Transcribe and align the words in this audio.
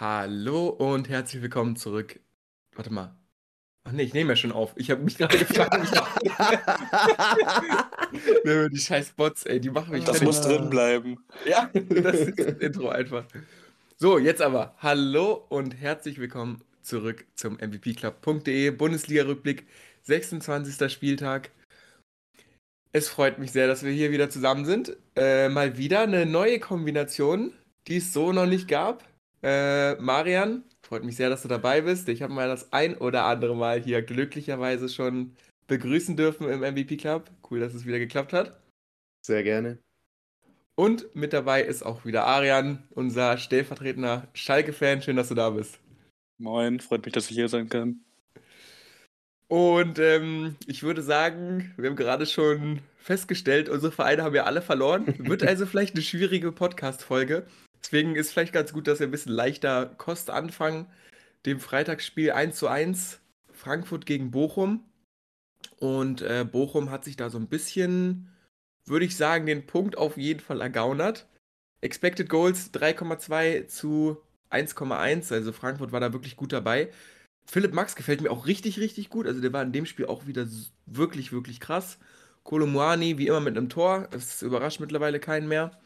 Hallo 0.00 0.68
und 0.68 1.10
herzlich 1.10 1.42
willkommen 1.42 1.76
zurück. 1.76 2.20
Warte 2.74 2.90
mal. 2.90 3.14
Ach 3.84 3.92
nee, 3.92 4.04
ich 4.04 4.14
nehme 4.14 4.30
ja 4.30 4.36
schon 4.36 4.50
auf. 4.50 4.72
Ich 4.76 4.90
habe 4.90 5.02
mich 5.02 5.18
gerade 5.18 5.36
gefragt. 5.38 5.74
nee, 8.44 8.68
die 8.70 8.78
scheiß 8.78 9.10
Bots, 9.10 9.44
ey, 9.44 9.60
die 9.60 9.68
machen 9.68 9.90
mich 9.90 10.04
Das 10.04 10.22
muss 10.22 10.40
drin 10.40 10.70
bleiben. 10.70 11.18
Ja, 11.44 11.68
das 11.74 12.18
ist 12.18 12.38
das 12.38 12.54
Intro 12.60 12.88
einfach. 12.88 13.26
So, 13.98 14.18
jetzt 14.18 14.40
aber. 14.40 14.74
Hallo 14.78 15.44
und 15.50 15.78
herzlich 15.78 16.18
willkommen 16.18 16.64
zurück 16.80 17.26
zum 17.34 17.58
MVPclub.de 17.58 18.70
Bundesliga-Rückblick, 18.70 19.66
26. 20.04 20.90
Spieltag. 20.90 21.50
Es 22.92 23.10
freut 23.10 23.38
mich 23.38 23.52
sehr, 23.52 23.66
dass 23.66 23.82
wir 23.82 23.92
hier 23.92 24.12
wieder 24.12 24.30
zusammen 24.30 24.64
sind. 24.64 24.96
Äh, 25.14 25.50
mal 25.50 25.76
wieder 25.76 26.00
eine 26.00 26.24
neue 26.24 26.58
Kombination, 26.58 27.52
die 27.86 27.98
es 27.98 28.14
so 28.14 28.32
noch 28.32 28.46
nicht 28.46 28.66
gab. 28.66 29.09
Äh, 29.42 29.94
Marian, 29.96 30.64
freut 30.82 31.04
mich 31.04 31.16
sehr, 31.16 31.30
dass 31.30 31.42
du 31.42 31.48
dabei 31.48 31.80
bist. 31.80 32.08
Ich 32.08 32.22
habe 32.22 32.32
mal 32.32 32.48
das 32.48 32.72
ein 32.72 32.96
oder 32.96 33.24
andere 33.24 33.56
Mal 33.56 33.80
hier 33.80 34.02
glücklicherweise 34.02 34.88
schon 34.88 35.34
begrüßen 35.66 36.16
dürfen 36.16 36.48
im 36.48 36.60
MVP 36.60 36.96
Club. 36.96 37.30
Cool, 37.48 37.60
dass 37.60 37.74
es 37.74 37.86
wieder 37.86 37.98
geklappt 37.98 38.32
hat. 38.32 38.60
Sehr 39.24 39.42
gerne. 39.42 39.78
Und 40.74 41.14
mit 41.14 41.32
dabei 41.32 41.62
ist 41.62 41.82
auch 41.82 42.04
wieder 42.04 42.24
Arian, 42.24 42.82
unser 42.90 43.36
stellvertretender 43.38 44.28
Schalke-Fan. 44.34 45.02
Schön, 45.02 45.16
dass 45.16 45.28
du 45.28 45.34
da 45.34 45.50
bist. 45.50 45.78
Moin, 46.38 46.80
freut 46.80 47.04
mich, 47.04 47.12
dass 47.12 47.30
ich 47.30 47.36
hier 47.36 47.48
sein 47.48 47.68
kann. 47.68 48.00
Und 49.48 49.98
ähm, 49.98 50.56
ich 50.66 50.82
würde 50.82 51.02
sagen, 51.02 51.74
wir 51.76 51.90
haben 51.90 51.96
gerade 51.96 52.24
schon 52.24 52.80
festgestellt, 52.96 53.68
unsere 53.68 53.92
Vereine 53.92 54.22
haben 54.22 54.34
ja 54.34 54.44
alle 54.44 54.62
verloren. 54.62 55.06
Wird 55.18 55.42
also 55.42 55.66
vielleicht 55.66 55.94
eine 55.94 56.02
schwierige 56.02 56.52
Podcast-Folge. 56.52 57.46
Deswegen 57.82 58.16
ist 58.16 58.32
vielleicht 58.32 58.52
ganz 58.52 58.72
gut, 58.72 58.86
dass 58.86 59.00
wir 59.00 59.06
ein 59.06 59.12
bisschen 59.12 59.32
leichter 59.32 59.86
Kost 59.96 60.30
anfangen. 60.30 60.86
Dem 61.46 61.60
Freitagsspiel 61.60 62.32
1 62.32 62.56
zu 62.56 62.68
1 62.68 63.20
Frankfurt 63.52 64.06
gegen 64.06 64.30
Bochum. 64.30 64.84
Und 65.78 66.22
äh, 66.22 66.44
Bochum 66.50 66.90
hat 66.90 67.04
sich 67.04 67.16
da 67.16 67.30
so 67.30 67.38
ein 67.38 67.48
bisschen, 67.48 68.28
würde 68.84 69.04
ich 69.04 69.16
sagen, 69.16 69.46
den 69.46 69.66
Punkt 69.66 69.96
auf 69.96 70.16
jeden 70.16 70.40
Fall 70.40 70.60
ergaunert. 70.60 71.26
Expected 71.80 72.28
Goals 72.28 72.72
3,2 72.74 73.66
zu 73.66 74.18
1,1. 74.50 75.32
Also 75.32 75.52
Frankfurt 75.52 75.92
war 75.92 76.00
da 76.00 76.12
wirklich 76.12 76.36
gut 76.36 76.52
dabei. 76.52 76.90
Philipp 77.46 77.72
Max 77.72 77.96
gefällt 77.96 78.20
mir 78.20 78.30
auch 78.30 78.46
richtig, 78.46 78.78
richtig 78.78 79.08
gut. 79.08 79.26
Also 79.26 79.40
der 79.40 79.52
war 79.52 79.62
in 79.62 79.72
dem 79.72 79.86
Spiel 79.86 80.06
auch 80.06 80.26
wieder 80.26 80.46
wirklich, 80.86 81.32
wirklich 81.32 81.60
krass. 81.60 81.98
Kolomuani 82.44 83.18
wie 83.18 83.26
immer 83.26 83.40
mit 83.40 83.56
einem 83.56 83.68
Tor. 83.68 84.08
Das 84.10 84.42
überrascht 84.42 84.80
mittlerweile 84.80 85.20
keinen 85.20 85.48
mehr. 85.48 85.78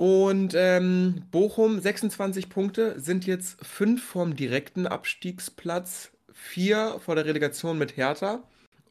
Und 0.00 0.54
ähm, 0.56 1.26
Bochum 1.30 1.78
26 1.78 2.48
Punkte 2.48 2.98
sind 2.98 3.26
jetzt 3.26 3.62
5 3.62 4.02
vom 4.02 4.34
direkten 4.34 4.86
Abstiegsplatz, 4.86 6.12
4 6.32 7.00
vor 7.04 7.16
der 7.16 7.26
Relegation 7.26 7.76
mit 7.76 7.98
Hertha 7.98 8.42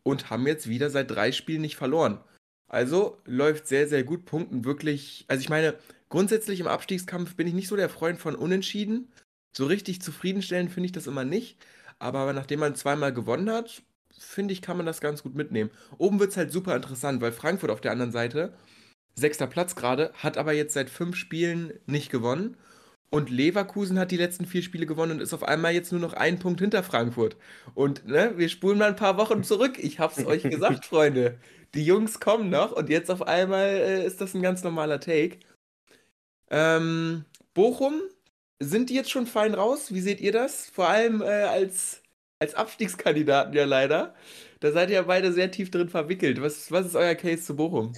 und 0.04 0.30
haben 0.30 0.46
jetzt 0.46 0.70
wieder 0.70 0.92
seit 0.92 1.10
drei 1.10 1.32
Spielen 1.32 1.62
nicht 1.62 1.78
verloren. 1.78 2.20
Also 2.68 3.18
läuft 3.26 3.68
sehr, 3.68 3.88
sehr 3.88 4.04
gut. 4.04 4.26
Punkten 4.26 4.66
wirklich. 4.66 5.26
Also 5.28 5.42
ich 5.42 5.50
meine, 5.50 5.74
grundsätzlich 6.10 6.60
im 6.60 6.68
Abstiegskampf 6.68 7.36
bin 7.36 7.48
ich 7.48 7.56
nicht 7.56 7.70
so 7.70 7.76
der 7.76 7.90
Freund 7.90 8.20
von 8.20 8.36
Unentschieden. 8.36 9.12
So 9.52 9.66
richtig 9.66 10.04
zufriedenstellend 10.04 10.72
finde 10.72 10.86
ich 10.86 10.92
das 10.92 11.08
immer 11.08 11.26
nicht. 11.26 11.58
Aber 11.98 12.34
nachdem 12.34 12.60
man 12.60 12.76
zweimal 12.76 13.12
gewonnen 13.12 13.50
hat, 13.50 13.82
finde 14.16 14.54
ich, 14.54 14.62
kann 14.62 14.78
man 14.78 14.86
das 14.86 15.02
ganz 15.02 15.24
gut 15.24 15.34
mitnehmen. 15.34 15.72
Oben 15.98 16.20
wird 16.20 16.30
es 16.30 16.38
halt 16.38 16.52
super 16.52 16.76
interessant, 16.76 17.20
weil 17.20 17.32
Frankfurt 17.32 17.72
auf 17.72 17.82
der 17.82 17.94
anderen 17.94 18.12
Seite, 18.12 18.54
sechster 19.20 19.48
Platz 19.48 19.76
gerade, 19.76 20.12
hat 20.16 20.38
aber 20.38 20.54
jetzt 20.54 20.74
seit 20.74 20.90
fünf 20.90 21.16
Spielen 21.16 21.74
nicht 21.86 22.10
gewonnen. 22.12 22.58
Und 23.12 23.30
Leverkusen 23.32 23.98
hat 23.98 24.12
die 24.12 24.18
letzten 24.18 24.46
vier 24.46 24.62
Spiele 24.62 24.86
gewonnen 24.86 25.14
und 25.14 25.22
ist 25.22 25.34
auf 25.34 25.44
einmal 25.44 25.74
jetzt 25.74 25.92
nur 25.92 26.02
noch 26.02 26.14
einen 26.14 26.38
Punkt 26.38 26.62
hinter 26.62 26.84
Frankfurt. 26.84 27.38
Und 27.74 28.08
ne, 28.08 28.34
wir 28.38 28.50
spulen 28.50 28.78
mal 28.78 28.90
ein 28.90 28.96
paar 28.96 29.18
Wochen 29.18 29.44
zurück. 29.44 29.80
Ich 29.80 30.00
hab's 30.00 30.24
euch 30.26 30.44
gesagt, 30.44 30.86
Freunde. 30.86 31.40
Die 31.74 31.84
Jungs 31.86 32.20
kommen 32.20 32.50
noch 32.50 32.72
und 32.72 32.90
jetzt 32.90 33.10
auf 33.10 33.24
einmal 33.28 33.68
äh, 33.68 34.06
ist 34.06 34.22
das 34.22 34.34
ein 34.36 34.42
ganz 34.42 34.64
normaler 34.64 35.00
Take. 35.00 35.40
Ähm, 36.52 37.26
Bochum 37.54 38.02
sind 38.60 38.90
die 38.90 38.96
jetzt 38.96 39.12
schon 39.12 39.28
fein 39.28 39.54
raus? 39.54 39.94
Wie 39.94 40.02
seht 40.02 40.22
ihr 40.22 40.32
das? 40.32 40.70
Vor 40.70 40.90
allem 40.90 41.22
äh, 41.22 41.26
als, 41.26 42.04
als 42.40 42.56
Abstiegskandidaten 42.56 43.54
ja 43.54 43.66
leider. 43.66 44.16
Da 44.60 44.72
seid 44.72 44.90
ihr 44.90 44.96
ja 44.96 45.02
beide 45.04 45.32
sehr 45.34 45.52
tief 45.52 45.72
drin 45.72 45.90
verwickelt. 45.90 46.42
Was, 46.42 46.72
was 46.72 46.88
ist 46.88 46.96
euer 46.96 47.16
Case 47.16 47.44
zu 47.44 47.56
Bochum? 47.56 47.94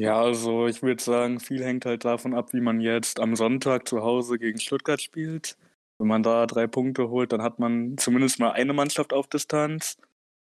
Ja, 0.00 0.18
also 0.22 0.66
ich 0.66 0.82
würde 0.82 1.02
sagen, 1.02 1.40
viel 1.40 1.62
hängt 1.62 1.84
halt 1.84 2.04
davon 2.06 2.32
ab, 2.34 2.54
wie 2.54 2.60
man 2.62 2.80
jetzt 2.80 3.20
am 3.20 3.36
Sonntag 3.36 3.86
zu 3.86 4.00
Hause 4.02 4.38
gegen 4.38 4.58
Stuttgart 4.58 5.00
spielt. 5.02 5.58
Wenn 5.98 6.06
man 6.08 6.22
da 6.22 6.46
drei 6.46 6.66
Punkte 6.66 7.10
holt, 7.10 7.32
dann 7.32 7.42
hat 7.42 7.58
man 7.58 7.98
zumindest 7.98 8.38
mal 8.38 8.52
eine 8.52 8.72
Mannschaft 8.72 9.12
auf 9.12 9.26
Distanz. 9.28 9.98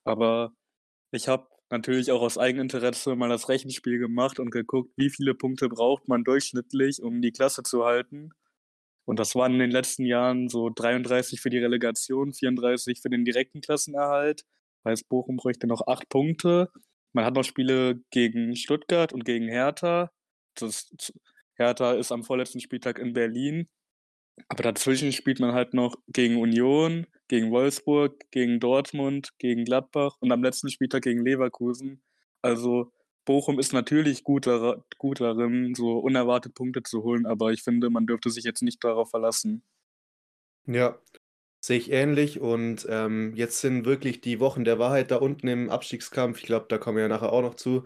Aber 0.06 0.54
ich 1.12 1.28
habe 1.30 1.48
natürlich 1.72 2.12
auch 2.12 2.22
aus 2.22 2.38
Eigeninteresse 2.38 3.16
mal 3.16 3.30
das 3.30 3.50
Rechenspiel 3.50 4.00
gemacht 4.00 4.40
und 4.40 4.52
geguckt, 4.52 4.92
wie 4.98 5.10
viele 5.12 5.36
Punkte 5.36 5.70
braucht 5.70 6.08
man 6.10 6.24
durchschnittlich, 6.26 7.02
um 7.04 7.22
die 7.22 7.32
Klasse 7.32 7.64
zu 7.64 7.86
halten. 7.86 8.32
Und 9.06 9.20
das 9.20 9.36
waren 9.36 9.54
in 9.54 9.60
den 9.60 9.72
letzten 9.72 10.06
Jahren 10.06 10.50
so 10.50 10.70
33 10.70 11.42
für 11.42 11.50
die 11.50 11.60
Relegation, 11.60 12.34
34 12.34 13.02
für 13.02 13.10
den 13.10 13.26
direkten 13.26 13.62
Klassenerhalt. 13.62 14.46
Heißt, 14.86 15.10
Bochum 15.10 15.38
bräuchte 15.38 15.68
noch 15.68 15.88
acht 15.88 16.10
Punkte. 16.10 16.72
Man 17.18 17.26
hat 17.26 17.34
noch 17.34 17.44
Spiele 17.44 18.00
gegen 18.12 18.56
Stuttgart 18.56 19.12
und 19.12 19.26
gegen 19.26 19.48
Hertha. 19.48 20.12
Das, 20.54 20.94
Hertha 21.56 21.94
ist 21.94 22.12
am 22.12 22.24
vorletzten 22.24 22.60
Spieltag 22.60 23.00
in 23.00 23.14
Berlin. 23.14 23.68
Aber 24.50 24.62
dazwischen 24.62 25.12
spielt 25.12 25.40
man 25.40 25.54
halt 25.54 25.74
noch 25.74 25.96
gegen 26.10 26.38
Union, 26.38 27.08
gegen 27.28 27.50
Wolfsburg, 27.50 28.30
gegen 28.30 28.60
Dortmund, 28.60 29.32
gegen 29.40 29.66
Gladbach 29.66 30.18
und 30.20 30.32
am 30.32 30.44
letzten 30.44 30.70
Spieltag 30.70 31.02
gegen 31.06 31.26
Leverkusen. 31.26 32.04
Also 32.44 32.94
Bochum 33.26 33.58
ist 33.58 33.74
natürlich 33.74 34.24
gut, 34.24 34.48
gut 35.00 35.20
darin, 35.20 35.74
so 35.74 35.98
unerwartet 35.98 36.54
Punkte 36.54 36.84
zu 36.84 37.02
holen, 37.02 37.26
aber 37.26 37.52
ich 37.52 37.64
finde, 37.64 37.90
man 37.90 38.06
dürfte 38.06 38.30
sich 38.30 38.44
jetzt 38.44 38.62
nicht 38.62 38.84
darauf 38.84 39.10
verlassen. 39.10 39.64
Ja, 40.68 41.00
sehe 41.62 41.78
ich 41.78 41.92
ähnlich. 41.92 42.40
Und 42.40 42.88
ähm, 42.90 43.34
jetzt 43.36 43.62
sind 43.62 43.86
wirklich 43.86 44.22
die 44.22 44.40
Wochen 44.40 44.64
der 44.64 44.80
Wahrheit 44.80 45.12
da 45.12 45.18
unten 45.18 45.48
im 45.48 45.70
Abstiegskampf. 45.70 46.40
Ich 46.40 46.46
glaube, 46.46 46.68
da 46.70 46.78
kommen 46.78 46.98
wir 46.98 47.04
ja 47.04 47.10
nachher 47.10 47.34
auch 47.34 47.42
noch 47.42 47.56
zu. 47.56 47.84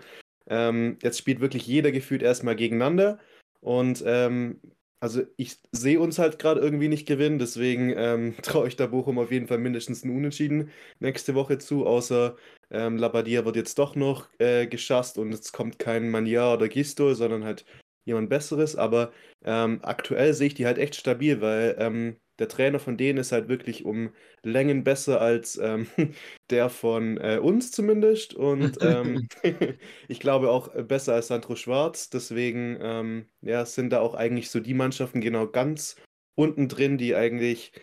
Ähm, 0.47 0.97
jetzt 1.01 1.17
spielt 1.17 1.39
wirklich 1.41 1.65
jeder 1.67 1.91
gefühlt 1.91 2.23
erstmal 2.23 2.55
gegeneinander. 2.55 3.19
Und 3.61 4.03
ähm, 4.05 4.59
also 5.01 5.23
ich 5.35 5.57
sehe 5.71 5.99
uns 5.99 6.19
halt 6.19 6.37
gerade 6.37 6.61
irgendwie 6.61 6.87
nicht 6.87 7.07
gewinnen, 7.07 7.39
deswegen 7.39 7.91
ähm, 7.95 8.35
traue 8.43 8.67
ich 8.67 8.75
da 8.75 8.85
Bochum 8.87 9.17
auf 9.17 9.31
jeden 9.31 9.47
Fall 9.47 9.57
mindestens 9.57 10.03
ein 10.03 10.15
Unentschieden 10.15 10.69
nächste 10.99 11.33
Woche 11.33 11.57
zu, 11.57 11.87
außer 11.87 12.35
ähm, 12.69 12.97
Labadia 12.97 13.43
wird 13.43 13.55
jetzt 13.55 13.79
doch 13.79 13.95
noch 13.95 14.29
äh, 14.39 14.67
geschasst 14.67 15.17
und 15.17 15.33
es 15.33 15.51
kommt 15.51 15.79
kein 15.79 16.09
Mania 16.09 16.53
oder 16.53 16.69
Gisto, 16.69 17.13
sondern 17.15 17.43
halt 17.43 17.65
jemand 18.05 18.29
Besseres. 18.29 18.75
Aber 18.75 19.11
ähm, 19.43 19.79
aktuell 19.81 20.33
sehe 20.33 20.47
ich 20.47 20.53
die 20.53 20.67
halt 20.67 20.77
echt 20.77 20.95
stabil, 20.95 21.41
weil 21.41 21.75
ähm, 21.79 22.17
der 22.39 22.47
Trainer 22.47 22.79
von 22.79 22.97
denen 22.97 23.19
ist 23.19 23.31
halt 23.31 23.49
wirklich 23.49 23.85
um 23.85 24.13
Längen 24.43 24.83
besser 24.83 25.21
als 25.21 25.57
ähm, 25.57 25.87
der 26.49 26.69
von 26.69 27.17
äh, 27.17 27.39
uns 27.41 27.71
zumindest. 27.71 28.33
Und 28.33 28.77
ähm, 28.81 29.27
ich 30.07 30.19
glaube 30.19 30.49
auch 30.49 30.69
besser 30.85 31.13
als 31.13 31.27
Sandro 31.27 31.55
Schwarz. 31.55 32.09
Deswegen 32.09 32.77
ähm, 32.81 33.25
ja, 33.41 33.65
sind 33.65 33.91
da 33.91 33.99
auch 33.99 34.15
eigentlich 34.15 34.49
so 34.49 34.59
die 34.59 34.73
Mannschaften 34.73 35.21
genau 35.21 35.47
ganz 35.47 35.95
unten 36.35 36.67
drin, 36.67 36.97
die 36.97 37.15
eigentlich 37.15 37.73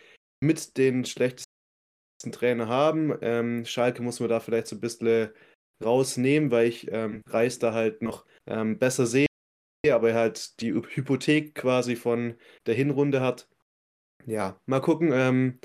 mit 0.41 0.77
den 0.77 1.05
schlechtesten 1.05 1.47
Trainer 2.33 2.69
haben. 2.69 3.17
Ähm, 3.21 3.65
Schalke 3.65 4.03
muss 4.03 4.21
man 4.21 4.29
da 4.29 4.41
vielleicht 4.41 4.67
so 4.67 4.77
ein 4.77 4.81
bisschen 4.81 5.31
rausnehmen, 5.85 6.51
weil 6.51 6.67
ich 6.67 6.91
ähm, 6.91 7.23
Reis 7.29 7.59
da 7.59 7.73
halt 7.73 8.03
noch 8.03 8.27
ähm, 8.47 8.79
besser 8.79 9.07
sehe, 9.07 9.27
aber 9.89 10.11
er 10.11 10.17
halt 10.17 10.61
die 10.61 10.73
Hypothek 10.75 11.55
quasi 11.55 11.95
von 11.95 12.35
der 12.67 12.75
Hinrunde 12.75 13.21
hat. 13.21 13.49
Ja, 14.27 14.61
mal 14.67 14.81
gucken. 14.81 15.11
Ähm, 15.13 15.59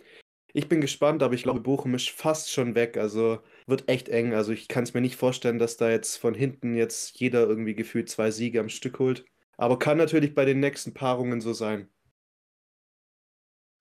ich 0.54 0.70
bin 0.70 0.82
gespannt, 0.82 1.24
aber 1.24 1.34
ich 1.34 1.44
glaube, 1.44 1.62
Bochum 1.62 1.96
ist 1.96 2.10
fast 2.10 2.52
schon 2.52 2.76
weg. 2.76 2.98
Also 2.98 3.40
wird 3.66 3.90
echt 3.90 4.08
eng. 4.10 4.34
Also 4.34 4.52
ich 4.52 4.68
kann 4.68 4.84
es 4.84 4.94
mir 4.94 5.02
nicht 5.02 5.16
vorstellen, 5.16 5.60
dass 5.60 5.78
da 5.78 5.90
jetzt 5.90 6.18
von 6.18 6.36
hinten 6.36 6.76
jetzt 6.76 7.20
jeder 7.20 7.48
irgendwie 7.48 7.76
gefühlt 7.76 8.10
zwei 8.10 8.30
Siege 8.32 8.60
am 8.60 8.70
Stück 8.70 9.00
holt. 9.00 9.26
Aber 9.58 9.80
kann 9.80 9.98
natürlich 9.98 10.36
bei 10.36 10.46
den 10.46 10.60
nächsten 10.60 10.94
Paarungen 10.94 11.42
so 11.42 11.54
sein. 11.54 11.90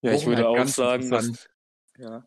Ja, 0.03 0.13
ich 0.15 0.27
würde 0.27 0.49
auch 0.49 0.67
sagen, 0.67 1.11
dass, 1.11 1.49
ja. 1.97 2.27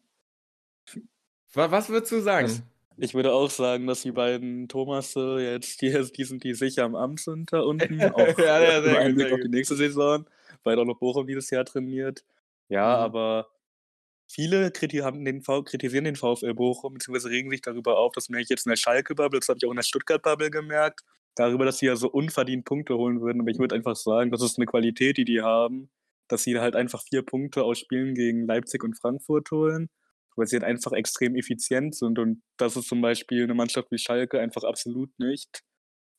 Was 1.53 1.89
würdest 1.89 2.11
du 2.11 2.21
sagen? 2.21 2.63
Ich 2.97 3.13
würde 3.13 3.33
auch 3.33 3.49
sagen, 3.49 3.87
dass 3.87 4.03
die 4.03 4.11
beiden 4.11 4.69
Thomas 4.69 5.15
jetzt, 5.15 5.81
die, 5.81 5.91
die 6.15 6.23
sind 6.23 6.43
die 6.43 6.53
sicher 6.53 6.83
am 6.83 6.95
Amt 6.95 7.19
sind 7.19 7.51
da 7.51 7.59
unten. 7.59 8.01
Auch 8.13 8.39
ja, 8.39 8.61
ja, 8.61 8.81
sehr 8.81 9.07
gut, 9.07 9.15
Blick 9.15 9.33
auf 9.33 9.39
die 9.41 9.49
nächste 9.49 9.75
Saison, 9.75 10.25
weil 10.63 10.79
auch 10.79 10.85
noch 10.85 10.97
Bochum 10.97 11.27
dieses 11.27 11.49
Jahr 11.49 11.65
trainiert. 11.65 12.23
Ja, 12.69 12.97
mhm. 12.97 13.03
aber 13.03 13.47
viele 14.27 14.71
kriti 14.71 14.97
haben 14.99 15.23
den 15.25 15.41
kritisieren 15.43 16.05
den 16.05 16.15
VfL 16.15 16.53
Bochum, 16.53 16.95
beziehungsweise 16.95 17.29
regen 17.29 17.49
sich 17.49 17.61
darüber 17.61 17.97
auf, 17.97 18.13
das 18.13 18.29
merke 18.29 18.43
ich 18.43 18.49
jetzt 18.49 18.65
in 18.65 18.71
der 18.71 18.77
Schalke-Bubble, 18.77 19.39
das 19.39 19.49
habe 19.49 19.57
ich 19.61 19.65
auch 19.65 19.71
in 19.71 19.77
der 19.77 19.83
Stuttgart-Bubble 19.83 20.51
gemerkt, 20.51 21.01
darüber, 21.35 21.65
dass 21.65 21.79
sie 21.79 21.85
ja 21.87 21.95
so 21.95 22.09
unverdient 22.09 22.65
Punkte 22.65 22.95
holen 22.97 23.21
würden. 23.21 23.41
Aber 23.41 23.51
ich 23.51 23.59
würde 23.59 23.75
einfach 23.75 23.95
sagen, 23.95 24.31
das 24.31 24.41
ist 24.41 24.57
eine 24.57 24.65
Qualität, 24.65 25.17
die 25.17 25.25
die 25.25 25.41
haben, 25.41 25.89
dass 26.27 26.43
sie 26.43 26.59
halt 26.59 26.75
einfach 26.75 27.03
vier 27.03 27.21
Punkte 27.23 27.63
aus 27.63 27.79
Spielen 27.79 28.15
gegen 28.15 28.47
Leipzig 28.47 28.83
und 28.83 28.97
Frankfurt 28.97 29.51
holen, 29.51 29.89
weil 30.35 30.47
sie 30.47 30.55
halt 30.55 30.65
einfach 30.65 30.93
extrem 30.93 31.35
effizient 31.35 31.95
sind. 31.95 32.19
Und 32.19 32.41
das 32.57 32.75
ist 32.77 32.87
zum 32.87 33.01
Beispiel 33.01 33.43
eine 33.43 33.53
Mannschaft 33.53 33.91
wie 33.91 33.97
Schalke 33.97 34.39
einfach 34.39 34.63
absolut 34.63 35.11
nicht. 35.19 35.61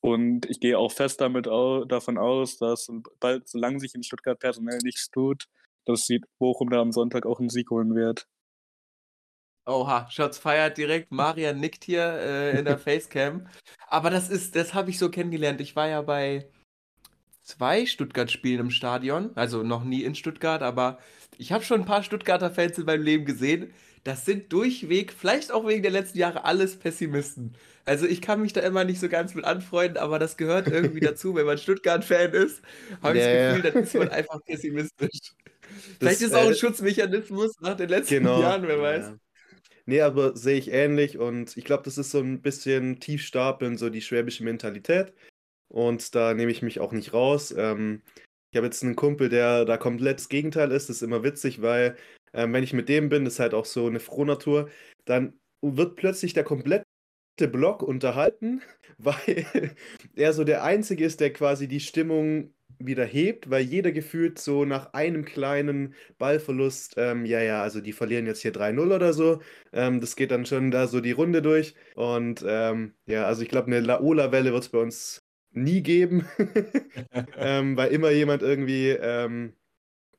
Und 0.01 0.45
ich 0.49 0.59
gehe 0.59 0.77
auch 0.77 0.91
fest 0.91 1.19
damit 1.21 1.47
au 1.47 1.83
davon 1.83 2.17
aus, 2.17 2.57
dass 2.57 2.87
bald, 3.19 3.47
solange 3.49 3.79
sich 3.79 3.95
in 3.95 4.03
Stuttgart 4.03 4.39
personell 4.39 4.79
nichts 4.83 5.09
tut, 5.09 5.47
dass 5.87 6.05
sie 6.05 6.21
Bochum 6.39 6.69
da 6.69 6.81
am 6.81 6.91
Sonntag 6.91 7.25
auch 7.25 7.39
einen 7.39 7.49
Sieg 7.49 7.69
holen 7.69 7.95
wird. 7.95 8.27
Oha, 9.65 10.09
Shots 10.09 10.37
feiert 10.37 10.77
direkt. 10.77 11.11
Marian 11.11 11.59
nickt 11.59 11.83
hier 11.83 12.03
äh, 12.03 12.57
in 12.57 12.65
der 12.65 12.77
Facecam. 12.77 13.47
Aber 13.87 14.09
das 14.09 14.29
ist, 14.29 14.55
das 14.55 14.73
habe 14.73 14.89
ich 14.89 14.97
so 14.97 15.09
kennengelernt. 15.09 15.59
Ich 15.59 15.75
war 15.75 15.87
ja 15.87 16.01
bei 16.01 16.49
zwei 17.47 17.85
Stuttgart-Spielen 17.85 18.61
im 18.61 18.71
Stadion. 18.71 19.31
Also 19.35 19.63
noch 19.63 19.83
nie 19.83 20.03
in 20.03 20.15
Stuttgart, 20.15 20.61
aber 20.61 20.99
ich 21.37 21.51
habe 21.51 21.63
schon 21.63 21.81
ein 21.81 21.85
paar 21.85 22.03
Stuttgarter 22.03 22.51
Fans 22.51 22.77
in 22.77 22.85
meinem 22.85 23.03
Leben 23.03 23.25
gesehen. 23.25 23.73
Das 24.03 24.25
sind 24.25 24.53
durchweg, 24.53 25.11
vielleicht 25.11 25.51
auch 25.51 25.67
wegen 25.67 25.81
der 25.81 25.91
letzten 25.91 26.17
Jahre, 26.17 26.45
alles 26.45 26.79
Pessimisten. 26.79 27.55
Also 27.83 28.05
ich 28.05 28.21
kann 28.21 28.41
mich 28.41 28.53
da 28.53 28.61
immer 28.61 28.85
nicht 28.85 29.01
so 29.01 29.09
ganz 29.09 29.33
mit 29.33 29.43
anfreunden, 29.43 29.97
aber 29.97 30.17
das 30.17 30.37
gehört 30.37 30.67
irgendwie 30.67 30.99
dazu. 31.01 31.35
Wenn 31.35 31.45
man 31.45 31.57
Stuttgart-Fan 31.57 32.31
ist, 32.31 32.61
habe 33.01 33.17
ich 33.17 33.23
das 33.23 33.55
Gefühl, 33.55 33.71
dann 33.71 33.83
ist 33.83 33.95
man 33.95 34.09
einfach 34.09 34.43
pessimistisch. 34.45 35.33
Das, 35.77 35.95
vielleicht 35.99 36.21
ist 36.21 36.27
es 36.27 36.33
auch 36.33 36.45
ein 36.45 36.51
äh, 36.51 36.55
Schutzmechanismus 36.55 37.59
nach 37.61 37.75
den 37.75 37.89
letzten 37.89 38.15
genau, 38.15 38.41
Jahren, 38.41 38.67
wer 38.67 38.81
weiß. 38.81 39.05
Ja. 39.05 39.17
Nee, 39.85 40.01
aber 40.01 40.35
sehe 40.35 40.57
ich 40.57 40.71
ähnlich 40.71 41.17
und 41.17 41.55
ich 41.55 41.63
glaube, 41.63 41.83
das 41.83 41.97
ist 41.97 42.11
so 42.11 42.19
ein 42.19 42.41
bisschen 42.41 42.99
tiefstapeln, 42.99 43.77
so 43.77 43.89
die 43.89 44.01
schwäbische 44.01 44.43
Mentalität. 44.43 45.13
Und 45.69 46.13
da 46.13 46.33
nehme 46.33 46.51
ich 46.51 46.61
mich 46.61 46.79
auch 46.79 46.91
nicht 46.91 47.13
raus. 47.13 47.53
Ähm, 47.57 48.01
ich 48.51 48.57
habe 48.57 48.67
jetzt 48.67 48.83
einen 48.83 48.95
Kumpel, 48.95 49.29
der 49.29 49.65
da 49.65 49.77
komplett 49.77 50.19
das 50.19 50.29
Gegenteil 50.29 50.71
ist. 50.71 50.89
Das 50.89 50.97
ist 50.97 51.01
immer 51.03 51.23
witzig, 51.23 51.61
weil 51.61 51.95
ähm, 52.33 52.53
wenn 52.53 52.63
ich 52.63 52.73
mit 52.73 52.89
dem 52.89 53.09
bin, 53.09 53.25
das 53.25 53.35
ist 53.35 53.39
halt 53.39 53.53
auch 53.53 53.65
so 53.65 53.87
eine 53.87 53.99
Frohnatur, 53.99 54.69
dann 55.05 55.39
wird 55.61 55.95
plötzlich 55.95 56.33
der 56.33 56.43
komplette 56.43 56.85
Block 57.51 57.81
unterhalten, 57.81 58.61
weil 58.97 59.75
er 60.15 60.33
so 60.33 60.43
der 60.43 60.63
Einzige 60.63 61.05
ist, 61.05 61.19
der 61.19 61.31
quasi 61.33 61.67
die 61.67 61.79
Stimmung 61.79 62.53
wieder 62.79 63.05
hebt, 63.05 63.49
weil 63.49 63.63
jeder 63.63 63.91
gefühlt 63.91 64.39
so 64.39 64.65
nach 64.65 64.93
einem 64.93 65.25
kleinen 65.25 65.95
Ballverlust, 66.17 66.95
ähm, 66.97 67.25
ja, 67.25 67.41
ja, 67.41 67.61
also 67.61 67.81
die 67.81 67.93
verlieren 67.93 68.27
jetzt 68.27 68.41
hier 68.41 68.53
3-0 68.53 68.93
oder 68.93 69.13
so. 69.13 69.41
Ähm, 69.73 69.99
das 69.99 70.15
geht 70.15 70.31
dann 70.31 70.45
schon 70.45 70.71
da 70.71 70.87
so 70.87 71.01
die 71.01 71.11
Runde 71.11 71.41
durch. 71.41 71.75
Und 71.95 72.43
ähm, 72.47 72.93
ja, 73.05 73.25
also 73.25 73.41
ich 73.41 73.49
glaube, 73.49 73.67
eine 73.67 73.79
Laola-Welle 73.79 74.53
wird 74.53 74.63
es 74.63 74.69
bei 74.69 74.79
uns 74.79 75.23
nie 75.51 75.81
geben, 75.81 76.27
ähm, 77.37 77.77
weil 77.77 77.91
immer 77.91 78.11
jemand 78.11 78.43
irgendwie 78.43 78.89
ähm, 78.89 79.53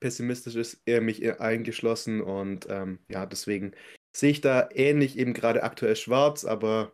pessimistisch 0.00 0.56
ist, 0.56 0.82
eher 0.84 1.00
mich 1.00 1.40
eingeschlossen. 1.40 2.20
Und 2.20 2.66
ähm, 2.68 2.98
ja, 3.08 3.26
deswegen 3.26 3.72
sehe 4.12 4.30
ich 4.30 4.40
da 4.40 4.68
ähnlich 4.72 5.16
eben 5.16 5.34
gerade 5.34 5.62
aktuell 5.62 5.96
schwarz, 5.96 6.44
aber 6.44 6.92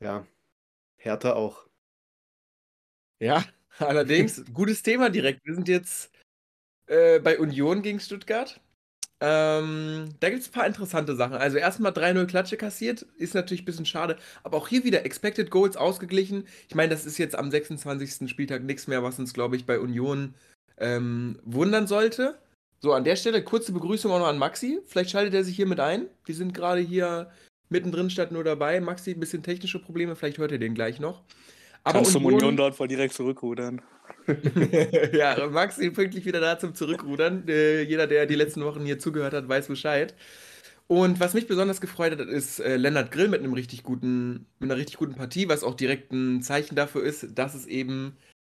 ja, 0.00 0.26
härter 0.96 1.36
auch. 1.36 1.66
Ja, 3.18 3.44
Allerdings, 3.78 4.44
gutes 4.52 4.82
Thema 4.82 5.10
direkt. 5.10 5.44
Wir 5.44 5.54
sind 5.54 5.68
jetzt 5.68 6.10
äh, 6.86 7.18
bei 7.20 7.38
Union 7.38 7.82
gegen 7.82 8.00
Stuttgart. 8.00 8.60
Ähm, 9.24 10.08
da 10.18 10.30
gibt 10.30 10.42
es 10.42 10.48
ein 10.48 10.52
paar 10.52 10.66
interessante 10.66 11.14
Sachen. 11.14 11.36
Also 11.36 11.56
erstmal 11.56 11.92
3-0 11.92 12.26
Klatsche 12.26 12.56
kassiert, 12.56 13.02
ist 13.18 13.34
natürlich 13.34 13.62
ein 13.62 13.66
bisschen 13.66 13.86
schade. 13.86 14.16
Aber 14.42 14.56
auch 14.56 14.66
hier 14.66 14.82
wieder 14.82 15.04
Expected 15.04 15.48
Goals 15.50 15.76
ausgeglichen. 15.76 16.46
Ich 16.68 16.74
meine, 16.74 16.92
das 16.92 17.06
ist 17.06 17.18
jetzt 17.18 17.36
am 17.36 17.50
26. 17.50 18.28
Spieltag 18.28 18.64
nichts 18.64 18.88
mehr, 18.88 19.02
was 19.04 19.20
uns, 19.20 19.32
glaube 19.32 19.54
ich, 19.56 19.64
bei 19.64 19.78
Union 19.78 20.34
ähm, 20.78 21.38
wundern 21.44 21.86
sollte. 21.86 22.36
So, 22.80 22.92
an 22.92 23.04
der 23.04 23.14
Stelle 23.14 23.44
kurze 23.44 23.70
Begrüßung 23.70 24.10
auch 24.10 24.18
noch 24.18 24.26
an 24.26 24.38
Maxi. 24.38 24.80
Vielleicht 24.86 25.10
schaltet 25.10 25.34
er 25.34 25.44
sich 25.44 25.54
hier 25.54 25.66
mit 25.66 25.78
ein. 25.78 26.08
Wir 26.24 26.34
sind 26.34 26.52
gerade 26.52 26.80
hier 26.80 27.30
mittendrin 27.68 28.10
statt 28.10 28.32
nur 28.32 28.42
dabei. 28.42 28.80
Maxi, 28.80 29.12
ein 29.12 29.20
bisschen 29.20 29.44
technische 29.44 29.78
Probleme, 29.78 30.16
vielleicht 30.16 30.38
hört 30.38 30.50
ihr 30.50 30.58
den 30.58 30.74
gleich 30.74 30.98
noch. 30.98 31.22
Aber 31.84 31.98
Kannst 31.98 32.16
Union, 32.16 32.34
Union 32.34 32.56
dort 32.56 32.74
voll 32.74 32.88
direkt 32.88 33.14
zurückrudern. 33.14 33.82
ja, 35.12 35.48
Maxi 35.48 35.90
pünktlich 35.90 36.24
wieder 36.24 36.40
da 36.40 36.58
zum 36.58 36.74
Zurückrudern. 36.74 37.44
Äh, 37.48 37.82
jeder, 37.82 38.06
der 38.06 38.26
die 38.26 38.34
letzten 38.34 38.64
Wochen 38.64 38.84
hier 38.84 38.98
zugehört 38.98 39.34
hat, 39.34 39.48
weiß 39.48 39.68
Bescheid. 39.68 40.14
Und 40.86 41.20
was 41.20 41.34
mich 41.34 41.46
besonders 41.46 41.80
gefreut 41.80 42.12
hat, 42.12 42.20
ist 42.20 42.60
äh, 42.60 42.76
Lennart 42.76 43.10
Grill 43.10 43.28
mit 43.28 43.40
einem 43.40 43.54
richtig 43.54 43.82
guten, 43.82 44.46
mit 44.58 44.70
einer 44.70 44.76
richtig 44.76 44.96
guten 44.96 45.14
Partie, 45.14 45.48
was 45.48 45.64
auch 45.64 45.74
direkt 45.74 46.12
ein 46.12 46.42
Zeichen 46.42 46.74
dafür 46.74 47.02
ist, 47.02 47.26
dass 47.34 47.54
es 47.54 47.66
eben 47.66 48.16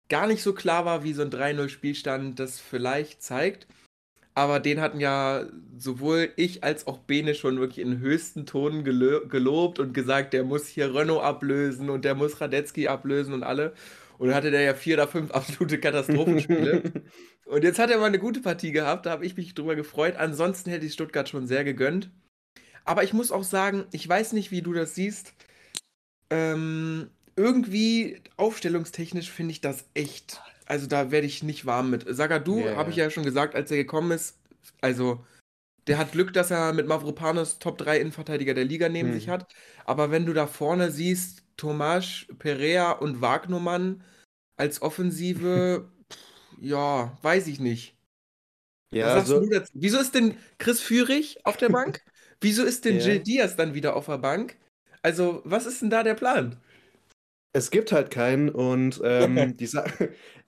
gar 0.09 0.27
nicht 0.27 0.43
so 0.43 0.53
klar 0.53 0.85
war, 0.85 1.05
wie 1.05 1.13
so 1.13 1.23
ein 1.23 1.31
3-0-Spielstand 1.31 2.39
das 2.39 2.59
vielleicht 2.59 3.23
zeigt. 3.23 3.67
Aber 4.35 4.61
den 4.61 4.81
hatten 4.81 4.99
ja 4.99 5.47
sowohl 5.77 6.31
ich 6.37 6.65
als 6.65 6.87
auch 6.87 6.99
Bene 6.99 7.35
schon 7.35 7.59
wirklich 7.61 7.85
in 7.85 7.99
höchsten 7.99 8.47
Tonen 8.47 8.83
gelo 8.83 9.27
gelobt 9.29 9.79
und 9.79 9.93
gesagt, 9.93 10.33
der 10.33 10.45
muss 10.45 10.67
hier 10.67 10.95
Renault 10.95 11.23
ablösen 11.23 11.91
und 11.91 12.05
der 12.05 12.15
muss 12.15 12.41
Radetzky 12.41 12.89
ablösen 12.89 13.35
und 13.35 13.43
alle. 13.43 13.75
Und 14.19 14.29
dann 14.29 14.37
hatte 14.37 14.51
der 14.51 14.63
ja 14.63 14.75
vier 14.75 14.95
oder 14.95 15.09
fünf 15.09 15.31
absolute 15.33 15.79
Katastrophenspiele. 15.79 16.83
und 17.47 17.65
jetzt 17.65 17.79
hat 17.79 17.91
er 17.91 17.99
mal 17.99 18.07
eine 18.07 18.19
gute 18.19 18.41
Partie 18.41 18.73
gehabt, 18.73 19.07
da 19.07 19.11
habe 19.11 19.27
ich 19.27 19.37
mich 19.37 19.55
drüber 19.55 19.77
gefreut. 19.77 20.17
Ansonsten 20.17 20.71
hätte 20.71 20.87
ich 20.87 20.95
Stuttgart 20.95 21.29
schon 21.29 21.47
sehr 21.47 21.65
gegönnt. 21.65 22.11
Aber 22.85 23.05
ich 23.05 23.13
muss 23.13 23.33
auch 23.33 23.45
sagen, 23.45 23.85
ich 23.93 24.09
weiß 24.09 24.33
nicht, 24.33 24.51
wie 24.51 24.63
du 24.63 24.73
das 24.73 24.95
siehst. 24.95 25.35
Ähm, 26.31 27.11
irgendwie 27.37 28.21
aufstellungstechnisch 28.37 29.31
finde 29.31 29.53
ich 29.53 29.61
das 29.61 29.85
echt 29.95 30.41
also 30.67 30.87
da 30.87 31.11
werde 31.11 31.27
ich 31.27 31.43
nicht 31.43 31.67
warm 31.67 31.91
mit. 31.91 32.05
Sagadu, 32.09 32.61
yeah. 32.61 32.77
habe 32.77 32.91
ich 32.91 32.97
ja 32.97 33.11
schon 33.11 33.25
gesagt, 33.25 33.55
als 33.55 33.71
er 33.71 33.77
gekommen 33.77 34.11
ist, 34.13 34.39
also 34.81 35.25
der 35.87 35.99
hat 35.99 36.13
Glück, 36.13 36.33
dass 36.33 36.51
er 36.51 36.73
mit 36.73 36.87
Mavropanos 36.87 37.59
Top 37.59 37.79
3 37.79 37.99
Innenverteidiger 37.99 38.55
der 38.55 38.65
Liga 38.65 38.89
neben 38.89 39.09
hm. 39.09 39.15
sich 39.15 39.29
hat. 39.29 39.53
Aber 39.85 40.11
wenn 40.11 40.27
du 40.27 40.33
da 40.33 40.47
vorne 40.47 40.91
siehst, 40.91 41.43
Tomasz, 41.57 42.27
Perea 42.39 42.93
und 42.93 43.21
Wagnumann 43.21 44.03
als 44.57 44.81
Offensive, 44.83 45.89
ja, 46.61 47.17
weiß 47.23 47.49
ich 47.49 47.61
nicht. 47.61 47.97
Ja, 48.95 49.07
Was 49.07 49.15
sagst 49.15 49.33
also, 49.33 49.47
du 49.47 49.51
dazu? 49.51 49.73
Wieso 49.75 49.99
ist 49.99 50.15
denn 50.15 50.37
Chris 50.59 50.81
Führig 50.81 51.45
auf 51.45 51.57
der 51.57 51.71
Bank? 51.71 52.03
Wieso 52.41 52.65
ist 52.65 52.85
denn 52.85 52.97
yeah. 52.97 53.07
Jill 53.07 53.21
Diaz 53.21 53.57
dann 53.57 53.75
wieder 53.75 53.97
auf 53.97 54.07
der 54.07 54.19
Bank? 54.19 54.57
Also, 55.03 55.43
was 55.45 55.67
ist 55.67 55.83
denn 55.83 55.91
da 55.91 56.03
der 56.03 56.15
Plan? 56.15 56.61
Es 57.55 57.71
gibt 57.71 57.93
halt 57.93 58.11
keinen 58.11 58.49
und 58.49 59.01
ähm, 59.05 59.57
die, 59.57 59.67
Sa 59.67 59.85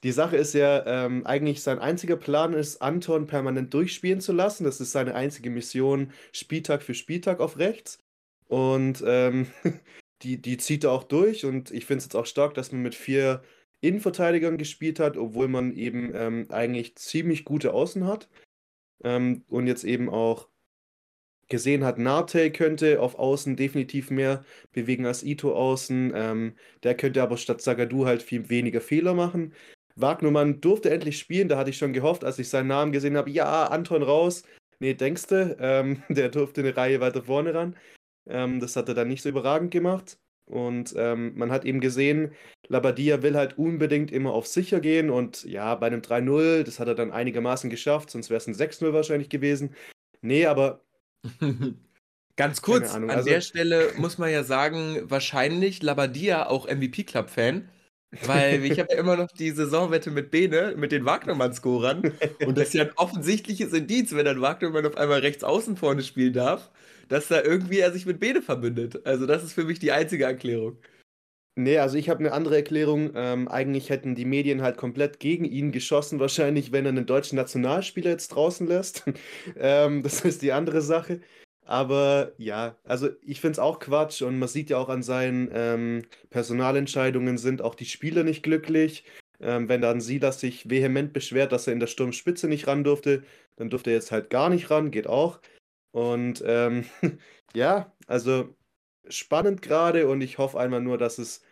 die 0.03 0.12
Sache 0.12 0.37
ist 0.37 0.55
ja, 0.55 0.85
ähm, 0.87 1.27
eigentlich 1.27 1.62
sein 1.62 1.79
einziger 1.79 2.17
Plan 2.17 2.55
ist, 2.55 2.81
Anton 2.81 3.27
permanent 3.27 3.73
durchspielen 3.75 4.21
zu 4.21 4.33
lassen. 4.33 4.65
Das 4.65 4.81
ist 4.81 4.93
seine 4.93 5.15
einzige 5.15 5.51
Mission, 5.51 6.13
Spieltag 6.32 6.82
für 6.82 6.94
Spieltag 6.94 7.41
auf 7.41 7.58
rechts. 7.58 7.99
Und 8.49 9.03
ähm, 9.06 9.49
die, 10.23 10.41
die 10.41 10.56
zieht 10.56 10.84
er 10.84 10.93
auch 10.93 11.05
durch 11.05 11.44
und 11.44 11.70
ich 11.70 11.87
finde 11.87 11.99
es 11.99 12.05
jetzt 12.05 12.17
auch 12.17 12.27
stark, 12.27 12.55
dass 12.55 12.73
man 12.73 12.82
mit 12.82 12.94
vier 12.94 13.43
Innenverteidigern 13.81 14.56
gespielt 14.56 14.99
hat, 14.99 15.17
obwohl 15.19 15.49
man 15.49 15.75
eben 15.75 16.13
ähm, 16.15 16.46
eigentlich 16.51 16.96
ziemlich 16.96 17.44
gute 17.44 17.75
Außen 17.75 18.06
hat. 18.06 18.29
Ähm, 19.05 19.44
und 19.49 19.67
jetzt 19.67 19.84
eben 19.84 20.08
auch 20.08 20.49
gesehen 21.48 21.84
hat, 21.84 21.98
Narte 21.98 22.51
könnte 22.51 23.01
auf 23.01 23.19
Außen 23.19 23.56
definitiv 23.56 24.10
mehr 24.10 24.44
bewegen 24.72 25.06
als 25.06 25.22
Ito 25.22 25.55
außen. 25.55 26.13
Ähm, 26.15 26.55
der 26.82 26.96
könnte 26.96 27.22
aber 27.22 27.36
statt 27.36 27.60
Sagadu 27.63 28.06
halt 28.06 28.22
viel 28.22 28.48
weniger 28.51 28.81
Fehler 28.81 29.15
machen. 29.15 29.55
Wagnermann 29.96 30.60
durfte 30.60 30.91
endlich 30.91 31.19
spielen, 31.19 31.48
da 31.48 31.56
hatte 31.56 31.70
ich 31.70 31.79
schon 31.79 31.93
gehofft, 31.93 32.24
als 32.24 32.39
ich 32.39 32.48
seinen 32.48 32.69
Namen 32.69 32.93
gesehen 32.93 33.17
habe, 33.17 33.31
ja, 33.31 33.67
Anton 33.67 34.03
raus. 34.03 34.43
Nee, 34.81 34.94
denkst 34.94 35.27
du, 35.29 35.56
ähm, 35.60 36.03
der 36.08 36.29
durfte 36.31 36.60
eine 36.63 36.77
Reihe 36.77 37.01
weiter 37.01 37.22
vorne 37.22 37.55
ran. 37.55 37.77
Ähm, 38.27 38.60
das 38.60 38.77
hat 38.77 38.89
er 38.89 38.94
dann 38.94 39.08
nicht 39.08 39.22
so 39.22 39.29
überragend 39.29 39.70
gemacht. 39.70 40.19
Und 40.46 40.94
ähm, 40.96 41.32
man 41.36 41.51
hat 41.51 41.65
eben 41.65 41.81
gesehen, 41.81 42.32
Labadia 42.69 43.22
will 43.22 43.34
halt 43.34 43.56
unbedingt 43.58 44.13
immer 44.13 44.32
auf 44.34 44.46
sicher 44.46 44.81
gehen. 44.81 45.10
Und 45.10 45.44
ja, 45.44 45.74
bei 45.74 45.86
einem 45.86 46.03
3-0, 46.03 46.65
das 46.65 46.79
hat 46.81 46.89
er 46.89 46.94
dann 46.94 47.13
einigermaßen 47.13 47.70
geschafft, 47.70 48.10
sonst 48.10 48.31
wäre 48.31 48.39
es 48.39 48.46
ein 48.46 48.55
6-0 48.55 48.93
wahrscheinlich 48.93 49.31
gewesen. 49.31 49.74
Nee, 50.20 50.46
aber 50.46 50.82
Ganz 52.36 52.62
kurz, 52.62 52.93
an 52.93 53.10
also, 53.10 53.28
der 53.28 53.40
Stelle 53.40 53.93
muss 53.96 54.19
man 54.19 54.31
ja 54.31 54.43
sagen, 54.43 55.02
wahrscheinlich 55.04 55.82
Labadia 55.82 56.48
auch 56.48 56.66
MVP-Club-Fan, 56.66 57.69
weil 58.26 58.64
ich 58.70 58.81
habe 58.81 58.93
ja 58.93 58.98
immer 58.98 59.16
noch 59.16 59.31
die 59.31 59.52
Saisonwette 59.52 60.10
mit 60.10 60.32
Bene, 60.32 60.74
mit 60.76 60.90
den 60.90 61.04
Wagnermann-Scorern 61.04 62.12
und 62.44 62.58
das 62.58 62.69
ist 62.69 62.74
ja 62.74 62.84
ein 62.84 62.93
offensichtliches 62.96 63.72
Indiz, 63.72 64.12
wenn 64.14 64.24
dann 64.24 64.40
Wagnermann 64.40 64.84
auf 64.84 64.96
einmal 64.96 65.20
rechts 65.20 65.44
außen 65.44 65.76
vorne 65.76 66.02
spielen 66.02 66.32
darf, 66.32 66.72
dass 67.08 67.28
da 67.28 67.40
irgendwie 67.40 67.78
er 67.78 67.93
sich 67.93 68.04
mit 68.04 68.19
Bene 68.19 68.43
verbündet. 68.43 69.06
Also 69.06 69.26
das 69.26 69.44
ist 69.44 69.52
für 69.52 69.64
mich 69.64 69.78
die 69.78 69.93
einzige 69.93 70.24
Erklärung. 70.24 70.78
Nee, 71.56 71.79
also 71.79 71.96
ich 71.96 72.08
habe 72.08 72.19
eine 72.20 72.32
andere 72.32 72.56
Erklärung. 72.56 73.13
Ähm, 73.15 73.46
eigentlich 73.46 73.89
hätten 73.89 74.17
die 74.17 74.25
Medien 74.25 74.61
halt 74.63 74.77
komplett 74.77 75.20
gegen 75.20 75.44
ihn 75.44 75.70
geschossen, 75.70 76.19
wahrscheinlich, 76.19 76.73
wenn 76.73 76.84
er 76.84 76.89
einen 76.89 77.06
deutschen 77.06 77.37
Nationalspieler 77.37 78.11
jetzt 78.11 78.29
draußen 78.29 78.67
lässt. 78.67 79.05
ähm, 79.56 80.03
das 80.03 80.25
ist 80.25 80.43
die 80.43 80.53
andere 80.53 80.81
Sache. 80.82 81.20
Aber 81.65 82.32
ja, 82.39 82.77
also 82.84 83.08
ich 83.23 83.41
finde 83.41 83.53
es 83.53 83.58
auch 83.58 83.79
Quatsch 83.79 84.20
und 84.23 84.39
man 84.39 84.49
sieht 84.49 84.69
ja 84.70 84.79
auch 84.79 84.89
an 84.89 85.03
seinen 85.03 85.49
ähm, 85.53 86.03
Personalentscheidungen 86.31 87.39
sind 87.39 87.63
auch 87.63 87.75
die 87.75 87.87
Spieler 87.87 88.25
nicht 88.25 88.43
glücklich. 88.43 89.05
Ähm, 89.41 89.69
wenn 89.69 89.81
dann 89.81 90.01
Silas 90.01 90.41
sich 90.41 90.69
vehement 90.69 91.13
beschwert, 91.13 91.53
dass 91.53 91.67
er 91.67 91.73
in 91.73 91.81
der 91.81 91.87
Sturmspitze 91.87 92.49
nicht 92.49 92.67
ran 92.67 92.84
durfte, 92.84 93.25
dann 93.56 93.70
durfte 93.70 93.91
er 93.91 93.96
jetzt 93.96 94.13
halt 94.13 94.31
gar 94.31 94.51
nicht 94.51 94.70
ran, 94.70 94.91
geht 94.91 95.06
auch. 95.06 95.41
Und 95.93 96.43
ähm, 96.46 96.84
ja, 97.55 97.93
also 98.06 98.55
spannend 99.08 99.63
gerade 99.63 100.08
und 100.08 100.20
ich 100.20 100.39
hoffe 100.39 100.58
einmal 100.58 100.81
nur, 100.81 100.99
dass 100.99 101.19
es 101.19 101.43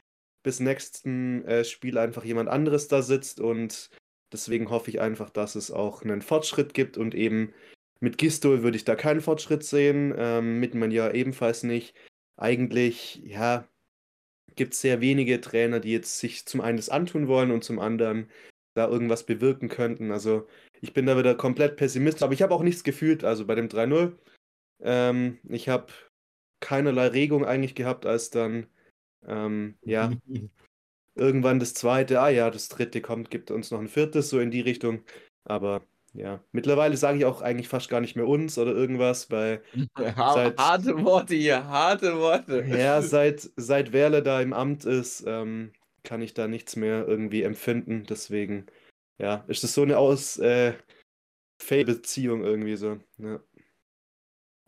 bis 0.42 0.61
nächsten 0.61 1.44
äh, 1.44 1.64
Spiel 1.64 1.99
einfach 1.99 2.25
jemand 2.25 2.49
anderes 2.49 2.88
da 2.88 3.02
sitzt 3.02 3.40
und 3.40 3.90
deswegen 4.32 4.71
hoffe 4.71 4.90
ich 4.90 5.00
einfach, 5.00 5.30
dass 5.30 5.54
es 5.54 5.71
auch 5.71 6.02
einen 6.02 6.23
Fortschritt 6.23 6.75
gibt 6.75 6.97
und 6.97 7.14
eben 7.14 7.52
mit 8.00 8.18
Gisto 8.18 8.62
würde 8.62 8.76
ich 8.76 8.85
da 8.85 8.97
keinen 8.97 9.21
Fortschritt 9.21 9.62
sehen, 9.62 10.12
ähm, 10.16 10.59
mit 10.59 10.75
man 10.75 10.90
ja 10.90 11.12
ebenfalls 11.12 11.62
nicht. 11.62 11.94
Eigentlich, 12.37 13.23
ja, 13.25 13.68
gibt 14.56 14.75
es 14.75 14.80
sehr 14.80 15.00
wenige 15.00 15.40
Trainer, 15.40 15.80
die 15.80 15.92
jetzt 15.92 16.18
sich 16.18 16.47
zum 16.47 16.61
einen 16.61 16.76
das 16.76 16.88
antun 16.88 17.28
wollen 17.28 17.52
und 17.52 17.62
zum 17.62 17.78
anderen 17.78 18.28
da 18.75 18.88
irgendwas 18.88 19.25
bewirken 19.25 19.68
könnten. 19.68 20.11
Also 20.11 20.49
ich 20.80 20.92
bin 20.94 21.06
da 21.06 21.16
wieder 21.16 21.35
komplett 21.35 21.76
pessimistisch, 21.76 22.23
aber 22.23 22.32
ich 22.32 22.42
habe 22.42 22.54
auch 22.54 22.62
nichts 22.62 22.85
gefühlt, 22.85 23.23
also 23.25 23.47
bei 23.47 23.54
dem 23.54 23.68
3-0. 23.68 24.18
Ähm, 24.82 25.38
ich 25.49 25.68
habe 25.68 25.92
keinerlei 26.62 27.09
Regung 27.09 27.45
eigentlich 27.45 27.75
gehabt, 27.75 28.07
als 28.07 28.31
dann, 28.31 28.66
ähm, 29.26 29.75
ja, 29.83 30.12
irgendwann 31.14 31.61
das 31.61 31.75
zweite, 31.75 32.21
ah 32.21 32.31
ja, 32.31 32.50
das 32.50 32.69
dritte 32.69 33.02
kommt, 33.02 33.31
gibt 33.31 33.50
uns 33.50 33.71
noch 33.71 33.81
ein 33.81 33.88
viertes, 33.88 34.31
so 34.31 34.40
in 34.40 34.50
die 34.50 34.62
Richtung. 34.62 35.02
Aber 35.45 35.83
ja, 36.14 36.42
mittlerweile 36.52 36.97
sage 36.97 37.19
ich 37.19 37.25
auch 37.25 37.42
eigentlich 37.42 37.69
fast 37.69 37.88
gar 37.88 38.00
nicht 38.00 38.16
mehr 38.16 38.26
uns 38.26 38.57
oder 38.57 38.73
irgendwas, 38.73 39.31
weil 39.31 39.62
seit, 39.97 40.59
harte 40.59 41.04
Worte 41.04 41.35
hier, 41.35 41.66
harte 41.66 42.19
Worte. 42.19 42.64
Ja, 42.66 43.02
seit, 43.02 43.50
seit 43.57 43.92
Werle 43.92 44.23
da 44.23 44.40
im 44.40 44.52
Amt 44.52 44.85
ist, 44.85 45.25
ähm, 45.26 45.73
kann 46.04 46.23
ich 46.23 46.35
da 46.35 46.49
nichts 46.49 46.76
mehr 46.76 47.07
irgendwie 47.07 47.42
empfinden. 47.42 48.04
Deswegen, 48.09 48.66
ja, 49.19 49.45
ist 49.49 49.64
das 49.64 49.75
so 49.75 49.83
eine 49.83 49.99
aus 49.99 50.38
äh, 50.38 50.75
Beziehung 51.69 52.45
irgendwie 52.45 52.76
so. 52.76 52.99
Ja. 53.19 53.40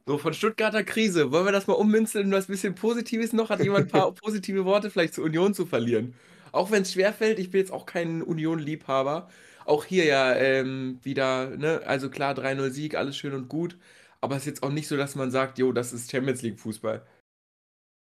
So, 0.06 0.18
von 0.18 0.34
Stuttgarter 0.34 0.84
Krise. 0.84 1.32
Wollen 1.32 1.46
wir 1.46 1.52
das 1.52 1.66
mal 1.66 1.74
ummünzen 1.74 2.20
in 2.20 2.32
was 2.32 2.46
bisschen 2.46 2.74
Positives 2.74 3.32
noch? 3.32 3.48
Hat 3.48 3.60
jemand 3.60 3.86
ein 3.86 3.90
paar 3.90 4.12
positive 4.14 4.66
Worte 4.66 4.90
vielleicht 4.90 5.14
zur 5.14 5.24
Union 5.24 5.54
zu 5.54 5.64
verlieren? 5.64 6.14
Auch 6.52 6.70
wenn 6.70 6.82
es 6.82 6.92
schwerfällt, 6.92 7.38
ich 7.38 7.50
bin 7.50 7.60
jetzt 7.60 7.72
auch 7.72 7.86
kein 7.86 8.22
Union-Liebhaber. 8.22 9.30
Auch 9.64 9.84
hier 9.86 10.04
ja 10.04 10.34
ähm, 10.34 10.98
wieder, 11.02 11.56
ne, 11.56 11.80
also 11.86 12.10
klar, 12.10 12.34
3-0 12.34 12.70
Sieg, 12.70 12.96
alles 12.96 13.16
schön 13.16 13.32
und 13.32 13.48
gut. 13.48 13.78
Aber 14.20 14.36
es 14.36 14.42
ist 14.42 14.46
jetzt 14.46 14.62
auch 14.62 14.70
nicht 14.70 14.88
so, 14.88 14.96
dass 14.98 15.14
man 15.14 15.30
sagt, 15.30 15.58
jo, 15.58 15.72
das 15.72 15.94
ist 15.94 16.10
Champions 16.10 16.42
League 16.42 16.60
Fußball. 16.60 17.04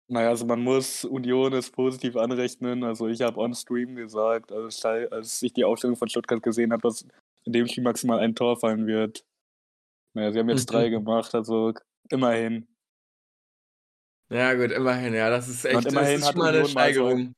Naja, 0.09 0.31
also 0.31 0.47
man 0.47 0.61
muss 0.61 1.05
Union 1.05 1.53
es 1.53 1.71
positiv 1.71 2.17
anrechnen. 2.17 2.85
Also 2.85 3.07
ich 3.09 3.21
habe 3.21 3.39
on 3.39 3.55
Stream 3.55 3.97
gesagt, 3.97 4.51
als, 4.51 4.83
als 4.85 5.43
ich 5.43 5.53
die 5.53 5.65
Aufstellung 5.65 5.97
von 5.97 6.09
Stuttgart 6.09 6.43
gesehen 6.43 6.73
habe, 6.73 6.83
dass 6.83 7.07
in 7.45 7.53
dem 7.53 7.67
Spiel 7.67 7.85
maximal 7.85 8.19
ein 8.19 8.35
Tor 8.35 8.59
fallen 8.59 8.87
wird. 8.87 9.25
Naja, 10.15 10.33
sie 10.33 10.39
haben 10.39 10.49
jetzt 10.51 10.67
drei 10.67 10.89
gemacht, 10.89 11.35
also 11.35 11.73
immerhin. 12.11 12.67
Ja 14.31 14.55
gut, 14.55 14.71
immerhin, 14.71 15.15
ja, 15.15 15.31
das 15.31 15.49
ist 15.49 15.65
echt 15.65 15.77
Und 15.77 15.87
immerhin 15.87 16.21
das 16.21 16.31
ist 16.31 16.37
mal 16.37 16.49
eine 16.49 16.59
mal 16.59 16.65
so 16.65 16.71
Steigerung. 16.71 17.35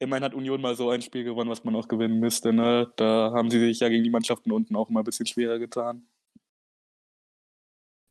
Immerhin 0.00 0.24
hat 0.24 0.34
Union 0.34 0.60
mal 0.60 0.74
so 0.74 0.90
ein 0.90 1.00
Spiel 1.02 1.22
gewonnen, 1.22 1.50
was 1.50 1.62
man 1.62 1.76
auch 1.76 1.86
gewinnen 1.86 2.18
müsste. 2.18 2.52
Ne? 2.52 2.92
Da 2.96 3.32
haben 3.32 3.50
sie 3.50 3.60
sich 3.60 3.78
ja 3.78 3.88
gegen 3.88 4.02
die 4.02 4.10
Mannschaften 4.10 4.50
unten 4.50 4.74
auch 4.74 4.90
immer 4.90 5.00
ein 5.00 5.04
bisschen 5.04 5.26
schwerer 5.26 5.60
getan. 5.60 6.08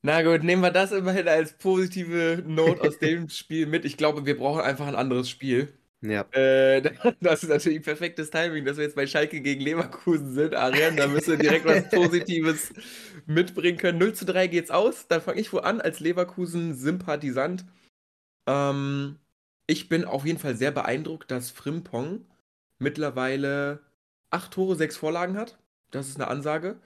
Na 0.03 0.23
gut, 0.23 0.43
nehmen 0.43 0.63
wir 0.63 0.71
das 0.71 0.91
immerhin 0.93 1.27
als 1.27 1.57
positive 1.57 2.43
Note 2.47 2.81
aus 2.81 2.97
dem 2.97 3.29
Spiel 3.29 3.67
mit. 3.67 3.85
Ich 3.85 3.97
glaube, 3.97 4.25
wir 4.25 4.37
brauchen 4.37 4.61
einfach 4.61 4.87
ein 4.87 4.95
anderes 4.95 5.29
Spiel. 5.29 5.77
Ja. 6.01 6.21
Äh, 6.31 6.81
das 7.21 7.43
ist 7.43 7.49
natürlich 7.49 7.83
perfektes 7.83 8.31
Timing, 8.31 8.65
dass 8.65 8.77
wir 8.77 8.83
jetzt 8.83 8.95
bei 8.95 9.07
Schalke 9.07 9.41
gegen 9.41 9.61
Leverkusen 9.61 10.33
sind. 10.33 10.55
Arian, 10.55 10.97
da 10.97 11.07
müssen 11.07 11.31
wir 11.31 11.37
direkt 11.37 11.65
was 11.65 11.89
Positives 11.91 12.73
mitbringen 13.27 13.77
können. 13.77 13.99
0 13.99 14.13
zu 14.13 14.25
3 14.25 14.47
geht's 14.47 14.71
aus. 14.71 15.07
Dann 15.07 15.21
fange 15.21 15.39
ich 15.39 15.53
wohl 15.53 15.61
an 15.61 15.79
als 15.79 15.99
Leverkusen-Sympathisant. 15.99 17.65
Ähm, 18.47 19.19
ich 19.67 19.89
bin 19.89 20.05
auf 20.05 20.25
jeden 20.25 20.39
Fall 20.39 20.55
sehr 20.55 20.71
beeindruckt, 20.71 21.29
dass 21.29 21.51
Frimpong 21.51 22.25
mittlerweile 22.79 23.81
acht 24.31 24.51
Tore, 24.51 24.75
sechs 24.75 24.97
Vorlagen 24.97 25.37
hat. 25.37 25.59
Das 25.91 26.07
ist 26.07 26.15
eine 26.15 26.27
Ansage. 26.29 26.79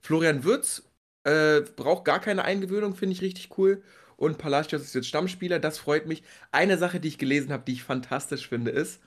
Florian 0.00 0.44
Würz 0.44 0.84
äh, 1.24 1.60
braucht 1.60 2.04
gar 2.04 2.20
keine 2.20 2.44
Eingewöhnung, 2.44 2.94
finde 2.94 3.14
ich 3.14 3.22
richtig 3.22 3.58
cool. 3.58 3.82
Und 4.20 4.36
Palacios 4.36 4.82
ist 4.82 4.94
jetzt 4.94 5.08
Stammspieler, 5.08 5.58
das 5.58 5.78
freut 5.78 6.06
mich. 6.06 6.22
Eine 6.52 6.76
Sache, 6.76 7.00
die 7.00 7.08
ich 7.08 7.16
gelesen 7.16 7.52
habe, 7.52 7.64
die 7.66 7.72
ich 7.72 7.82
fantastisch 7.82 8.48
finde, 8.48 8.70
ist, 8.70 9.00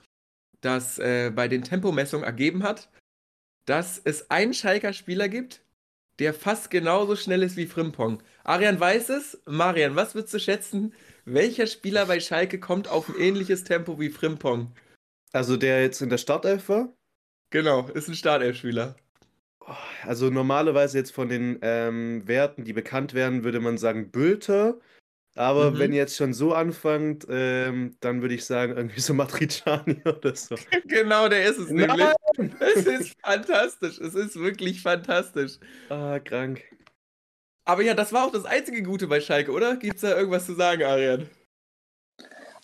dass 0.60 0.98
äh, 0.98 1.30
bei 1.30 1.46
den 1.46 1.62
Tempomessungen 1.62 2.24
ergeben 2.24 2.64
hat, 2.64 2.90
dass 3.64 4.00
es 4.02 4.28
einen 4.32 4.54
Schalker 4.54 4.92
Spieler 4.92 5.28
gibt, 5.28 5.62
der 6.18 6.34
fast 6.34 6.68
genauso 6.68 7.14
schnell 7.14 7.44
ist 7.44 7.56
wie 7.56 7.66
Frimpong. 7.66 8.24
Arian 8.42 8.80
weiß 8.80 9.10
es. 9.10 9.40
Marian, 9.46 9.94
was 9.94 10.16
würdest 10.16 10.34
du 10.34 10.40
schätzen? 10.40 10.92
Welcher 11.24 11.68
Spieler 11.68 12.06
bei 12.06 12.18
Schalke 12.18 12.58
kommt 12.58 12.88
auf 12.88 13.08
ein 13.08 13.20
ähnliches 13.20 13.62
Tempo 13.62 14.00
wie 14.00 14.10
Frimpong? 14.10 14.72
Also 15.32 15.56
der 15.56 15.82
jetzt 15.82 16.02
in 16.02 16.10
der 16.10 16.18
Startelf 16.18 16.68
war? 16.68 16.92
Genau, 17.50 17.86
ist 17.88 18.08
ein 18.08 18.16
Startelf-Spieler. 18.16 18.96
Also 20.02 20.28
normalerweise 20.28 20.98
jetzt 20.98 21.12
von 21.12 21.28
den 21.28 21.60
ähm, 21.62 22.26
Werten, 22.26 22.64
die 22.64 22.72
bekannt 22.72 23.14
werden, 23.14 23.44
würde 23.44 23.60
man 23.60 23.78
sagen 23.78 24.10
Bülter. 24.10 24.80
Aber 25.36 25.72
Mhm. 25.72 25.78
wenn 25.78 25.92
ihr 25.92 25.98
jetzt 25.98 26.16
schon 26.16 26.32
so 26.32 26.54
anfangt, 26.54 27.26
ähm, 27.28 27.96
dann 28.00 28.22
würde 28.22 28.34
ich 28.34 28.44
sagen, 28.44 28.76
irgendwie 28.76 29.00
so 29.00 29.14
Matriciani 29.14 30.00
oder 30.04 30.34
so. 30.36 30.54
Genau, 30.86 31.28
der 31.28 31.44
ist 31.44 31.58
es 31.58 31.70
Nein! 31.70 32.14
nämlich. 32.36 32.60
Es 32.60 32.86
ist 32.86 33.14
fantastisch. 33.20 33.98
Es 33.98 34.14
ist 34.14 34.36
wirklich 34.36 34.80
fantastisch. 34.82 35.58
Ah, 35.88 36.18
krank. 36.20 36.62
Aber 37.66 37.82
ja, 37.82 37.94
das 37.94 38.12
war 38.12 38.26
auch 38.26 38.32
das 38.32 38.44
einzige 38.44 38.82
Gute 38.82 39.06
bei 39.08 39.20
Schalke, 39.20 39.50
oder? 39.50 39.76
Gibt's 39.76 40.02
da 40.02 40.16
irgendwas 40.16 40.46
zu 40.46 40.54
sagen, 40.54 40.82
Arian? 40.84 41.28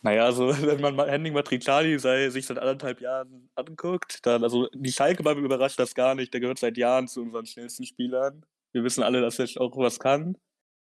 Naja, 0.02 0.24
also 0.24 0.48
wenn 0.66 0.80
man 0.80 0.98
Henning 1.08 1.32
Matriciani 1.34 1.98
sei, 1.98 2.30
sich 2.30 2.46
seit 2.46 2.58
anderthalb 2.58 3.00
Jahren 3.00 3.50
anguckt, 3.54 4.24
dann, 4.26 4.42
also 4.44 4.68
die 4.74 4.92
Schalke-Bubble 4.92 5.44
überrascht 5.44 5.78
das 5.78 5.94
gar 5.94 6.14
nicht. 6.14 6.32
Der 6.32 6.40
gehört 6.40 6.58
seit 6.58 6.76
Jahren 6.76 7.08
zu 7.08 7.22
unseren 7.22 7.46
schnellsten 7.46 7.84
Spielern. 7.84 8.44
Wir 8.72 8.84
wissen 8.84 9.02
alle, 9.02 9.20
dass 9.20 9.38
er 9.38 9.48
auch 9.60 9.76
was 9.76 9.98
kann. 9.98 10.36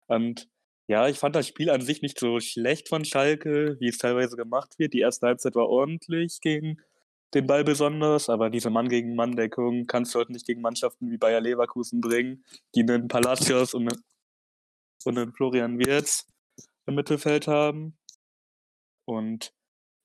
Und 0.08 0.48
ja, 0.88 1.08
ich 1.08 1.18
fand 1.18 1.36
das 1.36 1.48
Spiel 1.48 1.70
an 1.70 1.82
sich 1.82 2.02
nicht 2.02 2.20
so 2.20 2.40
schlecht 2.40 2.90
von 2.90 3.06
Schalke, 3.06 3.78
wie 3.80 3.88
es 3.88 3.98
teilweise 3.98 4.36
gemacht 4.36 4.78
wird. 4.80 4.94
Die 4.94 5.00
erste 5.00 5.28
Halbzeit 5.28 5.56
war 5.56 5.70
ordentlich 5.70 6.42
gegen 6.42 6.78
den 7.34 7.48
Ball 7.48 7.64
besonders, 7.64 8.30
aber 8.30 8.50
diese 8.50 8.70
Mann-gegen-Mann-Deckung 8.70 9.88
kannst 9.88 10.14
du 10.14 10.20
halt 10.20 10.30
nicht 10.30 10.46
gegen 10.46 10.62
Mannschaften 10.62 11.10
wie 11.10 11.18
Bayer 11.18 11.42
Leverkusen 11.42 12.02
bringen, 12.02 12.44
die 12.76 12.82
einen 12.82 13.08
Palacios 13.08 13.74
und 13.74 13.92
einen, 13.92 14.04
und 15.06 15.18
einen 15.18 15.34
Florian 15.34 15.80
Wirtz 15.80 16.28
im 16.86 16.96
Mittelfeld 16.96 17.48
haben. 17.48 17.98
Und 19.06 19.54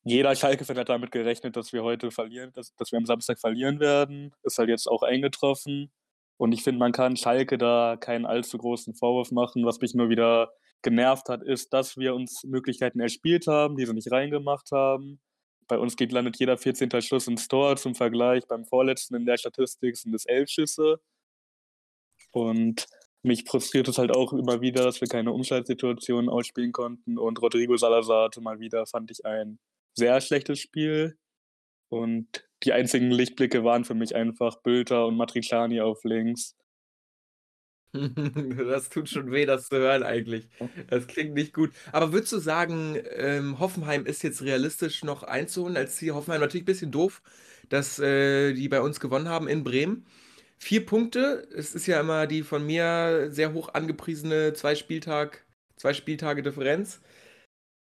jeder 0.04 0.34
Schalke-Fan 0.34 0.78
hat 0.78 0.88
damit 0.88 1.10
gerechnet, 1.10 1.56
dass 1.56 1.72
wir 1.72 1.82
heute 1.82 2.10
verlieren, 2.10 2.52
dass, 2.54 2.74
dass 2.76 2.92
wir 2.92 2.98
am 2.98 3.06
Samstag 3.06 3.38
verlieren 3.38 3.80
werden. 3.80 4.34
Ist 4.42 4.58
halt 4.58 4.68
jetzt 4.68 4.86
auch 4.88 5.02
eingetroffen. 5.02 5.90
Und 6.38 6.52
ich 6.52 6.62
finde, 6.62 6.78
man 6.78 6.92
kann 6.92 7.16
Schalke 7.16 7.58
da 7.58 7.96
keinen 7.98 8.24
allzu 8.24 8.58
großen 8.58 8.94
Vorwurf 8.94 9.32
machen. 9.32 9.66
Was 9.66 9.80
mich 9.80 9.94
nur 9.94 10.08
wieder 10.08 10.50
genervt 10.82 11.28
hat, 11.28 11.42
ist, 11.42 11.72
dass 11.72 11.96
wir 11.96 12.14
uns 12.14 12.44
Möglichkeiten 12.44 13.00
erspielt 13.00 13.46
haben, 13.46 13.76
die 13.76 13.86
sie 13.86 13.94
nicht 13.94 14.10
reingemacht 14.10 14.70
haben. 14.72 15.20
Bei 15.66 15.78
uns 15.78 15.96
geht 15.96 16.12
landet 16.12 16.38
jeder 16.38 16.56
14. 16.56 16.90
Schuss 17.02 17.28
ins 17.28 17.48
Tor. 17.48 17.76
Zum 17.76 17.94
Vergleich 17.94 18.46
beim 18.46 18.64
vorletzten 18.64 19.16
in 19.16 19.26
der 19.26 19.36
Statistik 19.36 19.96
sind 19.96 20.14
es 20.14 20.24
elf 20.24 20.48
Schüsse. 20.48 21.00
Und 22.32 22.86
mich 23.22 23.44
frustriert 23.44 23.88
es 23.88 23.98
halt 23.98 24.14
auch 24.14 24.32
immer 24.32 24.60
wieder, 24.60 24.84
dass 24.84 25.00
wir 25.00 25.08
keine 25.08 25.32
Umschaltsituationen 25.32 26.30
ausspielen 26.30 26.72
konnten. 26.72 27.18
Und 27.18 27.42
Rodrigo 27.42 27.76
Salazar 27.76 28.24
hatte 28.24 28.40
mal 28.40 28.60
wieder, 28.60 28.86
fand 28.86 29.10
ich, 29.10 29.24
ein 29.26 29.58
sehr 29.94 30.20
schlechtes 30.20 30.60
Spiel. 30.60 31.18
Und 31.90 32.46
die 32.62 32.72
einzigen 32.72 33.10
Lichtblicke 33.10 33.64
waren 33.64 33.84
für 33.84 33.94
mich 33.94 34.14
einfach 34.14 34.62
Bülter 34.62 35.06
und 35.06 35.16
Matriciani 35.16 35.80
auf 35.80 36.04
links. 36.04 36.56
Das 38.68 38.88
tut 38.90 39.08
schon 39.08 39.30
weh, 39.30 39.46
das 39.46 39.68
zu 39.68 39.76
hören 39.76 40.02
eigentlich. 40.02 40.48
Das 40.88 41.06
klingt 41.06 41.34
nicht 41.34 41.52
gut. 41.54 41.72
Aber 41.92 42.12
würdest 42.12 42.32
du 42.32 42.38
sagen, 42.38 42.96
ähm, 43.16 43.58
Hoffenheim 43.58 44.04
ist 44.06 44.22
jetzt 44.22 44.42
realistisch 44.42 45.04
noch 45.04 45.22
einzuholen 45.22 45.76
als 45.76 45.96
Ziel? 45.96 46.14
Hoffenheim 46.14 46.40
natürlich 46.40 46.62
ein 46.64 46.66
bisschen 46.66 46.92
doof, 46.92 47.22
dass 47.68 47.98
äh, 47.98 48.52
die 48.54 48.68
bei 48.68 48.80
uns 48.80 49.00
gewonnen 49.00 49.28
haben 49.28 49.48
in 49.48 49.64
Bremen. 49.64 50.06
Vier 50.58 50.84
Punkte, 50.86 51.48
es 51.54 51.74
ist 51.74 51.86
ja 51.86 52.00
immer 52.00 52.26
die 52.26 52.42
von 52.42 52.66
mir 52.66 53.28
sehr 53.30 53.52
hoch 53.54 53.70
angepriesene 53.74 54.52
zwei 54.54 54.74
Spieltag, 54.74 55.46
zwei 55.76 55.94
Spieltage 55.94 56.42
Differenz. 56.42 57.00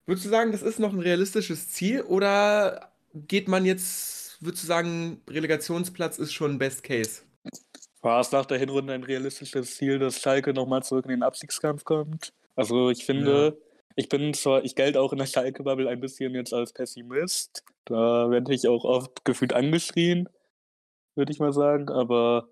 Würdest 0.05 0.25
du 0.25 0.29
sagen, 0.29 0.51
das 0.51 0.61
ist 0.63 0.79
noch 0.79 0.93
ein 0.93 0.99
realistisches 0.99 1.69
Ziel 1.69 2.01
oder 2.03 2.93
geht 3.13 3.47
man 3.47 3.65
jetzt, 3.65 4.37
würdest 4.41 4.63
du 4.63 4.67
sagen, 4.67 5.21
Relegationsplatz 5.29 6.19
ist 6.19 6.33
schon 6.33 6.57
Best 6.59 6.83
Case? 6.83 7.21
War 8.01 8.21
es 8.21 8.31
nach 8.31 8.45
der 8.45 8.57
Hinrunde 8.57 8.93
ein 8.93 9.03
realistisches 9.03 9.75
Ziel, 9.75 9.99
dass 9.99 10.21
Schalke 10.21 10.53
nochmal 10.53 10.83
zurück 10.83 11.05
in 11.05 11.11
den 11.11 11.23
Abstiegskampf 11.23 11.83
kommt? 11.83 12.33
Also 12.55 12.89
ich 12.89 13.05
finde, 13.05 13.57
ich 13.95 14.07
bin 14.07 14.33
zwar, 14.33 14.63
ich 14.63 14.75
gelte 14.75 15.01
auch 15.01 15.11
in 15.11 15.19
der 15.19 15.25
Schalke-Bubble 15.25 15.89
ein 15.89 15.99
bisschen 15.99 16.33
jetzt 16.33 16.53
als 16.53 16.71
Pessimist. 16.71 17.63
Da 17.85 18.29
werde 18.29 18.53
ich 18.53 18.67
auch 18.67 18.85
oft 18.85 19.25
gefühlt 19.25 19.53
angeschrien. 19.53 20.29
würde 21.15 21.31
ich 21.33 21.39
mal 21.39 21.51
sagen. 21.51 21.89
Aber 21.89 22.47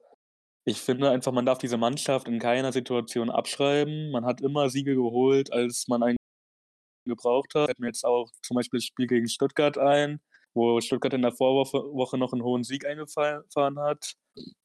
ich 0.65 0.81
finde 0.81 1.09
einfach, 1.09 1.31
man 1.31 1.45
darf 1.45 1.59
diese 1.59 1.77
Mannschaft 1.77 2.27
in 2.27 2.39
keiner 2.39 2.73
Situation 2.73 3.29
abschreiben. 3.29 4.11
Man 4.11 4.25
hat 4.25 4.41
immer 4.41 4.69
Siege 4.69 4.95
geholt, 4.95 5.53
als 5.53 5.87
man 5.87 6.03
einen 6.03 6.17
gebraucht 7.05 7.55
hat. 7.55 7.67
Fällt 7.67 7.79
mir 7.79 7.87
jetzt 7.87 8.05
auch 8.05 8.29
zum 8.41 8.55
Beispiel 8.55 8.79
das 8.79 8.85
Spiel 8.85 9.07
gegen 9.07 9.29
Stuttgart 9.29 9.77
ein, 9.77 10.19
wo 10.53 10.81
Stuttgart 10.81 11.13
in 11.13 11.21
der 11.21 11.31
Vorwoche 11.31 12.17
noch 12.17 12.33
einen 12.33 12.43
hohen 12.43 12.65
Sieg 12.65 12.85
eingefahren 12.85 13.79
hat. 13.79 14.15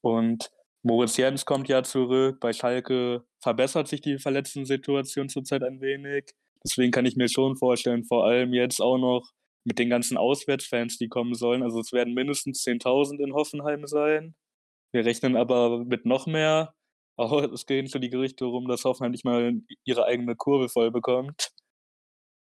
Und 0.01 0.51
Moritz 0.83 1.17
Jens 1.17 1.45
kommt 1.45 1.69
ja 1.69 1.81
zurück. 1.83 2.39
Bei 2.41 2.51
Schalke 2.51 3.23
verbessert 3.41 3.87
sich 3.87 4.01
die 4.01 4.19
Verletzten-Situation 4.19 5.29
zurzeit 5.29 5.63
ein 5.63 5.81
wenig. 5.81 6.25
Deswegen 6.63 6.91
kann 6.91 7.05
ich 7.05 7.15
mir 7.15 7.29
schon 7.29 7.57
vorstellen, 7.57 8.03
vor 8.03 8.25
allem 8.25 8.53
jetzt 8.53 8.81
auch 8.81 8.97
noch 8.97 9.31
mit 9.65 9.79
den 9.79 9.89
ganzen 9.89 10.17
Auswärtsfans, 10.17 10.97
die 10.97 11.07
kommen 11.07 11.35
sollen. 11.35 11.63
Also 11.63 11.79
es 11.79 11.93
werden 11.93 12.13
mindestens 12.13 12.63
10.000 12.65 13.19
in 13.23 13.33
Hoffenheim 13.33 13.87
sein. 13.87 14.35
Wir 14.91 15.05
rechnen 15.05 15.37
aber 15.37 15.85
mit 15.85 16.05
noch 16.05 16.27
mehr. 16.27 16.73
Auch 17.17 17.31
es 17.43 17.65
gehen 17.65 17.87
schon 17.87 18.01
die 18.01 18.09
Gerüchte 18.09 18.45
rum, 18.45 18.67
dass 18.67 18.83
Hoffenheim 18.83 19.11
nicht 19.11 19.25
mal 19.25 19.61
ihre 19.85 20.05
eigene 20.05 20.35
Kurve 20.35 20.69
voll 20.69 20.91
bekommt. 20.91 21.51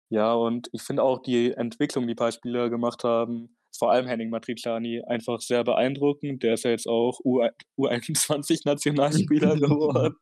Ja, 0.10 0.34
und 0.34 0.70
ich 0.74 0.82
finde 0.84 1.04
auch 1.04 1.22
die 1.22 1.52
Entwicklung, 1.52 2.08
die 2.08 2.14
ein 2.14 2.18
paar 2.18 2.32
Spieler 2.32 2.70
gemacht 2.70 3.04
haben, 3.04 3.58
vor 3.78 3.92
allem 3.92 4.08
Henning 4.08 4.30
Matriciani, 4.30 5.04
einfach 5.04 5.42
sehr 5.42 5.64
beeindruckend. 5.64 6.44
Der 6.44 6.56
ist 6.56 6.64
ja 6.64 6.72
jetzt 6.72 6.88
auch 6.88 7.20
U21-Nationalspieler 7.22 9.56
geworden. 9.60 10.16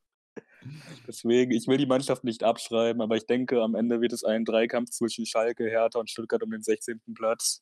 Deswegen, 1.08 1.52
ich 1.52 1.68
will 1.68 1.78
die 1.78 1.86
Mannschaft 1.86 2.24
nicht 2.24 2.44
abschreiben, 2.44 3.02
aber 3.02 3.18
ich 3.18 3.26
denke, 3.26 3.62
am 3.62 3.76
Ende 3.76 4.02
wird 4.02 4.14
es 4.14 4.24
ein 4.24 4.46
Dreikampf 4.46 4.92
zwischen 4.92 5.26
Schalke, 5.26 5.70
Hertha 5.70 6.00
und 6.00 6.10
Stuttgart 6.10 6.44
um 6.44 6.52
den 6.52 6.62
16. 6.62 7.02
Platz. 7.16 7.62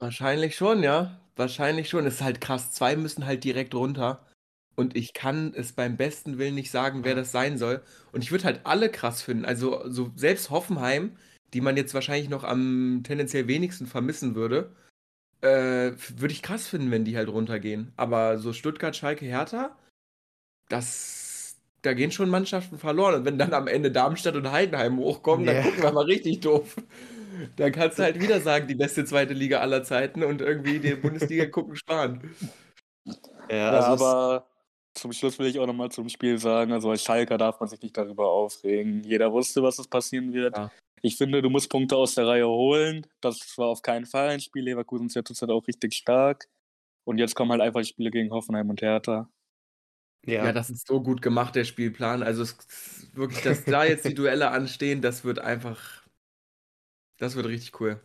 Wahrscheinlich 0.00 0.56
schon, 0.56 0.82
ja. 0.82 1.20
Wahrscheinlich 1.36 1.88
schon. 1.88 2.06
Es 2.06 2.14
ist 2.14 2.22
halt 2.22 2.40
krass. 2.40 2.72
Zwei 2.72 2.96
müssen 2.96 3.24
halt 3.24 3.44
direkt 3.44 3.74
runter. 3.74 4.26
Und 4.74 4.96
ich 4.96 5.12
kann 5.12 5.54
es 5.54 5.72
beim 5.72 5.96
besten 5.96 6.38
Willen 6.38 6.56
nicht 6.56 6.70
sagen, 6.70 7.04
wer 7.04 7.14
das 7.14 7.30
sein 7.30 7.58
soll. 7.58 7.82
Und 8.10 8.24
ich 8.24 8.32
würde 8.32 8.44
halt 8.44 8.60
alle 8.64 8.90
krass 8.90 9.22
finden. 9.22 9.44
Also, 9.44 9.88
so 9.88 10.10
selbst 10.16 10.50
Hoffenheim, 10.50 11.16
die 11.54 11.60
man 11.60 11.76
jetzt 11.76 11.94
wahrscheinlich 11.94 12.28
noch 12.28 12.44
am 12.44 13.02
tendenziell 13.04 13.46
wenigsten 13.46 13.86
vermissen 13.86 14.34
würde, 14.34 14.74
äh, 15.42 15.92
würde 16.16 16.32
ich 16.32 16.42
krass 16.42 16.68
finden, 16.68 16.90
wenn 16.90 17.04
die 17.04 17.16
halt 17.16 17.28
runtergehen. 17.28 17.92
Aber 17.96 18.38
so 18.38 18.52
Stuttgart, 18.52 18.96
Schalke, 18.96 19.26
Hertha, 19.26 19.76
das, 20.68 21.56
da 21.82 21.94
gehen 21.94 22.12
schon 22.12 22.30
Mannschaften 22.30 22.78
verloren. 22.78 23.16
Und 23.16 23.24
wenn 23.24 23.38
dann 23.38 23.52
am 23.52 23.66
Ende 23.66 23.90
Darmstadt 23.90 24.36
und 24.36 24.50
Heidenheim 24.50 24.98
hochkommen, 24.98 25.46
dann 25.46 25.62
gucken 25.62 25.82
wir 25.82 25.92
mal 25.92 26.04
richtig 26.04 26.40
doof. 26.40 26.76
Dann 27.56 27.72
kannst 27.72 27.98
du 27.98 28.02
halt 28.02 28.20
wieder 28.20 28.40
sagen, 28.40 28.68
die 28.68 28.74
beste 28.74 29.04
zweite 29.04 29.34
Liga 29.34 29.60
aller 29.60 29.82
Zeiten 29.82 30.22
und 30.22 30.40
irgendwie 30.40 30.78
die 30.78 30.94
Bundesliga 30.94 31.46
gucken 31.50 31.76
sparen. 31.76 32.34
Ja, 33.50 33.70
also 33.70 34.04
aber 34.04 34.46
zum 34.94 35.12
Schluss 35.12 35.38
will 35.38 35.46
ich 35.46 35.58
auch 35.58 35.66
nochmal 35.66 35.90
zum 35.90 36.08
Spiel 36.08 36.38
sagen, 36.38 36.72
also 36.72 36.90
als 36.90 37.02
Schalker 37.02 37.38
darf 37.38 37.58
man 37.58 37.68
sich 37.68 37.80
nicht 37.80 37.96
darüber 37.96 38.28
aufregen. 38.28 39.02
Jeder 39.02 39.32
wusste, 39.32 39.62
was 39.62 39.78
es 39.78 39.88
passieren 39.88 40.32
wird. 40.32 40.56
Ja. 40.56 40.70
Ich 41.04 41.16
finde, 41.16 41.42
du 41.42 41.50
musst 41.50 41.68
Punkte 41.68 41.96
aus 41.96 42.14
der 42.14 42.28
Reihe 42.28 42.46
holen. 42.46 43.06
Das 43.20 43.58
war 43.58 43.66
auf 43.66 43.82
keinen 43.82 44.06
Fall 44.06 44.28
ein 44.28 44.40
Spiel. 44.40 44.62
Leverkusen 44.62 45.06
ist 45.06 45.16
ja 45.16 45.24
zurzeit 45.24 45.50
auch 45.50 45.66
richtig 45.66 45.94
stark. 45.94 46.48
Und 47.04 47.18
jetzt 47.18 47.34
kommen 47.34 47.50
halt 47.50 47.60
einfach 47.60 47.80
die 47.80 47.88
Spiele 47.88 48.12
gegen 48.12 48.30
Hoffenheim 48.30 48.70
und 48.70 48.80
Hertha. 48.80 49.28
Ja. 50.24 50.44
ja, 50.44 50.52
das 50.52 50.70
ist 50.70 50.86
so 50.86 51.02
gut 51.02 51.20
gemacht, 51.20 51.56
der 51.56 51.64
Spielplan. 51.64 52.22
Also 52.22 52.44
es, 52.44 53.10
wirklich, 53.12 53.42
dass 53.42 53.64
da 53.64 53.84
jetzt 53.84 54.04
die 54.04 54.14
Duelle 54.14 54.52
anstehen, 54.52 55.02
das 55.02 55.24
wird 55.24 55.40
einfach, 55.40 56.06
das 57.16 57.34
wird 57.34 57.46
richtig 57.46 57.80
cool. 57.80 58.00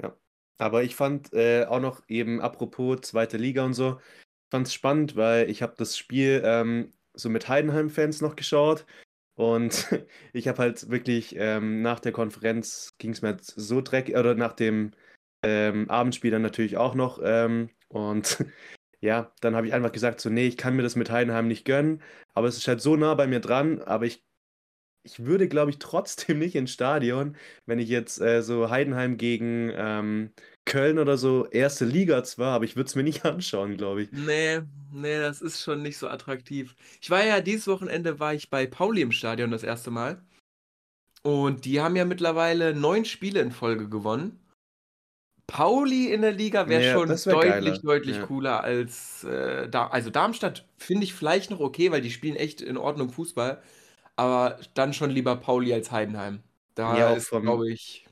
Ja, 0.00 0.16
aber 0.56 0.82
ich 0.84 0.96
fand 0.96 1.34
äh, 1.34 1.66
auch 1.66 1.80
noch 1.80 2.02
eben, 2.08 2.40
apropos 2.40 3.02
zweite 3.02 3.36
Liga 3.36 3.66
und 3.66 3.74
so, 3.74 4.00
fand 4.50 4.66
es 4.66 4.72
spannend, 4.72 5.14
weil 5.16 5.50
ich 5.50 5.60
habe 5.60 5.74
das 5.76 5.98
Spiel 5.98 6.40
ähm, 6.42 6.94
so 7.12 7.28
mit 7.28 7.50
Heidenheim-Fans 7.50 8.22
noch 8.22 8.36
geschaut 8.36 8.86
und 9.38 9.86
ich 10.32 10.48
habe 10.48 10.58
halt 10.58 10.90
wirklich 10.90 11.36
ähm, 11.36 11.80
nach 11.80 12.00
der 12.00 12.10
Konferenz 12.10 12.94
ging 12.98 13.12
es 13.12 13.22
mir 13.22 13.28
halt 13.28 13.44
so 13.44 13.80
dreckig, 13.80 14.16
oder 14.16 14.34
nach 14.34 14.52
dem 14.52 14.90
ähm, 15.44 15.88
Abendspiel 15.88 16.32
dann 16.32 16.42
natürlich 16.42 16.76
auch 16.76 16.96
noch 16.96 17.20
ähm, 17.22 17.70
und 17.88 18.44
ja, 19.00 19.32
dann 19.40 19.54
habe 19.54 19.68
ich 19.68 19.74
einfach 19.74 19.92
gesagt, 19.92 20.20
so, 20.20 20.28
nee, 20.28 20.48
ich 20.48 20.56
kann 20.56 20.74
mir 20.74 20.82
das 20.82 20.96
mit 20.96 21.10
Heidenheim 21.10 21.46
nicht 21.46 21.64
gönnen, 21.64 22.02
aber 22.34 22.48
es 22.48 22.56
ist 22.56 22.66
halt 22.66 22.80
so 22.80 22.96
nah 22.96 23.14
bei 23.14 23.28
mir 23.28 23.38
dran, 23.38 23.80
aber 23.82 24.06
ich, 24.06 24.24
ich 25.04 25.24
würde, 25.24 25.48
glaube 25.48 25.70
ich, 25.70 25.78
trotzdem 25.78 26.38
nicht 26.40 26.56
ins 26.56 26.72
Stadion, 26.72 27.36
wenn 27.66 27.78
ich 27.78 27.88
jetzt 27.88 28.20
äh, 28.20 28.42
so 28.42 28.70
Heidenheim 28.70 29.18
gegen 29.18 29.70
ähm, 29.74 30.32
Köln 30.68 30.98
oder 30.98 31.16
so 31.16 31.46
erste 31.46 31.84
Liga 31.84 32.22
zwar, 32.22 32.54
aber 32.54 32.64
ich 32.64 32.76
würde 32.76 32.88
es 32.88 32.94
mir 32.94 33.02
nicht 33.02 33.24
anschauen, 33.24 33.76
glaube 33.76 34.02
ich. 34.02 34.12
Nee, 34.12 34.60
nee, 34.92 35.18
das 35.18 35.42
ist 35.42 35.62
schon 35.62 35.82
nicht 35.82 35.98
so 35.98 36.08
attraktiv. 36.08 36.76
Ich 37.00 37.10
war 37.10 37.24
ja 37.24 37.40
dieses 37.40 37.66
Wochenende 37.66 38.20
war 38.20 38.34
ich 38.34 38.50
bei 38.50 38.66
Pauli 38.66 39.00
im 39.00 39.12
Stadion 39.12 39.50
das 39.50 39.64
erste 39.64 39.90
Mal. 39.90 40.22
Und 41.22 41.64
die 41.64 41.80
haben 41.80 41.96
ja 41.96 42.04
mittlerweile 42.04 42.74
neun 42.74 43.04
Spiele 43.04 43.40
in 43.40 43.50
Folge 43.50 43.88
gewonnen. 43.88 44.38
Pauli 45.48 46.12
in 46.12 46.20
der 46.20 46.32
Liga 46.32 46.68
wäre 46.68 46.84
ja, 46.84 46.92
schon 46.92 47.08
wär 47.08 47.16
deutlich, 47.16 47.80
geiler. 47.80 47.82
deutlich 47.82 48.16
ja. 48.16 48.26
cooler 48.26 48.62
als 48.62 49.24
äh, 49.24 49.68
da. 49.68 49.88
Also 49.88 50.10
Darmstadt 50.10 50.66
finde 50.76 51.04
ich 51.04 51.14
vielleicht 51.14 51.50
noch 51.50 51.60
okay, 51.60 51.90
weil 51.90 52.02
die 52.02 52.10
spielen 52.10 52.36
echt 52.36 52.60
in 52.60 52.76
Ordnung 52.76 53.10
Fußball. 53.10 53.60
Aber 54.14 54.58
dann 54.74 54.92
schon 54.92 55.10
lieber 55.10 55.36
Pauli 55.36 55.72
als 55.72 55.90
Heidenheim. 55.90 56.40
Da 56.74 56.98
ja, 56.98 57.10
ist, 57.12 57.30
glaube 57.30 57.70
ich. 57.70 58.07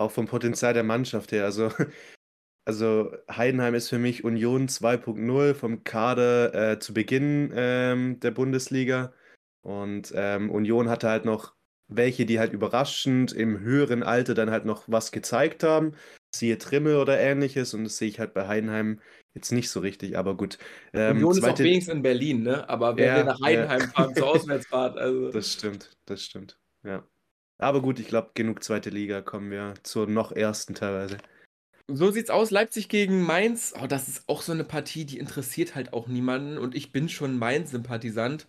Auch 0.00 0.10
vom 0.10 0.26
Potenzial 0.26 0.72
der 0.72 0.82
Mannschaft 0.82 1.32
her. 1.32 1.44
Also, 1.44 1.70
also 2.64 3.12
Heidenheim 3.30 3.74
ist 3.74 3.88
für 3.88 3.98
mich 3.98 4.24
Union 4.24 4.68
2.0 4.68 5.54
vom 5.54 5.84
Kader 5.84 6.72
äh, 6.72 6.78
zu 6.78 6.94
Beginn 6.94 7.52
ähm, 7.54 8.20
der 8.20 8.30
Bundesliga. 8.30 9.12
Und 9.62 10.12
ähm, 10.14 10.50
Union 10.50 10.88
hatte 10.88 11.08
halt 11.08 11.24
noch 11.24 11.54
welche, 11.88 12.24
die 12.24 12.38
halt 12.38 12.52
überraschend 12.52 13.32
im 13.32 13.60
höheren 13.60 14.02
Alter 14.02 14.34
dann 14.34 14.50
halt 14.50 14.64
noch 14.64 14.84
was 14.86 15.12
gezeigt 15.12 15.64
haben 15.64 15.94
siehe 16.34 16.58
Trimmel 16.58 16.96
oder 16.96 17.18
ähnliches 17.18 17.74
und 17.74 17.84
das 17.84 17.98
sehe 17.98 18.08
ich 18.08 18.20
halt 18.20 18.34
bei 18.34 18.46
Heidenheim 18.46 19.00
jetzt 19.34 19.52
nicht 19.52 19.70
so 19.70 19.80
richtig, 19.80 20.16
aber 20.16 20.36
gut. 20.36 20.58
Ähm, 20.92 21.16
Union 21.16 21.36
ist 21.36 21.44
auch 21.44 21.58
wenigstens 21.58 21.94
in 21.94 22.02
Berlin, 22.02 22.42
ne? 22.42 22.68
Aber 22.68 22.96
wer 22.96 23.06
ja, 23.06 23.16
will 23.16 23.24
nach 23.24 23.40
Heidenheim 23.40 23.80
ja. 23.80 23.86
fahren 23.88 24.14
zur 24.14 24.28
Auswärtsfahrt? 24.34 24.98
Also. 24.98 25.30
Das 25.30 25.52
stimmt, 25.52 25.96
das 26.06 26.22
stimmt, 26.22 26.58
ja. 26.84 27.04
Aber 27.60 27.82
gut, 27.82 27.98
ich 27.98 28.08
glaube, 28.08 28.30
genug 28.34 28.62
zweite 28.64 28.90
Liga 28.90 29.20
kommen 29.20 29.50
wir 29.50 29.74
zur 29.82 30.06
noch 30.06 30.32
ersten 30.32 30.74
teilweise. 30.74 31.18
So 31.88 32.10
sieht's 32.10 32.30
aus. 32.30 32.50
Leipzig 32.50 32.88
gegen 32.88 33.22
Mainz. 33.22 33.74
Oh, 33.80 33.86
das 33.86 34.08
ist 34.08 34.28
auch 34.28 34.42
so 34.42 34.52
eine 34.52 34.64
Partie, 34.64 35.04
die 35.04 35.18
interessiert 35.18 35.74
halt 35.74 35.92
auch 35.92 36.06
niemanden. 36.06 36.56
Und 36.56 36.74
ich 36.74 36.92
bin 36.92 37.08
schon 37.08 37.38
Mainz-Sympathisant. 37.38 38.46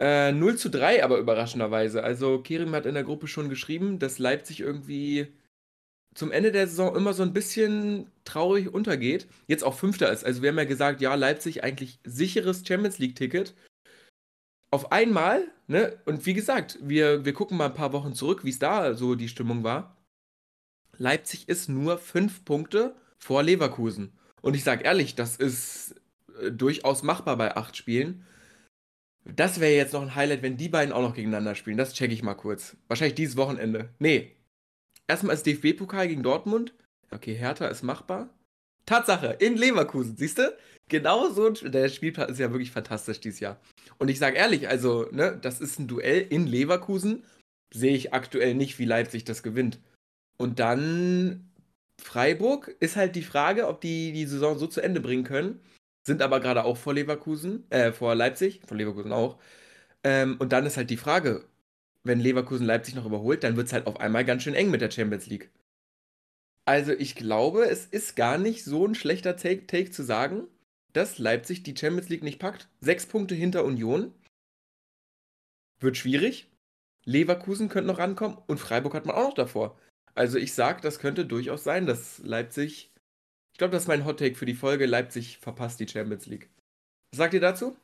Äh, 0.00 0.32
0 0.32 0.56
zu 0.56 0.70
3, 0.70 1.04
aber 1.04 1.18
überraschenderweise. 1.18 2.02
Also, 2.02 2.40
Kerim 2.40 2.74
hat 2.74 2.86
in 2.86 2.94
der 2.94 3.04
Gruppe 3.04 3.28
schon 3.28 3.48
geschrieben, 3.48 3.98
dass 3.98 4.18
Leipzig 4.18 4.60
irgendwie 4.60 5.28
zum 6.14 6.32
Ende 6.32 6.52
der 6.52 6.66
Saison 6.66 6.94
immer 6.96 7.14
so 7.14 7.22
ein 7.22 7.32
bisschen 7.32 8.10
traurig 8.24 8.72
untergeht, 8.72 9.26
jetzt 9.46 9.64
auch 9.64 9.74
Fünfter 9.74 10.12
ist. 10.12 10.24
Also 10.24 10.42
wir 10.42 10.50
haben 10.50 10.58
ja 10.58 10.64
gesagt, 10.64 11.00
ja, 11.00 11.14
Leipzig 11.14 11.64
eigentlich 11.64 12.00
sicheres 12.04 12.66
Champions 12.66 12.98
League-Ticket. 12.98 13.54
Auf 14.72 14.90
einmal, 14.90 15.50
ne, 15.66 15.98
und 16.06 16.26
wie 16.26 16.34
gesagt, 16.34 16.78
wir, 16.82 17.24
wir 17.24 17.32
gucken 17.32 17.56
mal 17.56 17.66
ein 17.66 17.74
paar 17.74 17.92
Wochen 17.92 18.14
zurück, 18.14 18.44
wie 18.44 18.50
es 18.50 18.58
da 18.58 18.94
so 18.94 19.14
die 19.14 19.28
Stimmung 19.28 19.62
war. 19.64 19.96
Leipzig 20.96 21.48
ist 21.48 21.68
nur 21.68 21.98
fünf 21.98 22.44
Punkte 22.44 22.94
vor 23.18 23.42
Leverkusen. 23.42 24.12
Und 24.40 24.54
ich 24.54 24.64
sage 24.64 24.84
ehrlich, 24.84 25.14
das 25.14 25.36
ist 25.36 25.94
äh, 26.40 26.50
durchaus 26.50 27.02
machbar 27.02 27.36
bei 27.36 27.56
acht 27.56 27.76
Spielen. 27.76 28.26
Das 29.24 29.60
wäre 29.60 29.74
jetzt 29.74 29.92
noch 29.92 30.02
ein 30.02 30.14
Highlight, 30.14 30.42
wenn 30.42 30.56
die 30.56 30.68
beiden 30.68 30.92
auch 30.92 31.02
noch 31.02 31.14
gegeneinander 31.14 31.54
spielen. 31.54 31.76
Das 31.76 31.94
checke 31.94 32.14
ich 32.14 32.22
mal 32.22 32.34
kurz. 32.34 32.76
Wahrscheinlich 32.88 33.14
dieses 33.14 33.36
Wochenende. 33.36 33.90
Nee, 34.00 34.34
Erstmal 35.12 35.34
ist 35.34 35.46
DFB-Pokal 35.46 36.08
gegen 36.08 36.22
Dortmund. 36.22 36.74
Okay, 37.10 37.34
Hertha 37.34 37.66
ist 37.66 37.82
machbar. 37.82 38.30
Tatsache, 38.86 39.36
in 39.40 39.56
Leverkusen, 39.56 40.16
siehst 40.16 40.38
du? 40.38 40.56
Genau 40.92 41.30
so, 41.30 41.48
der 41.48 41.88
Spielplan 41.88 42.28
ist 42.28 42.38
ja 42.38 42.50
wirklich 42.50 42.70
fantastisch 42.70 43.18
dieses 43.18 43.40
Jahr. 43.40 43.58
Und 43.96 44.08
ich 44.08 44.18
sage 44.18 44.36
ehrlich, 44.36 44.68
also, 44.68 45.08
ne, 45.10 45.38
das 45.40 45.58
ist 45.58 45.78
ein 45.78 45.88
Duell 45.88 46.20
in 46.28 46.46
Leverkusen. 46.46 47.24
Sehe 47.72 47.96
ich 47.96 48.12
aktuell 48.12 48.54
nicht, 48.54 48.78
wie 48.78 48.84
Leipzig 48.84 49.24
das 49.24 49.42
gewinnt. 49.42 49.80
Und 50.36 50.60
dann 50.60 51.50
Freiburg 51.98 52.76
ist 52.80 52.96
halt 52.96 53.16
die 53.16 53.22
Frage, 53.22 53.68
ob 53.68 53.80
die 53.80 54.12
die 54.12 54.26
Saison 54.26 54.58
so 54.58 54.66
zu 54.66 54.82
Ende 54.82 55.00
bringen 55.00 55.24
können. 55.24 55.60
Sind 56.06 56.20
aber 56.20 56.40
gerade 56.40 56.62
auch 56.62 56.76
vor 56.76 56.92
Leverkusen, 56.92 57.64
äh, 57.70 57.92
vor 57.92 58.14
Leipzig, 58.14 58.60
vor 58.66 58.76
Leverkusen 58.76 59.12
auch. 59.12 59.38
Ähm, 60.04 60.36
und 60.40 60.52
dann 60.52 60.66
ist 60.66 60.76
halt 60.76 60.90
die 60.90 60.98
Frage, 60.98 61.46
wenn 62.04 62.20
Leverkusen 62.20 62.66
Leipzig 62.66 62.96
noch 62.96 63.06
überholt, 63.06 63.44
dann 63.44 63.56
wird 63.56 63.68
es 63.68 63.72
halt 63.72 63.86
auf 63.86 63.98
einmal 63.98 64.26
ganz 64.26 64.42
schön 64.42 64.54
eng 64.54 64.70
mit 64.70 64.82
der 64.82 64.90
Champions 64.90 65.26
League. 65.26 65.50
Also 66.66 66.92
ich 66.92 67.14
glaube, 67.14 67.64
es 67.64 67.86
ist 67.86 68.14
gar 68.14 68.36
nicht 68.36 68.62
so 68.64 68.86
ein 68.86 68.94
schlechter 68.94 69.36
Take, 69.38 69.66
Take 69.66 69.90
zu 69.90 70.02
sagen, 70.02 70.48
dass 70.92 71.18
Leipzig 71.18 71.62
die 71.62 71.76
Champions 71.76 72.08
League 72.08 72.22
nicht 72.22 72.38
packt. 72.38 72.68
Sechs 72.80 73.06
Punkte 73.06 73.34
hinter 73.34 73.64
Union. 73.64 74.12
Wird 75.80 75.96
schwierig. 75.96 76.48
Leverkusen 77.04 77.68
könnte 77.68 77.88
noch 77.88 77.98
rankommen 77.98 78.38
und 78.46 78.58
Freiburg 78.58 78.94
hat 78.94 79.06
man 79.06 79.16
auch 79.16 79.28
noch 79.28 79.34
davor. 79.34 79.78
Also 80.14 80.38
ich 80.38 80.54
sag, 80.54 80.82
das 80.82 80.98
könnte 80.98 81.24
durchaus 81.24 81.64
sein, 81.64 81.86
dass 81.86 82.18
Leipzig 82.18 82.92
Ich 83.52 83.58
glaube, 83.58 83.72
das 83.72 83.84
ist 83.84 83.88
mein 83.88 84.04
Hot 84.04 84.18
Take 84.18 84.34
für 84.34 84.46
die 84.46 84.54
Folge. 84.54 84.86
Leipzig 84.86 85.38
verpasst 85.38 85.80
die 85.80 85.88
Champions 85.88 86.26
League. 86.26 86.48
Was 87.10 87.18
sagt 87.18 87.34
ihr 87.34 87.40
dazu? 87.40 87.76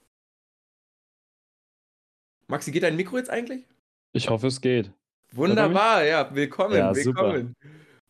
Maxi, 2.47 2.71
geht 2.71 2.83
dein 2.83 2.97
Mikro 2.97 3.19
jetzt 3.19 3.31
eigentlich? 3.31 3.67
Ich 4.13 4.31
hoffe, 4.31 4.47
es 4.47 4.61
geht. 4.61 4.91
Wunderbar, 5.33 6.05
ja, 6.05 6.35
willkommen, 6.35 6.77
Ja, 6.77 6.95
willkommen. 6.95 7.55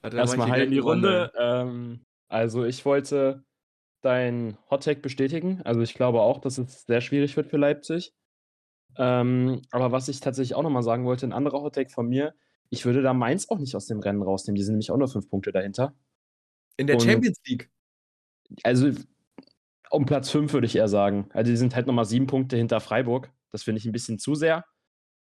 Warte, 0.00 0.16
dann 0.16 0.26
Erstmal 0.26 0.50
hi 0.50 0.62
in 0.62 0.70
die 0.70 0.78
Runde. 0.78 1.32
Ähm, 1.36 2.00
also 2.28 2.64
ich 2.64 2.84
wollte 2.84 3.42
dein 4.00 4.56
Hottake 4.70 5.00
bestätigen. 5.00 5.62
Also 5.64 5.80
ich 5.80 5.94
glaube 5.94 6.20
auch, 6.20 6.38
dass 6.38 6.58
es 6.58 6.84
sehr 6.84 7.00
schwierig 7.00 7.36
wird 7.36 7.48
für 7.48 7.56
Leipzig. 7.56 8.14
Ähm, 8.96 9.62
aber 9.70 9.92
was 9.92 10.08
ich 10.08 10.20
tatsächlich 10.20 10.54
auch 10.54 10.62
nochmal 10.62 10.82
sagen 10.82 11.04
wollte, 11.04 11.26
ein 11.26 11.32
anderer 11.32 11.60
Hottake 11.62 11.90
von 11.90 12.08
mir, 12.08 12.34
ich 12.70 12.84
würde 12.84 13.02
da 13.02 13.14
Mainz 13.14 13.48
auch 13.48 13.58
nicht 13.58 13.74
aus 13.74 13.86
dem 13.86 14.00
Rennen 14.00 14.22
rausnehmen. 14.22 14.56
Die 14.56 14.62
sind 14.62 14.74
nämlich 14.74 14.90
auch 14.90 14.96
nur 14.96 15.08
fünf 15.08 15.28
Punkte 15.28 15.52
dahinter. 15.52 15.94
In 16.76 16.86
der 16.86 16.96
Und- 16.96 17.02
Champions 17.02 17.40
League. 17.46 17.70
Also 18.62 18.90
um 19.90 20.06
Platz 20.06 20.30
fünf 20.30 20.52
würde 20.52 20.66
ich 20.66 20.76
eher 20.76 20.88
sagen. 20.88 21.28
Also 21.32 21.50
die 21.50 21.56
sind 21.56 21.74
halt 21.74 21.86
nochmal 21.86 22.04
sieben 22.04 22.26
Punkte 22.26 22.56
hinter 22.56 22.80
Freiburg. 22.80 23.30
Das 23.50 23.62
finde 23.62 23.78
ich 23.78 23.86
ein 23.86 23.92
bisschen 23.92 24.18
zu 24.18 24.34
sehr. 24.34 24.64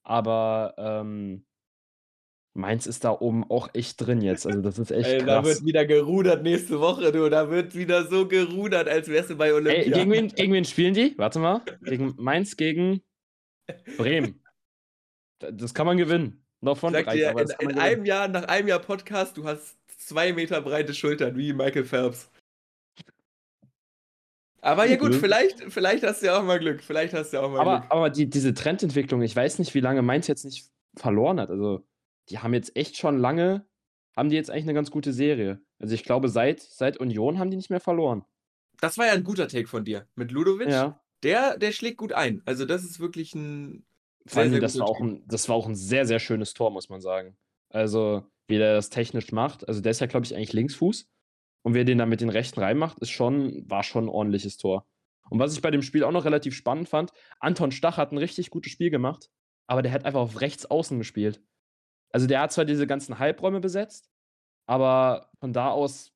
Aber 0.02 0.74
ähm, 0.78 1.44
Mainz 2.58 2.86
ist 2.86 3.04
da 3.04 3.12
oben 3.12 3.48
auch 3.50 3.68
echt 3.72 4.04
drin 4.04 4.20
jetzt. 4.20 4.46
Also 4.46 4.60
das 4.60 4.78
ist 4.78 4.90
echt 4.90 5.08
Ey, 5.08 5.18
da 5.20 5.40
krass. 5.40 5.46
wird 5.46 5.64
wieder 5.64 5.86
gerudert 5.86 6.42
nächste 6.42 6.80
Woche, 6.80 7.12
du. 7.12 7.28
Da 7.30 7.50
wird 7.50 7.74
wieder 7.74 8.04
so 8.06 8.26
gerudert, 8.28 8.88
als 8.88 9.08
wärst 9.08 9.30
du 9.30 9.36
bei 9.36 9.54
Olympia. 9.54 9.82
Ey, 9.84 9.90
gegen 9.90 10.10
wen, 10.10 10.28
gegen 10.28 10.52
wen 10.52 10.64
spielen 10.64 10.92
die? 10.94 11.14
Warte 11.16 11.38
mal. 11.38 11.62
Gegen 11.82 12.14
Mainz 12.18 12.56
gegen 12.56 13.00
Bremen. 13.96 14.42
Das 15.38 15.72
kann 15.72 15.86
man 15.86 15.96
gewinnen. 15.96 16.44
Noch 16.60 16.76
von 16.76 16.92
Sag 16.92 17.08
dir, 17.10 17.30
in, 17.30 17.70
in 17.70 17.78
einem. 17.78 18.04
Jahr, 18.04 18.26
nach 18.26 18.44
einem 18.44 18.66
Jahr 18.66 18.80
Podcast, 18.80 19.36
du 19.36 19.44
hast 19.44 19.76
zwei 19.96 20.32
Meter 20.32 20.60
breite 20.60 20.92
Schultern, 20.92 21.36
wie 21.36 21.52
Michael 21.52 21.84
Phelps. 21.84 22.28
Aber 24.60 24.84
ja 24.86 24.96
gut, 24.96 25.10
Mhm. 25.12 25.20
vielleicht, 25.20 25.62
vielleicht 25.72 26.02
hast 26.02 26.20
du 26.22 26.26
ja 26.26 26.38
auch 26.38 26.42
mal 26.42 26.58
Glück. 26.58 26.82
Vielleicht 26.82 27.14
hast 27.14 27.30
du 27.32 27.36
ja 27.36 27.42
auch 27.44 27.50
mal 27.50 27.60
Aber, 27.60 27.78
Glück. 27.80 27.92
aber 27.92 28.10
die, 28.10 28.28
diese 28.28 28.54
Trendentwicklung, 28.54 29.22
ich 29.22 29.34
weiß 29.36 29.60
nicht, 29.60 29.72
wie 29.74 29.80
lange 29.80 30.02
Mainz 30.02 30.26
jetzt 30.26 30.44
nicht 30.44 30.68
verloren 30.96 31.38
hat. 31.38 31.50
Also, 31.50 31.86
die 32.30 32.38
haben 32.38 32.54
jetzt 32.54 32.76
echt 32.76 32.96
schon 32.96 33.18
lange, 33.18 33.66
haben 34.16 34.30
die 34.30 34.36
jetzt 34.36 34.50
eigentlich 34.50 34.64
eine 34.64 34.74
ganz 34.74 34.90
gute 34.90 35.12
Serie. 35.12 35.60
Also, 35.78 35.94
ich 35.94 36.04
glaube, 36.04 36.28
seit, 36.28 36.60
seit 36.60 36.98
Union 36.98 37.38
haben 37.38 37.50
die 37.50 37.56
nicht 37.56 37.70
mehr 37.70 37.80
verloren. 37.80 38.24
Das 38.80 38.98
war 38.98 39.06
ja 39.06 39.12
ein 39.12 39.24
guter 39.24 39.48
Take 39.48 39.68
von 39.68 39.84
dir. 39.84 40.06
Mit 40.14 40.30
Ludovic. 40.30 40.68
Ja. 40.68 41.00
Der, 41.22 41.56
der 41.56 41.72
schlägt 41.72 41.98
gut 41.98 42.12
ein. 42.12 42.42
Also, 42.44 42.64
das 42.64 42.84
ist 42.84 43.00
wirklich 43.00 43.34
ein. 43.34 43.84
Vor 44.26 44.42
allem, 44.42 44.52
sehr 44.52 44.60
das 44.60 44.78
war, 44.78 44.88
auch 44.88 45.00
ein, 45.00 45.24
das 45.26 45.48
war 45.48 45.56
auch 45.56 45.66
ein 45.66 45.74
sehr, 45.74 46.06
sehr 46.06 46.18
schönes 46.18 46.52
Tor, 46.52 46.70
muss 46.70 46.88
man 46.88 47.00
sagen. 47.00 47.36
Also, 47.70 48.24
wie 48.46 48.58
der 48.58 48.74
das 48.74 48.90
technisch 48.90 49.32
macht. 49.32 49.66
Also, 49.68 49.80
der 49.80 49.90
ist 49.90 50.00
ja, 50.00 50.06
glaube 50.06 50.26
ich, 50.26 50.34
eigentlich 50.34 50.52
Linksfuß. 50.52 51.08
Und 51.62 51.74
wer 51.74 51.84
den 51.84 51.98
dann 51.98 52.08
mit 52.08 52.20
den 52.20 52.28
Rechten 52.28 52.60
reinmacht, 52.60 52.98
ist 53.00 53.10
schon, 53.10 53.68
war 53.68 53.82
schon 53.82 54.06
ein 54.06 54.10
ordentliches 54.10 54.56
Tor. 54.56 54.86
Und 55.30 55.38
was 55.38 55.54
ich 55.54 55.62
bei 55.62 55.70
dem 55.70 55.82
Spiel 55.82 56.04
auch 56.04 56.12
noch 56.12 56.24
relativ 56.24 56.54
spannend 56.54 56.88
fand, 56.88 57.12
Anton 57.40 57.72
Stach 57.72 57.96
hat 57.96 58.12
ein 58.12 58.18
richtig 58.18 58.50
gutes 58.50 58.72
Spiel 58.72 58.90
gemacht, 58.90 59.30
aber 59.66 59.82
der 59.82 59.92
hat 59.92 60.04
einfach 60.04 60.20
auf 60.20 60.40
rechts 60.40 60.66
außen 60.66 60.98
gespielt. 60.98 61.42
Also 62.12 62.26
der 62.26 62.40
hat 62.40 62.52
zwar 62.52 62.64
diese 62.64 62.86
ganzen 62.86 63.18
Halbräume 63.18 63.60
besetzt, 63.60 64.10
aber 64.66 65.30
von 65.40 65.52
da 65.52 65.70
aus 65.70 66.12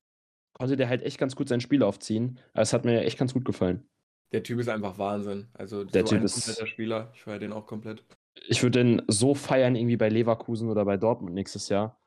konnte 0.55 0.77
der 0.77 0.89
halt 0.89 1.03
echt 1.03 1.19
ganz 1.19 1.35
gut 1.37 1.49
sein 1.49 1.61
Spiel 1.61 1.83
aufziehen. 1.83 2.39
Es 2.55 2.73
hat 2.73 2.85
mir 2.85 3.03
echt 3.03 3.19
ganz 3.19 3.33
gut 3.33 3.45
gefallen. 3.45 3.89
Der 4.33 4.43
Typ 4.43 4.59
ist 4.61 4.69
einfach 4.69 4.99
Wahnsinn. 4.99 5.49
Also, 5.55 5.85
Der 5.85 6.03
so 6.07 6.11
Typ 6.15 6.21
ein 6.21 6.25
ist- 6.25 6.35
kompletter 6.45 6.67
Spieler. 6.67 7.11
Ich 7.15 7.23
feiere 7.23 7.39
den 7.39 7.53
auch 7.53 7.67
komplett. 7.67 8.05
Ich 8.47 8.63
würde 8.63 8.79
den 8.83 9.03
so 9.09 9.35
feiern, 9.35 9.77
irgendwie 9.77 9.97
bei 9.99 10.09
Leverkusen 10.09 10.71
oder 10.71 10.85
bei 10.87 10.97
Dortmund 10.97 11.35
nächstes 11.35 11.69
Jahr. 11.69 12.01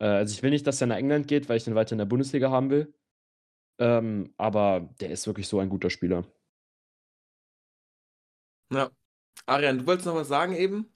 Äh, 0.00 0.06
also 0.06 0.32
ich 0.32 0.42
will 0.42 0.50
nicht, 0.50 0.66
dass 0.66 0.80
er 0.80 0.88
nach 0.88 0.96
England 0.96 1.28
geht, 1.28 1.48
weil 1.48 1.56
ich 1.56 1.64
den 1.64 1.76
weiter 1.76 1.92
in 1.92 1.98
der 1.98 2.04
Bundesliga 2.06 2.50
haben 2.50 2.70
will. 2.70 2.92
Ähm, 3.78 4.34
aber 4.36 4.80
der 5.00 5.10
ist 5.10 5.26
wirklich 5.26 5.46
so 5.48 5.60
ein 5.60 5.68
guter 5.68 5.90
Spieler. 5.90 6.24
Ja. 8.72 8.90
Arian, 9.46 9.78
du 9.78 9.86
wolltest 9.86 10.06
noch 10.06 10.14
was 10.14 10.28
sagen 10.28 10.54
eben? 10.54 10.91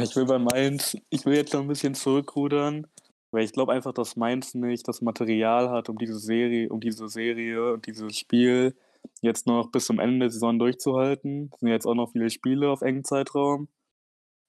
Ich 0.00 0.16
will 0.16 0.26
bei 0.26 0.38
Mainz, 0.38 0.96
ich 1.10 1.24
will 1.24 1.36
jetzt 1.36 1.54
noch 1.54 1.60
ein 1.60 1.68
bisschen 1.68 1.94
zurückrudern, 1.94 2.86
weil 3.30 3.44
ich 3.44 3.52
glaube 3.52 3.72
einfach, 3.72 3.92
dass 3.92 4.16
Mainz 4.16 4.54
nicht 4.54 4.86
das 4.88 5.00
Material 5.00 5.70
hat, 5.70 5.88
um 5.88 5.96
diese 5.96 6.18
Serie, 6.18 6.68
um 6.68 6.80
diese 6.80 7.08
Serie 7.08 7.72
und 7.72 7.86
dieses 7.86 8.16
Spiel 8.18 8.76
jetzt 9.22 9.46
noch 9.46 9.70
bis 9.70 9.86
zum 9.86 9.98
Ende 10.00 10.20
der 10.20 10.30
Saison 10.30 10.58
durchzuhalten. 10.58 11.50
Es 11.52 11.60
sind 11.60 11.68
jetzt 11.68 11.86
auch 11.86 11.94
noch 11.94 12.12
viele 12.12 12.30
Spiele 12.30 12.70
auf 12.70 12.82
engen 12.82 13.04
Zeitraum. 13.04 13.68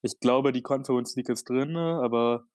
Ich 0.01 0.19
glaube, 0.19 0.51
die 0.51 0.61
Conference 0.63 1.15
League 1.15 1.29
ist 1.29 1.49
drin, 1.49 1.77
aber 1.77 2.45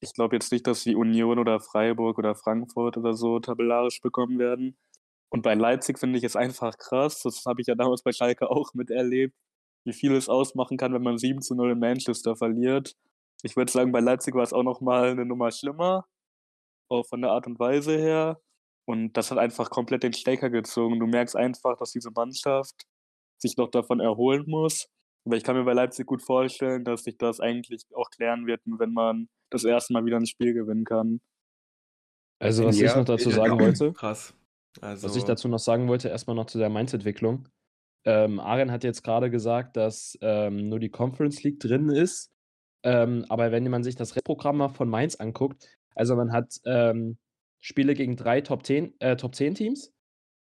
ich 0.00 0.12
glaube 0.14 0.36
jetzt 0.36 0.52
nicht, 0.52 0.66
dass 0.66 0.84
die 0.84 0.96
Union 0.96 1.38
oder 1.38 1.60
Freiburg 1.60 2.18
oder 2.18 2.34
Frankfurt 2.34 2.96
oder 2.96 3.14
so 3.14 3.40
tabellarisch 3.40 4.00
bekommen 4.00 4.38
werden. 4.38 4.76
Und 5.30 5.42
bei 5.42 5.54
Leipzig 5.54 5.98
finde 5.98 6.18
ich 6.18 6.24
es 6.24 6.36
einfach 6.36 6.78
krass. 6.78 7.22
Das 7.22 7.44
habe 7.46 7.60
ich 7.60 7.66
ja 7.66 7.74
damals 7.74 8.02
bei 8.02 8.12
Schalke 8.12 8.50
auch 8.50 8.74
miterlebt 8.74 9.34
wie 9.84 9.92
viel 9.92 10.14
es 10.14 10.28
ausmachen 10.28 10.76
kann, 10.76 10.92
wenn 10.92 11.02
man 11.02 11.18
7 11.18 11.40
zu 11.42 11.54
0 11.54 11.72
in 11.72 11.78
Manchester 11.78 12.36
verliert. 12.36 12.94
Ich 13.42 13.56
würde 13.56 13.70
sagen, 13.70 13.92
bei 13.92 14.00
Leipzig 14.00 14.34
war 14.34 14.42
es 14.42 14.52
auch 14.52 14.62
noch 14.62 14.80
mal 14.80 15.10
eine 15.10 15.24
Nummer 15.24 15.50
schlimmer, 15.50 16.06
auch 16.88 17.06
von 17.06 17.22
der 17.22 17.30
Art 17.30 17.46
und 17.46 17.58
Weise 17.58 17.96
her. 17.96 18.40
Und 18.86 19.12
das 19.16 19.30
hat 19.30 19.38
einfach 19.38 19.70
komplett 19.70 20.02
den 20.02 20.14
Stecker 20.14 20.50
gezogen. 20.50 20.98
Du 20.98 21.06
merkst 21.06 21.36
einfach, 21.36 21.76
dass 21.76 21.92
diese 21.92 22.10
Mannschaft 22.10 22.74
sich 23.38 23.56
noch 23.56 23.70
davon 23.70 24.00
erholen 24.00 24.44
muss. 24.48 24.88
Aber 25.24 25.36
ich 25.36 25.44
kann 25.44 25.56
mir 25.56 25.64
bei 25.64 25.74
Leipzig 25.74 26.06
gut 26.06 26.22
vorstellen, 26.22 26.84
dass 26.84 27.04
sich 27.04 27.18
das 27.18 27.38
eigentlich 27.38 27.84
auch 27.94 28.10
klären 28.10 28.46
wird, 28.46 28.62
wenn 28.64 28.92
man 28.92 29.28
das 29.50 29.64
erste 29.64 29.92
Mal 29.92 30.04
wieder 30.06 30.16
ein 30.16 30.26
Spiel 30.26 30.54
gewinnen 30.54 30.84
kann. 30.84 31.20
Also 32.40 32.64
was 32.64 32.80
ich 32.80 32.94
noch 32.94 33.04
dazu 33.04 33.30
sagen 33.30 33.58
wollte, 33.58 33.92
Krass. 33.92 34.34
Also, 34.80 35.08
was 35.08 35.16
ich 35.16 35.24
dazu 35.24 35.48
noch 35.48 35.58
sagen 35.58 35.88
wollte, 35.88 36.08
erstmal 36.08 36.36
noch 36.36 36.46
zu 36.46 36.58
der 36.58 36.70
Mainz-Entwicklung. 36.70 37.48
Ähm, 38.04 38.40
Aren 38.40 38.70
hat 38.70 38.84
jetzt 38.84 39.02
gerade 39.02 39.30
gesagt, 39.30 39.76
dass 39.76 40.18
ähm, 40.22 40.68
nur 40.68 40.78
die 40.78 40.90
Conference 40.90 41.42
League 41.42 41.60
drin 41.60 41.88
ist. 41.88 42.30
Ähm, 42.82 43.24
aber 43.28 43.50
wenn 43.52 43.68
man 43.68 43.82
sich 43.82 43.96
das 43.96 44.14
Restprogramm 44.14 44.58
mal 44.58 44.68
von 44.68 44.88
Mainz 44.88 45.16
anguckt, 45.16 45.68
also 45.94 46.14
man 46.16 46.32
hat 46.32 46.54
ähm, 46.64 47.18
Spiele 47.60 47.94
gegen 47.94 48.16
drei 48.16 48.40
Top 48.40 48.64
10, 48.64 48.94
äh, 49.00 49.16
Top 49.16 49.34
10 49.34 49.54
Teams 49.54 49.92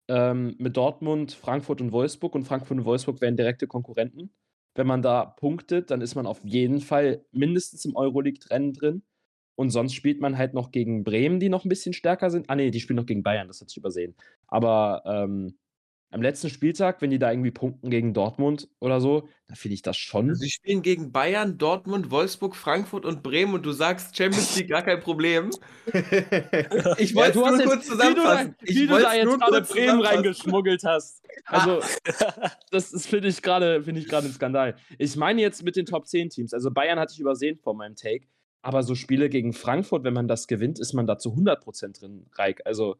ähm, 0.08 0.54
mit 0.58 0.76
Dortmund, 0.76 1.32
Frankfurt 1.32 1.80
und 1.80 1.92
Wolfsburg 1.92 2.34
und 2.34 2.44
Frankfurt 2.44 2.78
und 2.78 2.84
Wolfsburg 2.84 3.20
wären 3.20 3.36
direkte 3.36 3.66
Konkurrenten. 3.66 4.34
Wenn 4.74 4.86
man 4.86 5.02
da 5.02 5.24
punktet, 5.24 5.90
dann 5.90 6.00
ist 6.00 6.14
man 6.14 6.26
auf 6.26 6.44
jeden 6.44 6.80
Fall 6.80 7.24
mindestens 7.32 7.84
im 7.84 7.96
Euroleague-Rennen 7.96 8.72
drin. 8.72 9.02
Und 9.58 9.70
sonst 9.70 9.94
spielt 9.94 10.20
man 10.20 10.36
halt 10.36 10.52
noch 10.52 10.70
gegen 10.70 11.02
Bremen, 11.02 11.40
die 11.40 11.48
noch 11.48 11.64
ein 11.64 11.70
bisschen 11.70 11.94
stärker 11.94 12.30
sind. 12.30 12.50
Ah, 12.50 12.56
nee, 12.56 12.70
die 12.70 12.80
spielen 12.80 12.98
noch 12.98 13.06
gegen 13.06 13.22
Bayern, 13.22 13.48
das 13.48 13.60
hat 13.60 13.70
sich 13.70 13.78
übersehen. 13.78 14.14
Aber 14.48 15.02
ähm, 15.06 15.58
am 16.10 16.22
letzten 16.22 16.48
Spieltag, 16.50 17.02
wenn 17.02 17.10
die 17.10 17.18
da 17.18 17.30
irgendwie 17.30 17.50
punkten 17.50 17.90
gegen 17.90 18.14
Dortmund 18.14 18.68
oder 18.80 19.00
so, 19.00 19.28
da 19.48 19.54
finde 19.54 19.74
ich 19.74 19.82
das 19.82 19.96
schon. 19.96 20.34
Sie 20.34 20.50
spielen 20.50 20.80
gegen 20.82 21.12
Bayern, 21.12 21.58
Dortmund, 21.58 22.10
Wolfsburg, 22.10 22.54
Frankfurt 22.56 23.04
und 23.04 23.22
Bremen 23.22 23.54
und 23.54 23.66
du 23.66 23.72
sagst 23.72 24.16
Champions 24.16 24.56
League 24.56 24.68
gar 24.70 24.82
kein 24.82 25.00
Problem. 25.00 25.50
Ich 26.98 27.10
Ja, 27.10 27.16
wollte 27.16 27.40
hast 27.44 27.50
nur 27.50 27.58
jetzt- 27.58 27.66
kurz 27.66 27.86
zusammenfassen. 27.86 28.54
Wie 28.60 28.64
du, 28.64 28.64
da- 28.64 28.64
Ich 28.70 28.76
wie 28.76 28.86
du 28.86 28.98
da 28.98 29.14
jetzt 29.14 29.38
gerade 29.40 29.62
Bremen 29.62 30.00
reingeschmuggelt 30.00 30.82
hast. 30.84 31.22
Also, 31.44 31.80
das 32.70 32.92
ist, 32.94 33.06
finde 33.08 33.28
ich 33.28 33.42
gerade 33.42 33.82
finde 33.82 34.00
ich 34.00 34.08
gerade 34.08 34.26
ein 34.26 34.32
Skandal. 34.32 34.74
Ich 34.98 35.16
meine 35.16 35.42
jetzt 35.42 35.62
mit 35.64 35.76
den 35.76 35.84
Top 35.84 36.06
10 36.06 36.30
Teams. 36.30 36.54
Also 36.54 36.70
Bayern 36.70 36.98
hatte 36.98 37.12
ich 37.12 37.20
übersehen 37.20 37.58
vor 37.58 37.74
meinem 37.74 37.94
Take. 37.94 38.26
Aber 38.62 38.82
so 38.82 38.94
Spiele 38.94 39.28
gegen 39.28 39.52
Frankfurt, 39.52 40.02
wenn 40.02 40.14
man 40.14 40.28
das 40.28 40.46
gewinnt, 40.46 40.78
ist 40.80 40.94
man 40.94 41.06
da 41.06 41.18
zu 41.18 41.34
100% 41.34 42.00
drin, 42.00 42.26
Reik. 42.32 42.62
Also, 42.64 42.96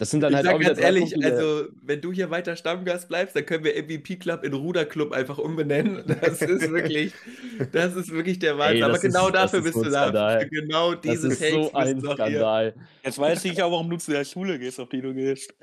das 0.00 0.10
sind 0.10 0.22
dann 0.22 0.32
Ich 0.32 0.36
halt 0.38 0.48
auch 0.48 0.58
wieder 0.58 0.70
ganz 0.70 0.80
ehrlich, 0.80 1.12
Punkte, 1.12 1.30
also 1.30 1.68
wenn 1.82 2.00
du 2.00 2.10
hier 2.10 2.30
weiter 2.30 2.56
Stammgast 2.56 3.08
bleibst, 3.08 3.36
dann 3.36 3.44
können 3.46 3.62
wir 3.64 3.74
MVP 3.80 4.16
Club 4.16 4.42
in 4.44 4.54
Ruderclub 4.54 5.12
einfach 5.12 5.38
umbenennen. 5.38 6.02
Das 6.20 6.40
ist 6.42 6.70
wirklich, 6.70 7.12
das 7.70 7.94
ist 7.94 8.10
wirklich 8.10 8.38
der 8.38 8.56
Wahnsinn. 8.58 8.76
Ey, 8.78 8.82
Aber 8.82 8.94
das 8.94 9.02
genau 9.02 9.26
ist- 9.28 9.34
das 9.34 9.42
dafür 9.42 9.58
ist 9.58 9.64
bist 9.64 9.74
so 9.76 9.84
du 9.84 9.90
da. 9.90 10.44
Genau 10.44 10.94
das 10.94 11.00
diese 11.02 11.28
ist 11.28 11.38
Takes 11.40 11.52
so 11.52 11.72
ein. 11.74 12.00
Skandal. 12.00 12.74
Jetzt 13.04 13.18
weiß 13.18 13.44
ich 13.44 13.62
auch, 13.62 13.70
warum 13.70 13.90
du 13.90 13.98
zu 13.98 14.10
der 14.10 14.24
Schule 14.24 14.58
gehst, 14.58 14.80
auf 14.80 14.88
die 14.88 15.02
du 15.02 15.12
gehst. 15.14 15.54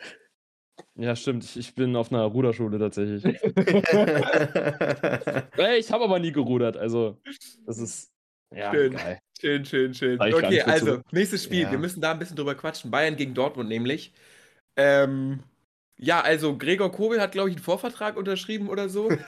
Ja, 0.95 1.15
stimmt. 1.15 1.43
Ich, 1.43 1.57
ich 1.57 1.73
bin 1.75 1.95
auf 1.95 2.11
einer 2.11 2.23
Ruderschule 2.23 2.77
tatsächlich. 2.77 3.23
Ich 5.79 5.91
habe 5.91 6.03
aber 6.03 6.19
nie 6.19 6.31
gerudert. 6.31 6.77
Also, 6.77 7.17
das 7.65 7.79
ist. 7.79 8.11
Ja, 8.55 8.71
Schön. 8.71 8.93
geil. 8.93 9.19
Schön, 9.39 9.65
schön, 9.65 9.93
schön. 9.93 10.19
Okay, 10.19 10.61
also, 10.61 11.01
nächstes 11.11 11.43
Spiel. 11.43 11.61
Ja. 11.61 11.71
Wir 11.71 11.77
müssen 11.77 12.01
da 12.01 12.11
ein 12.11 12.19
bisschen 12.19 12.35
drüber 12.35 12.55
quatschen. 12.55 12.89
Bayern 12.89 13.15
gegen 13.15 13.35
Dortmund 13.35 13.69
nämlich. 13.69 14.13
Ähm, 14.75 15.43
ja, 15.99 16.21
also 16.21 16.57
Gregor 16.57 16.91
Kobel 16.91 17.21
hat, 17.21 17.33
glaube 17.33 17.49
ich, 17.49 17.55
einen 17.55 17.63
Vorvertrag 17.63 18.17
unterschrieben 18.17 18.69
oder 18.69 18.89
so. 18.89 19.09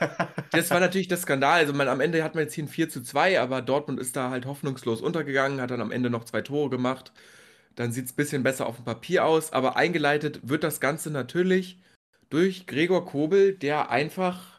Das 0.52 0.68
war 0.70 0.80
natürlich 0.80 1.06
das 1.06 1.22
Skandal. 1.22 1.60
Also 1.60 1.72
man, 1.72 1.86
am 1.86 2.00
Ende 2.00 2.24
hat 2.24 2.34
man 2.34 2.42
jetzt 2.42 2.54
hier 2.54 2.64
ein 2.64 2.68
4 2.68 2.88
zu 2.88 3.02
2, 3.04 3.40
aber 3.40 3.62
Dortmund 3.62 4.00
ist 4.00 4.16
da 4.16 4.30
halt 4.30 4.46
hoffnungslos 4.46 5.00
untergegangen, 5.00 5.60
hat 5.60 5.70
dann 5.70 5.80
am 5.80 5.92
Ende 5.92 6.10
noch 6.10 6.24
zwei 6.24 6.42
Tore 6.42 6.70
gemacht. 6.70 7.12
Dann 7.76 7.92
sieht 7.92 8.06
es 8.06 8.12
ein 8.12 8.16
bisschen 8.16 8.42
besser 8.42 8.66
auf 8.66 8.74
dem 8.76 8.84
Papier 8.84 9.24
aus, 9.24 9.52
aber 9.52 9.76
eingeleitet 9.76 10.40
wird 10.42 10.64
das 10.64 10.80
Ganze 10.80 11.12
natürlich 11.12 11.78
durch 12.30 12.66
Gregor 12.66 13.06
Kobel, 13.06 13.54
der 13.54 13.90
einfach. 13.90 14.49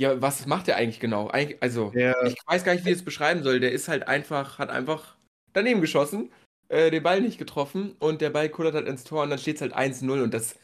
Ja, 0.00 0.22
was 0.22 0.46
macht 0.46 0.68
er 0.68 0.76
eigentlich 0.76 1.00
genau? 1.00 1.28
Eig 1.32 1.56
also, 1.60 1.90
Der- 1.90 2.22
ich 2.24 2.36
weiß 2.46 2.62
gar 2.64 2.72
nicht, 2.74 2.84
wie 2.84 2.90
ich 2.90 2.96
es 2.98 3.04
beschreiben 3.04 3.42
soll. 3.42 3.58
Der 3.60 3.72
ist 3.72 3.88
halt 3.88 4.06
einfach, 4.06 4.58
hat 4.58 4.70
einfach 4.70 5.16
daneben 5.52 5.80
geschossen. 5.80 6.30
äh, 6.70 6.90
den 6.90 7.02
Ball 7.02 7.22
nicht 7.22 7.38
getroffen 7.38 7.96
und 7.98 8.20
der 8.20 8.28
Ball 8.28 8.50
kullert 8.50 8.74
halt 8.74 8.86
ins 8.86 9.02
Tor 9.02 9.22
und 9.22 9.30
dann 9.30 9.38
steht 9.38 9.56
es 9.56 9.62
halt 9.62 9.72
1-0 9.72 10.20
und 10.20 10.34
das, 10.34 10.54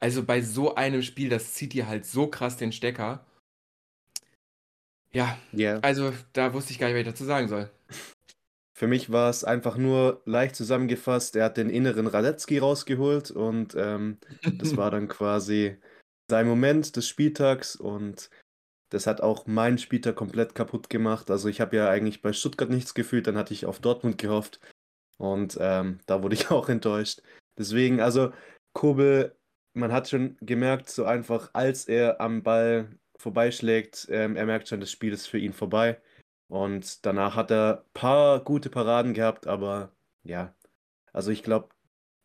also 0.00 0.22
bei 0.24 0.40
so 0.40 0.74
einem 0.74 1.02
Spiel, 1.02 1.28
das 1.28 1.52
zieht 1.52 1.74
dir 1.74 1.86
halt 1.86 2.06
so 2.06 2.28
krass 2.28 2.56
den 2.56 2.72
Stecker. 2.72 3.26
Ja, 5.12 5.36
Ja. 5.52 5.80
also 5.80 6.12
da 6.32 6.54
wusste 6.54 6.72
ich 6.72 6.78
gar 6.78 6.86
nicht, 6.86 6.94
was 6.94 7.00
ich 7.02 7.08
dazu 7.08 7.24
sagen 7.24 7.48
soll. 7.48 7.70
Für 8.74 8.86
mich 8.86 9.12
war 9.12 9.28
es 9.28 9.44
einfach 9.44 9.76
nur 9.76 10.22
leicht 10.24 10.56
zusammengefasst. 10.56 11.36
Er 11.36 11.44
hat 11.44 11.58
den 11.58 11.68
inneren 11.68 12.06
Radetzky 12.06 12.56
rausgeholt 12.56 13.30
und 13.30 13.74
ähm, 13.76 14.16
das 14.56 14.78
war 14.78 14.90
dann 14.90 15.08
quasi 15.08 15.76
sein 16.30 16.46
Moment 16.48 16.96
des 16.96 17.06
Spieltags 17.06 17.76
und 17.76 18.30
das 18.90 19.06
hat 19.06 19.20
auch 19.20 19.46
meinen 19.46 19.78
Spieltag 19.78 20.16
komplett 20.16 20.54
kaputt 20.54 20.90
gemacht. 20.90 21.30
Also 21.30 21.48
ich 21.48 21.60
habe 21.60 21.76
ja 21.76 21.88
eigentlich 21.88 22.22
bei 22.22 22.32
Stuttgart 22.32 22.70
nichts 22.70 22.94
gefühlt, 22.94 23.26
dann 23.26 23.38
hatte 23.38 23.54
ich 23.54 23.66
auf 23.66 23.80
Dortmund 23.80 24.18
gehofft 24.18 24.60
und 25.18 25.56
ähm, 25.60 26.00
da 26.06 26.22
wurde 26.22 26.34
ich 26.34 26.50
auch 26.50 26.68
enttäuscht. 26.68 27.22
Deswegen, 27.58 28.00
also 28.00 28.32
Kobel, 28.72 29.36
man 29.74 29.92
hat 29.92 30.08
schon 30.08 30.36
gemerkt, 30.40 30.90
so 30.90 31.04
einfach, 31.04 31.50
als 31.52 31.86
er 31.86 32.20
am 32.20 32.42
Ball 32.42 32.88
vorbeischlägt, 33.16 34.08
ähm, 34.10 34.36
er 34.36 34.46
merkt 34.46 34.68
schon, 34.68 34.80
das 34.80 34.90
Spiel 34.90 35.12
ist 35.12 35.26
für 35.26 35.38
ihn 35.38 35.52
vorbei. 35.52 36.00
Und 36.48 37.06
danach 37.06 37.36
hat 37.36 37.50
er 37.50 37.84
ein 37.84 37.92
paar 37.94 38.42
gute 38.42 38.70
Paraden 38.70 39.14
gehabt, 39.14 39.46
aber 39.46 39.92
ja, 40.24 40.54
also 41.12 41.30
ich 41.30 41.42
glaube, 41.42 41.68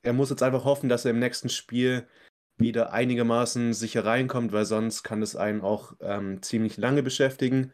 er 0.03 0.13
muss 0.13 0.29
jetzt 0.29 0.43
einfach 0.43 0.65
hoffen, 0.65 0.89
dass 0.89 1.05
er 1.05 1.11
im 1.11 1.19
nächsten 1.19 1.49
Spiel 1.49 2.07
wieder 2.57 2.93
einigermaßen 2.93 3.73
sicher 3.73 4.05
reinkommt, 4.05 4.51
weil 4.51 4.65
sonst 4.65 5.03
kann 5.03 5.21
es 5.21 5.35
einen 5.35 5.61
auch 5.61 5.93
ähm, 5.99 6.41
ziemlich 6.41 6.77
lange 6.77 7.03
beschäftigen. 7.03 7.71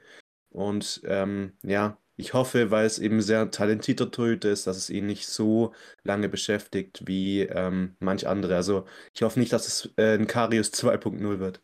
Und 0.50 1.02
ähm, 1.06 1.54
ja, 1.64 1.98
ich 2.18 2.34
hoffe, 2.34 2.72
weil 2.72 2.86
es 2.86 3.00
eben 3.00 3.22
sehr 3.22 3.52
talentierter 3.52 4.12
Torhüter 4.12 4.50
ist, 4.50 4.68
dass 4.68 4.78
es 4.78 4.90
ihn 4.90 5.06
nicht 5.06 5.28
so 5.28 5.74
lange 6.04 6.30
beschäftigt 6.30 7.04
wie 7.08 7.42
ähm, 7.42 7.96
manch 8.00 8.28
andere. 8.28 8.56
Also 8.56 8.86
ich 9.14 9.22
hoffe 9.22 9.40
nicht, 9.40 9.54
dass 9.54 9.68
es 9.68 9.94
äh, 9.98 10.18
ein 10.18 10.28
Karius 10.28 10.72
2.0 10.74 11.40
wird. 11.40 11.62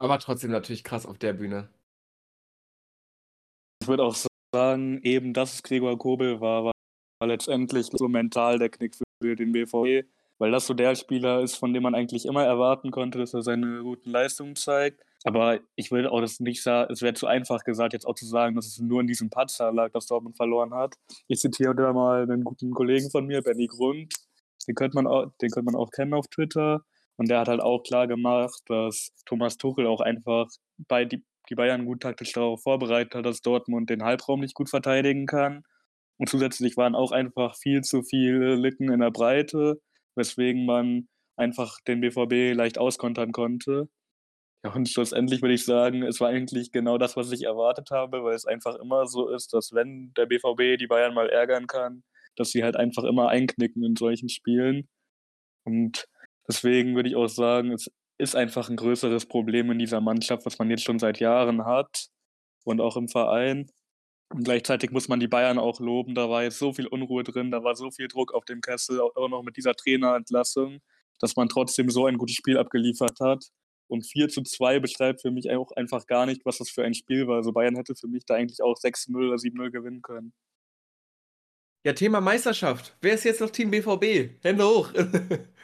Aber 0.00 0.18
trotzdem 0.18 0.50
natürlich 0.50 0.82
krass 0.82 1.04
auf 1.04 1.18
der 1.18 1.34
Bühne. 1.34 1.68
Ich 3.82 3.88
würde 3.88 4.02
auch 4.02 4.16
sagen, 4.54 5.02
eben 5.02 5.34
dass 5.34 5.54
es 5.54 5.62
Gregor 5.62 5.98
Kobel 5.98 6.40
war, 6.40 6.64
war 6.64 6.72
letztendlich 7.28 7.88
so 7.92 8.08
mental 8.08 8.58
der 8.58 8.70
Knick 8.70 8.96
für 9.22 9.36
den 9.36 9.52
BVB, 9.52 10.08
weil 10.40 10.50
das 10.50 10.66
so 10.66 10.72
der 10.72 10.96
Spieler 10.96 11.42
ist, 11.42 11.56
von 11.56 11.74
dem 11.74 11.82
man 11.82 11.94
eigentlich 11.94 12.24
immer 12.24 12.42
erwarten 12.44 12.90
konnte, 12.90 13.18
dass 13.18 13.34
er 13.34 13.42
seine 13.42 13.82
guten 13.82 14.10
Leistungen 14.10 14.56
zeigt. 14.56 15.04
Aber 15.22 15.60
ich 15.76 15.90
würde 15.90 16.10
auch 16.10 16.22
das 16.22 16.40
nicht 16.40 16.62
sagen, 16.62 16.90
es 16.90 17.02
wäre 17.02 17.12
zu 17.12 17.26
einfach 17.26 17.62
gesagt, 17.62 17.92
jetzt 17.92 18.06
auch 18.06 18.14
zu 18.14 18.24
sagen, 18.24 18.56
dass 18.56 18.66
es 18.66 18.78
nur 18.78 19.02
in 19.02 19.06
diesem 19.06 19.28
Patzer 19.28 19.70
lag, 19.70 19.92
dass 19.92 20.06
Dortmund 20.06 20.38
verloren 20.38 20.72
hat. 20.72 20.94
Ich 21.28 21.40
zitiere 21.40 21.74
da 21.74 21.92
mal 21.92 22.22
einen 22.22 22.42
guten 22.42 22.70
Kollegen 22.70 23.10
von 23.10 23.26
mir, 23.26 23.42
Benny 23.42 23.66
Grund. 23.66 24.14
Den 24.66 24.74
könnte 24.74 24.94
man 24.94 25.06
auch, 25.06 25.26
den 25.42 25.50
könnte 25.50 25.70
man 25.70 25.74
auch 25.74 25.90
kennen 25.90 26.14
auf 26.14 26.26
Twitter. 26.28 26.84
Und 27.16 27.28
der 27.28 27.40
hat 27.40 27.48
halt 27.48 27.60
auch 27.60 27.82
klar 27.82 28.06
gemacht, 28.06 28.62
dass 28.68 29.12
Thomas 29.26 29.58
Tuchel 29.58 29.86
auch 29.86 30.00
einfach 30.00 30.48
bei 30.88 31.04
die, 31.04 31.22
die 31.50 31.54
Bayern 31.54 31.84
gut 31.84 32.00
taktisch 32.00 32.32
darauf 32.32 32.62
vorbereitet 32.62 33.14
hat, 33.14 33.26
dass 33.26 33.42
Dortmund 33.42 33.90
den 33.90 34.04
Halbraum 34.04 34.40
nicht 34.40 34.54
gut 34.54 34.70
verteidigen 34.70 35.26
kann. 35.26 35.64
Und 36.16 36.30
zusätzlich 36.30 36.78
waren 36.78 36.94
auch 36.94 37.12
einfach 37.12 37.56
viel 37.56 37.82
zu 37.82 38.02
viele 38.02 38.54
Lücken 38.54 38.90
in 38.90 39.00
der 39.00 39.10
Breite, 39.10 39.82
weswegen 40.16 40.66
man 40.66 41.08
einfach 41.36 41.78
den 41.86 42.00
BVB 42.00 42.54
leicht 42.54 42.78
auskontern 42.78 43.32
konnte. 43.32 43.88
Ja, 44.64 44.74
und 44.74 44.88
schlussendlich 44.88 45.40
würde 45.40 45.54
ich 45.54 45.64
sagen, 45.64 46.02
es 46.02 46.20
war 46.20 46.28
eigentlich 46.28 46.70
genau 46.70 46.98
das, 46.98 47.16
was 47.16 47.32
ich 47.32 47.44
erwartet 47.44 47.90
habe, 47.90 48.22
weil 48.24 48.34
es 48.34 48.44
einfach 48.44 48.76
immer 48.76 49.06
so 49.06 49.30
ist, 49.30 49.54
dass 49.54 49.72
wenn 49.72 50.12
der 50.16 50.26
BVB 50.26 50.78
die 50.78 50.86
Bayern 50.86 51.14
mal 51.14 51.30
ärgern 51.30 51.66
kann, 51.66 52.02
dass 52.36 52.50
sie 52.50 52.62
halt 52.62 52.76
einfach 52.76 53.04
immer 53.04 53.28
einknicken 53.28 53.82
in 53.82 53.96
solchen 53.96 54.28
Spielen. 54.28 54.88
Und 55.64 56.06
deswegen 56.46 56.94
würde 56.94 57.08
ich 57.08 57.16
auch 57.16 57.28
sagen, 57.28 57.72
es 57.72 57.90
ist 58.18 58.36
einfach 58.36 58.68
ein 58.68 58.76
größeres 58.76 59.26
Problem 59.26 59.70
in 59.70 59.78
dieser 59.78 60.00
Mannschaft, 60.02 60.44
was 60.44 60.58
man 60.58 60.70
jetzt 60.70 60.84
schon 60.84 60.98
seit 60.98 61.20
Jahren 61.20 61.64
hat 61.64 62.08
und 62.64 62.80
auch 62.82 62.96
im 62.96 63.08
Verein. 63.08 63.70
Und 64.32 64.44
gleichzeitig 64.44 64.92
muss 64.92 65.08
man 65.08 65.18
die 65.18 65.26
Bayern 65.26 65.58
auch 65.58 65.80
loben, 65.80 66.14
da 66.14 66.30
war 66.30 66.44
jetzt 66.44 66.58
so 66.58 66.72
viel 66.72 66.86
Unruhe 66.86 67.24
drin, 67.24 67.50
da 67.50 67.64
war 67.64 67.74
so 67.74 67.90
viel 67.90 68.06
Druck 68.06 68.32
auf 68.32 68.44
dem 68.44 68.60
Kessel, 68.60 69.00
auch 69.00 69.28
noch 69.28 69.42
mit 69.42 69.56
dieser 69.56 69.74
Trainerentlassung, 69.74 70.80
dass 71.18 71.34
man 71.34 71.48
trotzdem 71.48 71.90
so 71.90 72.06
ein 72.06 72.16
gutes 72.16 72.36
Spiel 72.36 72.56
abgeliefert 72.56 73.18
hat. 73.20 73.50
Und 73.88 74.06
4 74.06 74.28
zu 74.28 74.42
2 74.42 74.78
beschreibt 74.78 75.20
für 75.22 75.32
mich 75.32 75.50
auch 75.50 75.72
einfach 75.72 76.06
gar 76.06 76.26
nicht, 76.26 76.44
was 76.44 76.58
das 76.58 76.70
für 76.70 76.84
ein 76.84 76.94
Spiel 76.94 77.26
war. 77.26 77.38
Also 77.38 77.52
Bayern 77.52 77.74
hätte 77.74 77.96
für 77.96 78.06
mich 78.06 78.24
da 78.24 78.34
eigentlich 78.36 78.62
auch 78.62 78.76
6-0 78.76 79.16
oder 79.16 79.34
7-0 79.34 79.70
gewinnen 79.70 80.00
können. 80.00 80.32
Ja, 81.84 81.92
Thema 81.92 82.20
Meisterschaft. 82.20 82.96
Wer 83.00 83.14
ist 83.14 83.24
jetzt 83.24 83.40
noch 83.40 83.50
Team 83.50 83.72
BVB? 83.72 84.44
Hände 84.44 84.64
hoch. 84.64 84.92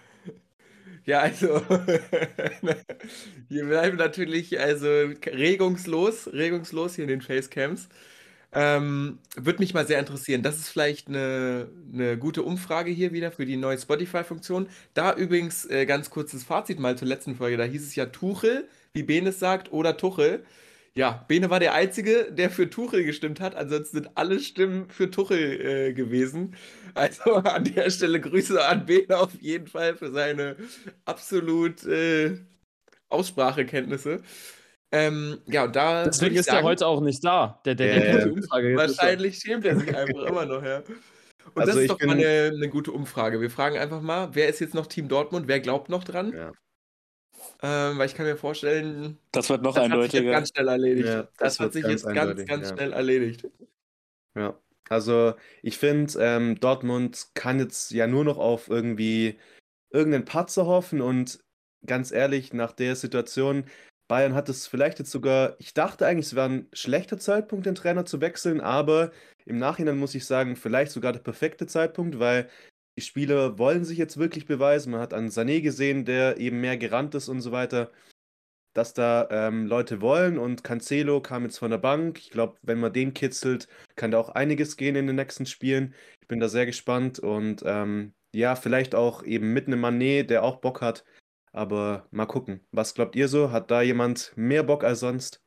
ja, 1.05 1.21
also 1.21 1.61
hier 3.49 3.65
bleiben 3.67 3.97
natürlich 3.97 4.59
also 4.59 4.89
regungslos, 4.89 6.33
regungslos 6.33 6.97
hier 6.97 7.05
in 7.05 7.11
den 7.11 7.21
Facecams. 7.21 7.89
Ähm, 8.59 9.19
Würde 9.37 9.59
mich 9.59 9.75
mal 9.75 9.87
sehr 9.87 9.99
interessieren. 9.99 10.43
Das 10.43 10.57
ist 10.57 10.71
vielleicht 10.71 11.09
eine, 11.09 11.69
eine 11.93 12.17
gute 12.17 12.43
Umfrage 12.43 12.91
hier 12.91 13.13
wieder 13.13 13.31
für 13.31 13.45
die 13.45 13.59
neue 13.59 13.77
Spotify-Funktion. 13.79 14.69
Da 14.95 15.15
übrigens 15.15 15.67
äh, 15.67 15.85
ganz 15.85 16.09
kurzes 16.09 16.43
Fazit 16.43 16.81
mal 16.81 16.97
zur 16.97 17.07
letzten 17.07 17.37
Folge. 17.37 17.59
Da 17.59 17.65
hieß 17.65 17.87
es 17.87 17.95
ja 17.95 18.07
Tuchel, 18.07 18.67
wie 18.95 19.03
Benes 19.03 19.39
sagt, 19.39 19.73
oder 19.73 19.99
Tuchel. 19.99 20.43
Ja, 20.95 21.27
Bene 21.29 21.51
war 21.51 21.61
der 21.61 21.75
Einzige, 21.75 22.33
der 22.33 22.49
für 22.49 22.71
Tuchel 22.71 23.05
gestimmt 23.05 23.41
hat. 23.41 23.55
Ansonsten 23.55 23.99
sind 23.99 24.11
alle 24.15 24.41
Stimmen 24.41 24.89
für 24.89 25.11
Tuchel 25.11 25.61
äh, 25.91 25.93
gewesen. 25.93 26.57
Also 26.95 27.35
an 27.35 27.65
der 27.65 27.91
Stelle 27.91 28.21
Grüße 28.23 28.65
an 28.65 28.87
Bene 28.87 29.19
auf 29.19 29.35
jeden 29.39 29.67
Fall 29.67 29.97
für 29.97 30.11
seine 30.11 30.57
absolut 31.05 31.85
äh, 31.85 32.39
Aussprachekenntnisse. 33.11 34.23
Ähm, 34.93 35.41
ja, 35.47 35.65
und 35.65 35.75
da 35.75 36.05
Deswegen 36.05 36.37
ist 36.37 36.47
er 36.47 36.55
sagen, 36.55 36.67
heute 36.67 36.87
auch 36.87 37.01
nicht 37.01 37.25
da. 37.25 37.61
Der, 37.65 37.75
der, 37.75 38.01
der 38.19 38.33
Umfrage 38.33 38.77
wahrscheinlich 38.77 39.39
schämt 39.39 39.65
er 39.65 39.79
sich 39.79 39.95
einfach 39.95 40.23
immer 40.23 40.47
noch, 40.47 40.63
ja. 40.63 40.79
Und 40.79 41.61
Also 41.63 41.73
das 41.73 41.83
ist 41.83 41.91
doch 41.91 41.99
bin- 41.99 42.09
mal 42.09 42.17
eine, 42.17 42.53
eine 42.55 42.69
gute 42.69 42.93
Umfrage. 42.93 43.41
Wir 43.41 43.51
fragen 43.51 43.79
einfach 43.79 44.01
mal, 44.01 44.31
wer 44.35 44.49
ist 44.49 44.61
jetzt 44.61 44.75
noch 44.75 44.87
Team 44.87 45.09
Dortmund? 45.09 45.49
Wer 45.49 45.61
glaubt 45.61 45.89
noch 45.89 46.05
dran? 46.05 46.33
Ja. 46.33 46.53
Ähm, 47.63 47.99
weil 47.99 48.07
ich 48.07 48.15
kann 48.15 48.27
mir 48.27 48.37
vorstellen, 48.37 49.19
Das 49.33 49.49
wird 49.49 49.63
noch 49.63 49.75
das 49.75 49.89
hat 49.89 50.03
sich 50.03 50.13
jetzt 50.13 50.31
ganz 50.31 50.49
schnell 50.51 50.69
erledigt. 50.69 51.09
Ja, 51.09 51.23
das, 51.23 51.31
das 51.39 51.61
hat 51.61 51.65
wird 51.65 51.73
sich 51.75 51.83
ganz 51.83 51.93
jetzt 51.93 52.05
ganz, 52.05 52.19
eindeutig, 52.19 52.47
ganz 52.49 52.69
ja. 52.69 52.75
schnell 52.75 52.93
erledigt. 52.93 53.49
Ja, 54.37 54.59
also 54.89 55.35
ich 55.63 55.79
finde, 55.79 56.13
ähm, 56.21 56.61
Dortmund 56.61 57.29
kann 57.35 57.59
jetzt 57.59 57.91
ja 57.93 58.07
nur 58.07 58.25
noch 58.25 58.39
auf 58.39 58.69
irgendwie 58.69 59.39
irgendeinen 59.91 60.25
Patzer 60.25 60.67
hoffen 60.67 61.01
und 61.01 61.41
ganz 61.87 62.11
ehrlich, 62.13 62.53
nach 62.53 62.73
der 62.73 62.97
Situation, 62.97 63.65
Bayern 64.09 64.35
hat 64.35 64.49
es 64.49 64.67
vielleicht 64.67 64.99
jetzt 64.99 65.11
sogar, 65.11 65.57
ich 65.59 65.75
dachte 65.75 66.07
eigentlich, 66.07 66.27
es 66.27 66.35
wäre 66.37 66.49
ein 66.49 66.69
schlechter 66.73 67.19
Zeitpunkt, 67.19 67.67
den 67.67 67.75
Trainer 67.75 68.05
zu 68.05 68.21
wechseln, 68.21 68.61
aber 68.61 69.11
im 69.45 69.59
Nachhinein 69.59 69.99
muss 69.99 70.15
ich 70.15 70.27
sagen, 70.27 70.57
vielleicht 70.57 70.93
sogar 70.93 71.13
der 71.13 71.21
perfekte 71.21 71.67
Zeitpunkt, 71.67 72.19
weil 72.19 72.49
die 72.97 73.03
Spieler 73.03 73.59
wollen 73.59 73.85
sich 73.85 73.99
jetzt 73.99 74.17
wirklich 74.17 74.47
beweisen. 74.47 74.93
Man 74.93 75.01
hat 75.01 75.13
an 75.13 75.29
Sané 75.29 75.61
gesehen, 75.61 76.05
der 76.05 76.39
eben 76.39 76.61
mehr 76.61 76.79
gerannt 76.79 77.15
ist 77.15 77.29
und 77.29 77.41
so 77.41 77.53
weiter, 77.53 77.91
dass 78.75 78.95
da 78.95 79.29
ähm, 79.31 79.67
Leute 79.67 80.01
wollen 80.01 80.39
und 80.39 80.63
Cancelo 80.63 81.21
kam 81.21 81.45
jetzt 81.45 81.59
von 81.59 81.71
der 81.71 81.79
Bank. 81.79 82.19
Ich 82.19 82.31
glaube, 82.31 82.59
wenn 82.63 82.79
man 82.79 82.93
den 82.93 83.15
kitzelt, 83.15 83.69
kann 83.97 84.11
da 84.11 84.19
auch 84.19 84.31
einiges 84.31 84.77
gehen 84.77 84.97
in 84.97 85.07
den 85.07 85.17
nächsten 85.17 85.47
Spielen. 85.47 85.95
Ich 86.21 86.29
bin 86.29 86.41
da 86.41 86.49
sehr 86.49 86.67
gespannt 86.67 87.19
und 87.19 87.63
ähm, 87.67 88.15
ja, 88.35 88.55
vielleicht 88.55 88.95
auch 88.95 89.23
eben 89.23 89.53
mit 89.53 89.67
einem 89.67 89.81
Manet, 89.81 90.31
der 90.31 90.43
auch 90.43 90.57
Bock 90.57 90.81
hat. 90.83 91.05
Aber 91.57 92.07
mal 92.11 92.27
gucken. 92.27 92.61
Was 92.71 92.93
glaubt 92.93 93.17
ihr 93.17 93.29
so? 93.29 93.51
Hat 93.51 93.71
da 93.71 93.81
jemand 93.81 94.31
mehr 94.37 94.63
Bock 94.63 94.85
als 94.85 95.01
sonst? 95.01 95.43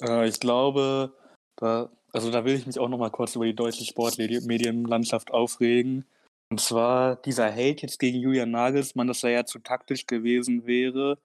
Äh, 0.00 0.28
ich 0.28 0.38
glaube, 0.38 1.12
da, 1.56 1.90
also 2.12 2.30
da 2.30 2.44
will 2.44 2.54
ich 2.54 2.64
mich 2.64 2.78
auch 2.78 2.88
noch 2.88 2.98
mal 2.98 3.10
kurz 3.10 3.34
über 3.34 3.44
die 3.44 3.56
deutsche 3.56 3.84
Sportmedienlandschaft 3.84 5.32
aufregen. 5.32 6.06
Und 6.48 6.60
zwar 6.60 7.16
dieser 7.16 7.50
Hate 7.50 7.82
jetzt 7.82 7.98
gegen 7.98 8.20
Julian 8.20 8.52
Nagelsmann, 8.52 9.08
dass 9.08 9.24
er 9.24 9.30
ja 9.30 9.46
zu 9.46 9.58
taktisch 9.58 10.06
gewesen 10.06 10.64
wäre. 10.64 11.18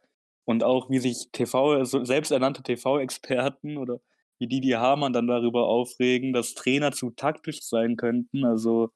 Und 0.45 0.63
auch 0.63 0.89
wie 0.89 0.97
sich 0.97 1.29
TV, 1.31 1.73
also 1.73 2.03
selbsternannte 2.03 2.63
TV-Experten 2.63 3.77
oder 3.77 3.99
wie 4.39 4.47
Didi 4.47 4.71
Hamann 4.71 5.13
dann 5.13 5.27
darüber 5.27 5.67
aufregen, 5.67 6.33
dass 6.33 6.55
Trainer 6.55 6.91
zu 6.91 7.11
taktisch 7.11 7.61
sein 7.61 7.97
könnten. 7.97 8.45
Also 8.45 8.89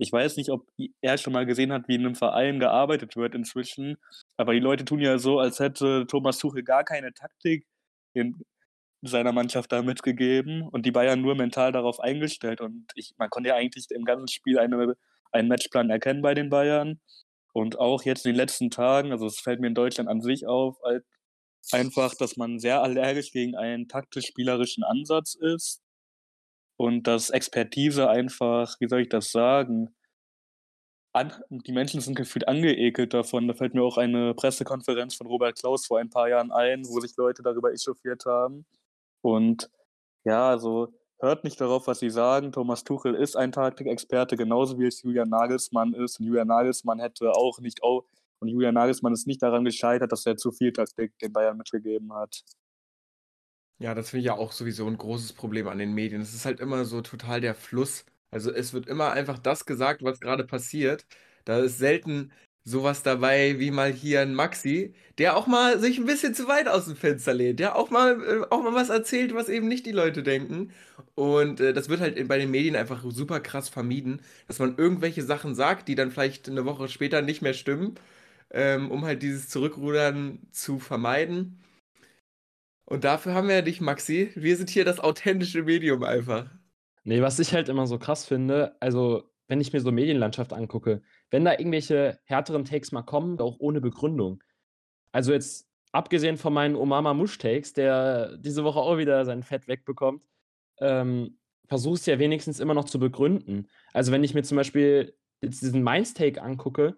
ich 0.00 0.10
weiß 0.10 0.38
nicht, 0.38 0.48
ob 0.50 0.66
er 1.02 1.18
schon 1.18 1.34
mal 1.34 1.44
gesehen 1.44 1.72
hat, 1.72 1.86
wie 1.86 1.96
in 1.96 2.06
einem 2.06 2.14
Verein 2.14 2.58
gearbeitet 2.58 3.16
wird 3.16 3.34
inzwischen. 3.34 3.98
Aber 4.38 4.54
die 4.54 4.58
Leute 4.58 4.86
tun 4.86 5.00
ja 5.00 5.18
so, 5.18 5.38
als 5.38 5.58
hätte 5.60 6.06
Thomas 6.06 6.38
Tuchel 6.38 6.62
gar 6.62 6.84
keine 6.84 7.12
Taktik 7.12 7.66
in 8.14 8.42
seiner 9.02 9.32
Mannschaft 9.32 9.70
da 9.72 9.82
mitgegeben 9.82 10.62
und 10.62 10.86
die 10.86 10.90
Bayern 10.90 11.20
nur 11.20 11.34
mental 11.34 11.72
darauf 11.72 12.00
eingestellt. 12.00 12.62
Und 12.62 12.86
ich, 12.94 13.12
man 13.18 13.28
konnte 13.28 13.50
ja 13.50 13.56
eigentlich 13.56 13.90
im 13.90 14.06
ganzen 14.06 14.28
Spiel 14.28 14.58
eine, 14.58 14.96
einen 15.32 15.48
Matchplan 15.48 15.90
erkennen 15.90 16.22
bei 16.22 16.32
den 16.32 16.48
Bayern. 16.48 16.98
Und 17.52 17.78
auch 17.78 18.02
jetzt 18.04 18.24
in 18.24 18.32
den 18.32 18.36
letzten 18.36 18.70
Tagen, 18.70 19.12
also 19.12 19.26
es 19.26 19.38
fällt 19.38 19.60
mir 19.60 19.66
in 19.66 19.74
Deutschland 19.74 20.08
an 20.08 20.22
sich 20.22 20.46
auf, 20.46 20.78
einfach, 21.72 22.14
dass 22.14 22.38
man 22.38 22.58
sehr 22.58 22.82
allergisch 22.82 23.32
gegen 23.32 23.54
einen 23.54 23.86
taktisch-spielerischen 23.86 24.82
Ansatz 24.82 25.34
ist. 25.34 25.82
Und 26.80 27.06
dass 27.06 27.28
Expertise 27.28 28.08
einfach, 28.08 28.74
wie 28.80 28.88
soll 28.88 29.02
ich 29.02 29.10
das 29.10 29.32
sagen, 29.32 29.94
an, 31.12 31.30
die 31.50 31.72
Menschen 31.72 32.00
sind 32.00 32.14
gefühlt 32.14 32.48
angeekelt 32.48 33.12
davon. 33.12 33.46
Da 33.46 33.52
fällt 33.52 33.74
mir 33.74 33.82
auch 33.82 33.98
eine 33.98 34.32
Pressekonferenz 34.32 35.14
von 35.14 35.26
Robert 35.26 35.58
Klaus 35.58 35.84
vor 35.84 35.98
ein 35.98 36.08
paar 36.08 36.30
Jahren 36.30 36.50
ein, 36.50 36.86
wo 36.86 36.98
sich 37.00 37.14
Leute 37.18 37.42
darüber 37.42 37.70
echauffiert 37.70 38.24
haben. 38.24 38.64
Und 39.20 39.68
ja, 40.24 40.48
also 40.48 40.88
hört 41.18 41.44
nicht 41.44 41.60
darauf, 41.60 41.86
was 41.86 41.98
sie 41.98 42.08
sagen. 42.08 42.50
Thomas 42.50 42.82
Tuchel 42.82 43.14
ist 43.14 43.36
ein 43.36 43.52
Taktikexperte, 43.52 44.38
genauso 44.38 44.78
wie 44.78 44.86
es 44.86 45.02
Julian 45.02 45.28
Nagelsmann 45.28 45.92
ist. 45.92 46.18
Und 46.18 46.28
Julian 46.28 46.48
Nagelsmann 46.48 46.98
hätte 46.98 47.32
auch 47.32 47.58
nicht 47.60 47.82
auch, 47.82 48.06
und 48.38 48.48
Julian 48.48 48.72
Nagelsmann 48.72 49.12
ist 49.12 49.26
nicht 49.26 49.42
daran 49.42 49.66
gescheitert, 49.66 50.12
dass 50.12 50.24
er 50.24 50.38
zu 50.38 50.50
viel 50.50 50.72
Taktik 50.72 51.18
den 51.18 51.34
Bayern 51.34 51.58
mitgegeben 51.58 52.14
hat. 52.14 52.42
Ja, 53.80 53.94
das 53.94 54.10
finde 54.10 54.20
ich 54.20 54.26
ja 54.26 54.34
auch 54.34 54.52
sowieso 54.52 54.86
ein 54.86 54.98
großes 54.98 55.32
Problem 55.32 55.66
an 55.68 55.78
den 55.78 55.94
Medien. 55.94 56.20
Es 56.20 56.34
ist 56.34 56.44
halt 56.44 56.60
immer 56.60 56.84
so 56.84 57.00
total 57.00 57.40
der 57.40 57.54
Fluss. 57.54 58.04
Also 58.30 58.52
es 58.52 58.72
wird 58.74 58.86
immer 58.86 59.12
einfach 59.12 59.38
das 59.38 59.64
gesagt, 59.64 60.02
was 60.04 60.20
gerade 60.20 60.44
passiert. 60.44 61.06
Da 61.46 61.58
ist 61.60 61.78
selten 61.78 62.30
sowas 62.62 63.02
dabei 63.02 63.58
wie 63.58 63.70
mal 63.70 63.90
hier 63.90 64.20
ein 64.20 64.34
Maxi, 64.34 64.94
der 65.16 65.34
auch 65.36 65.46
mal 65.46 65.80
sich 65.80 65.96
ein 65.98 66.04
bisschen 66.04 66.34
zu 66.34 66.46
weit 66.46 66.68
aus 66.68 66.84
dem 66.84 66.94
Fenster 66.96 67.32
lehnt, 67.32 67.58
der 67.58 67.74
auch 67.74 67.88
mal, 67.90 68.22
äh, 68.22 68.46
auch 68.50 68.62
mal 68.62 68.74
was 68.74 68.90
erzählt, 68.90 69.34
was 69.34 69.48
eben 69.48 69.66
nicht 69.66 69.86
die 69.86 69.92
Leute 69.92 70.22
denken. 70.22 70.70
Und 71.14 71.60
äh, 71.60 71.72
das 71.72 71.88
wird 71.88 72.00
halt 72.00 72.28
bei 72.28 72.36
den 72.38 72.50
Medien 72.50 72.76
einfach 72.76 73.02
super 73.08 73.40
krass 73.40 73.70
vermieden, 73.70 74.20
dass 74.46 74.58
man 74.58 74.76
irgendwelche 74.76 75.22
Sachen 75.22 75.54
sagt, 75.54 75.88
die 75.88 75.94
dann 75.94 76.10
vielleicht 76.10 76.48
eine 76.50 76.66
Woche 76.66 76.88
später 76.88 77.22
nicht 77.22 77.40
mehr 77.40 77.54
stimmen, 77.54 77.94
ähm, 78.50 78.90
um 78.90 79.04
halt 79.06 79.22
dieses 79.22 79.48
Zurückrudern 79.48 80.40
zu 80.52 80.78
vermeiden. 80.78 81.58
Und 82.90 83.04
dafür 83.04 83.34
haben 83.34 83.46
wir 83.46 83.54
ja 83.54 83.62
dich, 83.62 83.80
Maxi. 83.80 84.32
Wir 84.34 84.56
sind 84.56 84.68
hier 84.68 84.84
das 84.84 84.98
authentische 84.98 85.62
Medium 85.62 86.02
einfach. 86.02 86.50
Nee, 87.04 87.22
was 87.22 87.38
ich 87.38 87.54
halt 87.54 87.68
immer 87.68 87.86
so 87.86 87.98
krass 87.98 88.26
finde, 88.26 88.76
also 88.80 89.30
wenn 89.46 89.60
ich 89.60 89.72
mir 89.72 89.80
so 89.80 89.92
Medienlandschaft 89.92 90.52
angucke, 90.52 91.00
wenn 91.30 91.44
da 91.44 91.52
irgendwelche 91.52 92.18
härteren 92.24 92.64
Takes 92.64 92.90
mal 92.90 93.02
kommen, 93.02 93.38
auch 93.40 93.60
ohne 93.60 93.80
Begründung. 93.80 94.42
Also 95.12 95.32
jetzt 95.32 95.68
abgesehen 95.92 96.36
von 96.36 96.52
meinen 96.52 96.74
Omama 96.74 97.14
Mush 97.14 97.38
Takes, 97.38 97.72
der 97.74 98.36
diese 98.38 98.64
Woche 98.64 98.80
auch 98.80 98.98
wieder 98.98 99.24
sein 99.24 99.44
Fett 99.44 99.68
wegbekommt, 99.68 100.24
ähm, 100.80 101.38
versuchst 101.68 102.08
ja 102.08 102.18
wenigstens 102.18 102.58
immer 102.58 102.74
noch 102.74 102.86
zu 102.86 102.98
begründen. 102.98 103.68
Also 103.92 104.10
wenn 104.10 104.24
ich 104.24 104.34
mir 104.34 104.42
zum 104.42 104.56
Beispiel 104.56 105.16
jetzt 105.40 105.62
diesen 105.62 105.84
Mainz 105.84 106.12
Take 106.12 106.42
angucke 106.42 106.96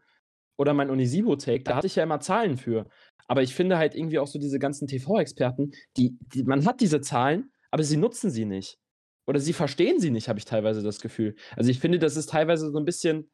oder 0.57 0.73
mein 0.73 0.89
Unisibo 0.89 1.37
Take, 1.37 1.65
da 1.65 1.77
hatte 1.77 1.87
ich 1.87 1.97
ja 1.97 2.03
immer 2.03 2.21
Zahlen 2.21 2.57
für. 2.57 2.87
Aber 3.29 3.43
ich 3.43 3.55
finde 3.55 3.79
halt 3.79 3.95
irgendwie 3.95 4.19
auch 4.19 4.27
so 4.27 4.39
diese 4.39 4.59
ganzen 4.59 4.87
TV-Experten, 4.87 5.73
die, 5.97 6.19
die, 6.35 6.45
man 6.45 6.65
hat 6.67 6.81
diese 6.81 7.01
Zahlen, 7.01 7.51
aber 7.71 7.83
sie 7.83 7.97
nutzen 7.97 8.31
sie 8.31 8.45
nicht. 8.45 8.79
Oder 9.27 9.41
sie 9.41 9.53
verstehen 9.53 10.01
sie 10.01 10.11
nicht, 10.11 10.29
habe 10.29 10.39
ich 10.39 10.45
teilweise 10.45 10.83
das 10.83 11.01
Gefühl. 11.01 11.37
Also 11.57 11.71
ich 11.71 11.79
finde, 11.79 11.99
das 11.99 12.17
ist 12.17 12.31
teilweise 12.31 12.71
so 12.71 12.79
ein 12.79 12.85
bisschen 12.85 13.31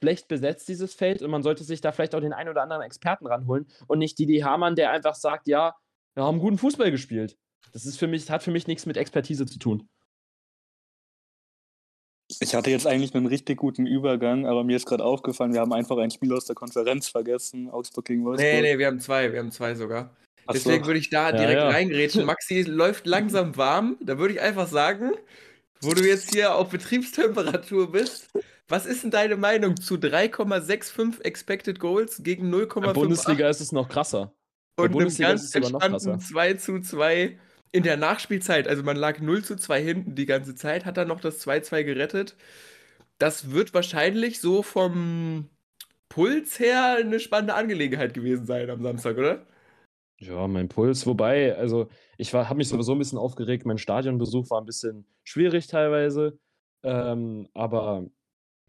schlecht 0.00 0.28
besetzt, 0.28 0.68
dieses 0.68 0.94
Feld, 0.94 1.22
und 1.22 1.30
man 1.30 1.42
sollte 1.42 1.64
sich 1.64 1.80
da 1.80 1.92
vielleicht 1.92 2.14
auch 2.14 2.20
den 2.20 2.32
einen 2.32 2.48
oder 2.48 2.62
anderen 2.62 2.82
Experten 2.82 3.26
ranholen 3.26 3.66
und 3.86 3.98
nicht 3.98 4.18
Didi 4.18 4.38
Hamann, 4.38 4.76
der 4.76 4.90
einfach 4.90 5.14
sagt, 5.14 5.48
ja, 5.48 5.74
wir 6.14 6.24
haben 6.24 6.38
guten 6.38 6.58
Fußball 6.58 6.90
gespielt. 6.90 7.36
Das 7.72 7.84
ist 7.84 7.98
für 7.98 8.06
mich, 8.06 8.30
hat 8.30 8.42
für 8.42 8.50
mich 8.50 8.66
nichts 8.66 8.86
mit 8.86 8.96
Expertise 8.96 9.46
zu 9.46 9.58
tun. 9.58 9.88
Ich 12.40 12.54
hatte 12.54 12.70
jetzt 12.70 12.86
eigentlich 12.86 13.14
einen 13.14 13.26
richtig 13.26 13.58
guten 13.58 13.86
Übergang, 13.86 14.46
aber 14.46 14.64
mir 14.64 14.76
ist 14.76 14.86
gerade 14.86 15.04
aufgefallen, 15.04 15.52
wir 15.52 15.60
haben 15.60 15.72
einfach 15.72 15.98
ein 15.98 16.10
Spiel 16.10 16.32
aus 16.32 16.44
der 16.44 16.54
Konferenz 16.54 17.08
vergessen, 17.08 17.68
Augsburg 17.70 18.04
gegen 18.04 18.24
Wolfsburg. 18.24 18.52
Nee, 18.52 18.62
nee, 18.62 18.78
wir 18.78 18.86
haben 18.86 19.00
zwei, 19.00 19.32
wir 19.32 19.40
haben 19.40 19.50
zwei 19.50 19.74
sogar. 19.74 20.16
Ach 20.46 20.54
Deswegen 20.54 20.84
so. 20.84 20.88
würde 20.88 21.00
ich 21.00 21.10
da 21.10 21.32
direkt 21.32 21.58
ja, 21.58 21.68
ja. 21.68 21.70
reingrätschen. 21.70 22.24
Maxi 22.26 22.62
läuft 22.62 23.06
langsam 23.06 23.56
warm. 23.56 23.96
Da 24.00 24.18
würde 24.18 24.34
ich 24.34 24.40
einfach 24.40 24.66
sagen, 24.66 25.12
wo 25.82 25.92
du 25.92 26.06
jetzt 26.06 26.32
hier 26.32 26.54
auf 26.54 26.70
Betriebstemperatur 26.70 27.92
bist, 27.92 28.30
was 28.68 28.86
ist 28.86 29.02
denn 29.02 29.10
deine 29.10 29.36
Meinung 29.36 29.76
zu 29.76 29.94
3,65 29.94 31.22
Expected 31.22 31.80
Goals 31.80 32.22
gegen 32.22 32.52
0,5? 32.52 32.76
In 32.76 32.82
der 32.82 32.92
Bundesliga 32.92 33.48
ist 33.48 33.60
es 33.60 33.72
noch 33.72 33.88
krasser. 33.88 34.32
Und 34.76 34.92
Bundesliga 34.92 35.30
ganz 35.30 35.42
ist 35.42 35.56
es 35.56 35.66
sogar 35.66 35.70
noch 35.70 35.80
krasser. 35.80 36.18
2 36.18 36.54
zu 36.54 36.80
2 36.80 37.38
in 37.72 37.82
der 37.82 37.96
Nachspielzeit. 37.96 38.68
Also 38.68 38.82
man 38.82 38.96
lag 38.96 39.20
0 39.20 39.44
zu 39.44 39.56
2 39.56 39.82
hinten 39.82 40.14
die 40.14 40.26
ganze 40.26 40.54
Zeit, 40.54 40.84
hat 40.84 40.96
dann 40.96 41.08
noch 41.08 41.20
das 41.20 41.40
2-2 41.46 41.84
gerettet. 41.84 42.36
Das 43.18 43.50
wird 43.50 43.74
wahrscheinlich 43.74 44.40
so 44.40 44.62
vom 44.62 45.48
Puls 46.08 46.58
her 46.58 46.96
eine 47.00 47.20
spannende 47.20 47.54
Angelegenheit 47.54 48.14
gewesen 48.14 48.46
sein 48.46 48.70
am 48.70 48.82
Samstag, 48.82 49.18
oder? 49.18 49.46
Ja, 50.20 50.48
mein 50.48 50.68
Puls, 50.68 51.06
wobei, 51.06 51.54
also 51.56 51.88
ich 52.16 52.34
habe 52.34 52.56
mich 52.56 52.68
sowieso 52.68 52.92
ein 52.92 52.98
bisschen 52.98 53.18
aufgeregt. 53.18 53.66
Mein 53.66 53.78
Stadionbesuch 53.78 54.50
war 54.50 54.60
ein 54.60 54.66
bisschen 54.66 55.06
schwierig 55.22 55.68
teilweise. 55.68 56.38
Ähm, 56.82 57.48
aber 57.54 58.06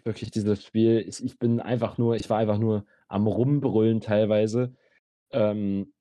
wirklich 0.03 0.31
dieses 0.31 0.63
Spiel, 0.63 1.05
ich, 1.07 1.23
ich 1.23 1.39
bin 1.39 1.59
einfach 1.59 1.97
nur, 1.97 2.15
ich 2.15 2.29
war 2.29 2.37
einfach 2.37 2.59
nur 2.59 2.85
am 3.07 3.27
Rumbrüllen 3.27 4.01
teilweise. 4.01 4.75
Ähm, 5.31 5.93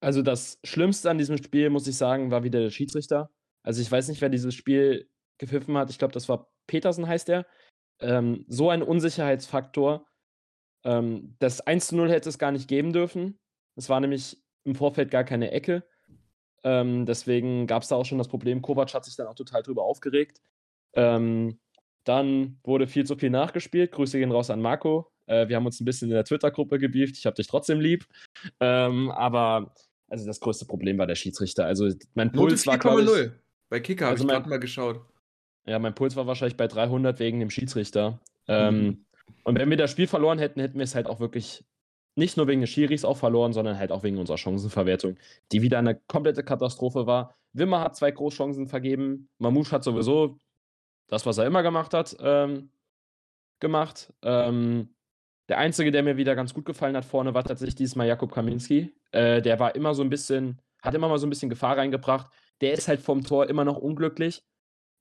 also 0.00 0.22
das 0.22 0.58
Schlimmste 0.64 1.10
an 1.10 1.18
diesem 1.18 1.36
Spiel, 1.36 1.70
muss 1.70 1.86
ich 1.86 1.96
sagen, 1.96 2.30
war 2.30 2.42
wieder 2.42 2.60
der 2.60 2.70
Schiedsrichter. 2.70 3.30
Also 3.62 3.82
ich 3.82 3.90
weiß 3.90 4.08
nicht, 4.08 4.20
wer 4.20 4.30
dieses 4.30 4.54
Spiel 4.54 5.08
gepfiffen 5.38 5.76
hat. 5.76 5.90
Ich 5.90 5.98
glaube, 5.98 6.14
das 6.14 6.28
war 6.28 6.50
Petersen 6.66 7.06
heißt 7.06 7.28
der. 7.28 7.46
Ähm, 8.00 8.44
so 8.48 8.70
ein 8.70 8.82
Unsicherheitsfaktor. 8.82 10.06
Ähm, 10.84 11.36
das 11.38 11.60
1 11.60 11.88
zu 11.88 11.96
0 11.96 12.10
hätte 12.10 12.28
es 12.28 12.38
gar 12.38 12.52
nicht 12.52 12.68
geben 12.68 12.92
dürfen. 12.92 13.38
Es 13.76 13.88
war 13.88 14.00
nämlich 14.00 14.42
im 14.64 14.74
Vorfeld 14.74 15.10
gar 15.10 15.24
keine 15.24 15.50
Ecke. 15.50 15.84
Ähm, 16.62 17.06
deswegen 17.06 17.66
gab 17.66 17.82
es 17.82 17.88
da 17.88 17.96
auch 17.96 18.04
schon 18.04 18.18
das 18.18 18.28
Problem. 18.28 18.62
Kovac 18.62 18.92
hat 18.94 19.04
sich 19.04 19.16
dann 19.16 19.26
auch 19.26 19.34
total 19.34 19.62
drüber 19.62 19.82
aufgeregt. 19.82 20.40
Ähm, 20.94 21.60
dann 22.04 22.58
wurde 22.64 22.86
viel 22.86 23.04
zu 23.04 23.16
viel 23.16 23.30
nachgespielt. 23.30 23.92
Grüße 23.92 24.18
gehen 24.18 24.32
raus 24.32 24.50
an 24.50 24.60
Marco. 24.60 25.12
Äh, 25.26 25.48
wir 25.48 25.56
haben 25.56 25.66
uns 25.66 25.80
ein 25.80 25.84
bisschen 25.84 26.08
in 26.08 26.14
der 26.14 26.24
Twitter-Gruppe 26.24 26.78
gebieft. 26.78 27.16
Ich 27.16 27.26
habe 27.26 27.36
dich 27.36 27.46
trotzdem 27.46 27.80
lieb. 27.80 28.06
Ähm, 28.60 29.10
aber 29.10 29.74
also 30.10 30.26
das 30.26 30.40
größte 30.40 30.66
Problem 30.66 30.98
war 30.98 31.06
der 31.06 31.14
Schiedsrichter. 31.14 31.64
Also 31.64 31.88
mein 32.14 32.32
Puls 32.32 32.66
war 32.66 32.76
4,0. 32.76 33.32
Bei 33.68 33.80
Kicker 33.80 34.08
also 34.08 34.24
habe 34.24 34.32
ich 34.32 34.36
gerade 34.38 34.50
mal 34.50 34.60
geschaut. 34.60 35.00
Ja, 35.66 35.78
mein 35.78 35.94
Puls 35.94 36.16
war 36.16 36.26
wahrscheinlich 36.26 36.56
bei 36.56 36.66
300 36.66 37.18
wegen 37.20 37.38
dem 37.40 37.50
Schiedsrichter. 37.50 38.20
Ähm, 38.48 38.82
mhm. 38.82 39.04
Und 39.44 39.58
wenn 39.58 39.70
wir 39.70 39.76
das 39.76 39.92
Spiel 39.92 40.08
verloren 40.08 40.38
hätten, 40.38 40.60
hätten 40.60 40.78
wir 40.78 40.84
es 40.84 40.96
halt 40.96 41.06
auch 41.06 41.20
wirklich 41.20 41.64
nicht 42.16 42.36
nur 42.36 42.48
wegen 42.48 42.60
des 42.60 42.70
Schiris 42.70 43.04
auch 43.04 43.16
verloren, 43.16 43.52
sondern 43.52 43.78
halt 43.78 43.92
auch 43.92 44.02
wegen 44.02 44.18
unserer 44.18 44.36
Chancenverwertung, 44.36 45.16
die 45.52 45.62
wieder 45.62 45.78
eine 45.78 45.94
komplette 45.94 46.42
Katastrophe 46.42 47.06
war. 47.06 47.36
Wimmer 47.52 47.80
hat 47.80 47.96
zwei 47.96 48.10
Großchancen 48.10 48.66
vergeben. 48.66 49.28
Mamouche 49.38 49.70
hat 49.70 49.84
sowieso 49.84 50.38
das, 51.06 51.24
was 51.24 51.38
er 51.38 51.46
immer 51.46 51.62
gemacht 51.62 51.94
hat, 51.94 52.16
ähm, 52.20 52.70
gemacht. 53.60 54.12
Ähm, 54.22 54.94
der 55.50 55.58
Einzige, 55.58 55.90
der 55.90 56.04
mir 56.04 56.16
wieder 56.16 56.36
ganz 56.36 56.54
gut 56.54 56.64
gefallen 56.64 56.96
hat 56.96 57.04
vorne, 57.04 57.34
war 57.34 57.42
tatsächlich 57.42 57.74
dieses 57.74 57.96
Mal 57.96 58.06
Jakub 58.06 58.30
Kaminski. 58.30 58.94
Äh, 59.10 59.42
der 59.42 59.58
war 59.58 59.74
immer 59.74 59.94
so 59.94 60.02
ein 60.02 60.08
bisschen, 60.08 60.60
hat 60.80 60.94
immer 60.94 61.08
mal 61.08 61.18
so 61.18 61.26
ein 61.26 61.30
bisschen 61.30 61.50
Gefahr 61.50 61.76
reingebracht. 61.76 62.30
Der 62.60 62.72
ist 62.72 62.86
halt 62.86 63.00
vom 63.00 63.24
Tor 63.24 63.48
immer 63.48 63.64
noch 63.64 63.76
unglücklich. 63.76 64.44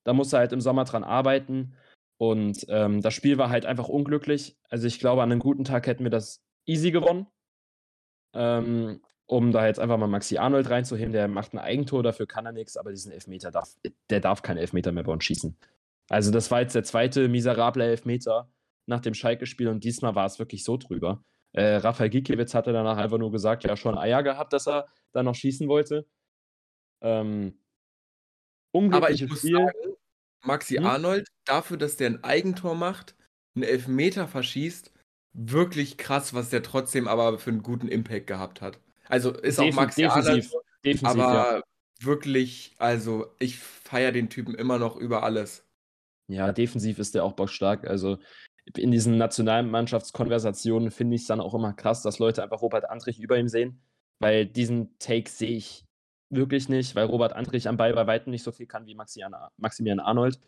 Da 0.06 0.14
muss 0.14 0.34
er 0.34 0.40
halt 0.40 0.52
im 0.52 0.60
Sommer 0.60 0.86
dran 0.86 1.04
arbeiten. 1.04 1.76
Und 2.18 2.66
ähm, 2.68 3.00
das 3.02 3.14
Spiel 3.14 3.38
war 3.38 3.52
halt 3.52 3.68
einfach 3.68 3.90
unglücklich. 3.90 4.58
Also 4.70 4.88
ich 4.88 5.00
glaube, 5.00 5.22
an 5.22 5.32
einem 5.32 5.40
guten 5.40 5.66
Tag 5.66 5.86
hätten 5.86 6.04
wir 6.04 6.10
das 6.10 6.42
easy 6.66 6.90
gewonnen. 6.90 7.28
Ähm, 8.34 9.02
um 9.28 9.52
da 9.52 9.68
jetzt 9.68 9.80
einfach 9.80 9.98
mal 9.98 10.08
Maxi 10.08 10.40
Arnold 10.40 10.72
reinzuheben, 10.72 11.14
der 11.14 11.28
macht 11.28 11.54
ein 11.54 11.60
Eigentor, 11.60 12.02
dafür 12.02 12.26
kann 12.26 12.48
er 12.48 12.52
nichts, 12.54 12.76
aber 12.76 12.90
diesen 12.90 13.12
Elfmeter 13.12 13.52
darf, 13.52 13.76
der 14.10 14.20
darf 14.20 14.42
keinen 14.42 14.58
Elfmeter 14.58 14.92
mehr 14.92 15.04
bei 15.04 15.12
uns 15.14 15.24
schießen. 15.24 15.56
Also 16.10 16.32
das 16.32 16.50
war 16.50 16.62
jetzt 16.62 16.74
der 16.74 16.84
zweite 16.84 17.28
miserable 17.28 17.84
Elfmeter 17.84 18.50
nach 18.90 19.00
dem 19.00 19.14
Schalke-Spiel 19.14 19.70
und 19.70 19.84
diesmal 19.84 20.16
war 20.16 20.26
es 20.26 20.40
wirklich 20.40 20.64
so 20.64 20.76
drüber. 20.76 21.24
Äh, 21.54 21.78
Rafael 21.78 22.10
Gikiewicz 22.10 22.54
hatte 22.54 22.74
danach 22.74 22.98
einfach 22.98 23.18
nur 23.18 23.32
gesagt, 23.32 23.64
ja, 23.64 23.78
schon 23.78 23.98
Eier 23.98 24.22
gehabt, 24.24 24.52
dass 24.54 24.68
er 24.68 24.88
da 25.14 25.24
noch 25.24 25.36
schießen 25.36 25.68
wollte. 25.68 26.06
Ähm, 27.02 27.60
Aber 28.74 29.12
ich 29.12 29.28
muss 29.28 29.40
Spiel. 29.40 29.58
sagen, 29.58 29.96
Maxi 30.44 30.76
hm? 30.76 30.86
Arnold, 30.86 31.28
dafür, 31.46 31.78
dass 31.78 31.98
der 31.98 32.10
ein 32.10 32.24
Eigentor 32.24 32.76
macht, 32.76 33.16
einen 33.56 33.64
Elfmeter 33.64 34.28
verschießt, 34.28 34.92
wirklich 35.34 35.98
krass, 35.98 36.34
was 36.34 36.50
der 36.50 36.64
trotzdem 36.64 37.08
aber 37.08 37.40
für 37.40 37.52
einen 37.52 37.64
guten 37.64 37.88
Impact 37.88 38.28
gehabt 38.28 38.62
hat. 38.62 38.80
Also 39.08 39.32
ist 39.32 39.60
Defin 39.60 39.74
auch 39.74 39.76
Maxi 39.76 40.02
defensiv, 40.04 40.26
Arnold, 40.26 40.52
defensiv, 40.86 41.08
aber 41.08 41.56
ja. 41.56 41.64
wirklich, 42.02 42.76
also 42.78 43.34
ich 43.40 43.58
feiere 43.58 44.12
den 44.12 44.30
Typen 44.30 44.56
immer 44.56 44.78
noch 44.78 44.98
über 44.98 45.24
alles. 45.24 45.66
Ja, 46.28 46.52
defensiv 46.52 47.00
ist 47.00 47.16
der 47.16 47.24
auch 47.24 47.34
bockstark. 47.34 47.88
Also 47.88 48.20
in 48.78 48.92
diesen 48.92 49.18
Nationalmannschaftskonversationen 49.18 50.92
finde 50.92 51.16
ich 51.16 51.22
es 51.22 51.28
dann 51.28 51.42
auch 51.42 51.54
immer 51.54 51.74
krass, 51.74 52.02
dass 52.02 52.20
Leute 52.20 52.44
einfach 52.44 52.62
Robert 52.62 52.90
Andrich 52.90 53.20
über 53.20 53.38
ihm 53.38 53.48
sehen, 53.48 53.82
weil 54.20 54.46
diesen 54.46 54.98
Take 55.00 55.30
sehe 55.30 55.58
ich 55.58 55.86
wirklich 56.30 56.70
nicht, 56.70 56.96
weil 56.96 57.06
Robert 57.06 57.34
Andrich 57.34 57.68
am 57.68 57.78
Ball 57.78 57.94
bei 57.94 58.06
weitem 58.08 58.32
nicht 58.32 58.44
so 58.44 58.52
viel 58.52 58.68
kann 58.68 58.86
wie 58.86 58.96
Maximilian 58.96 60.00
Arnold. 60.00 60.40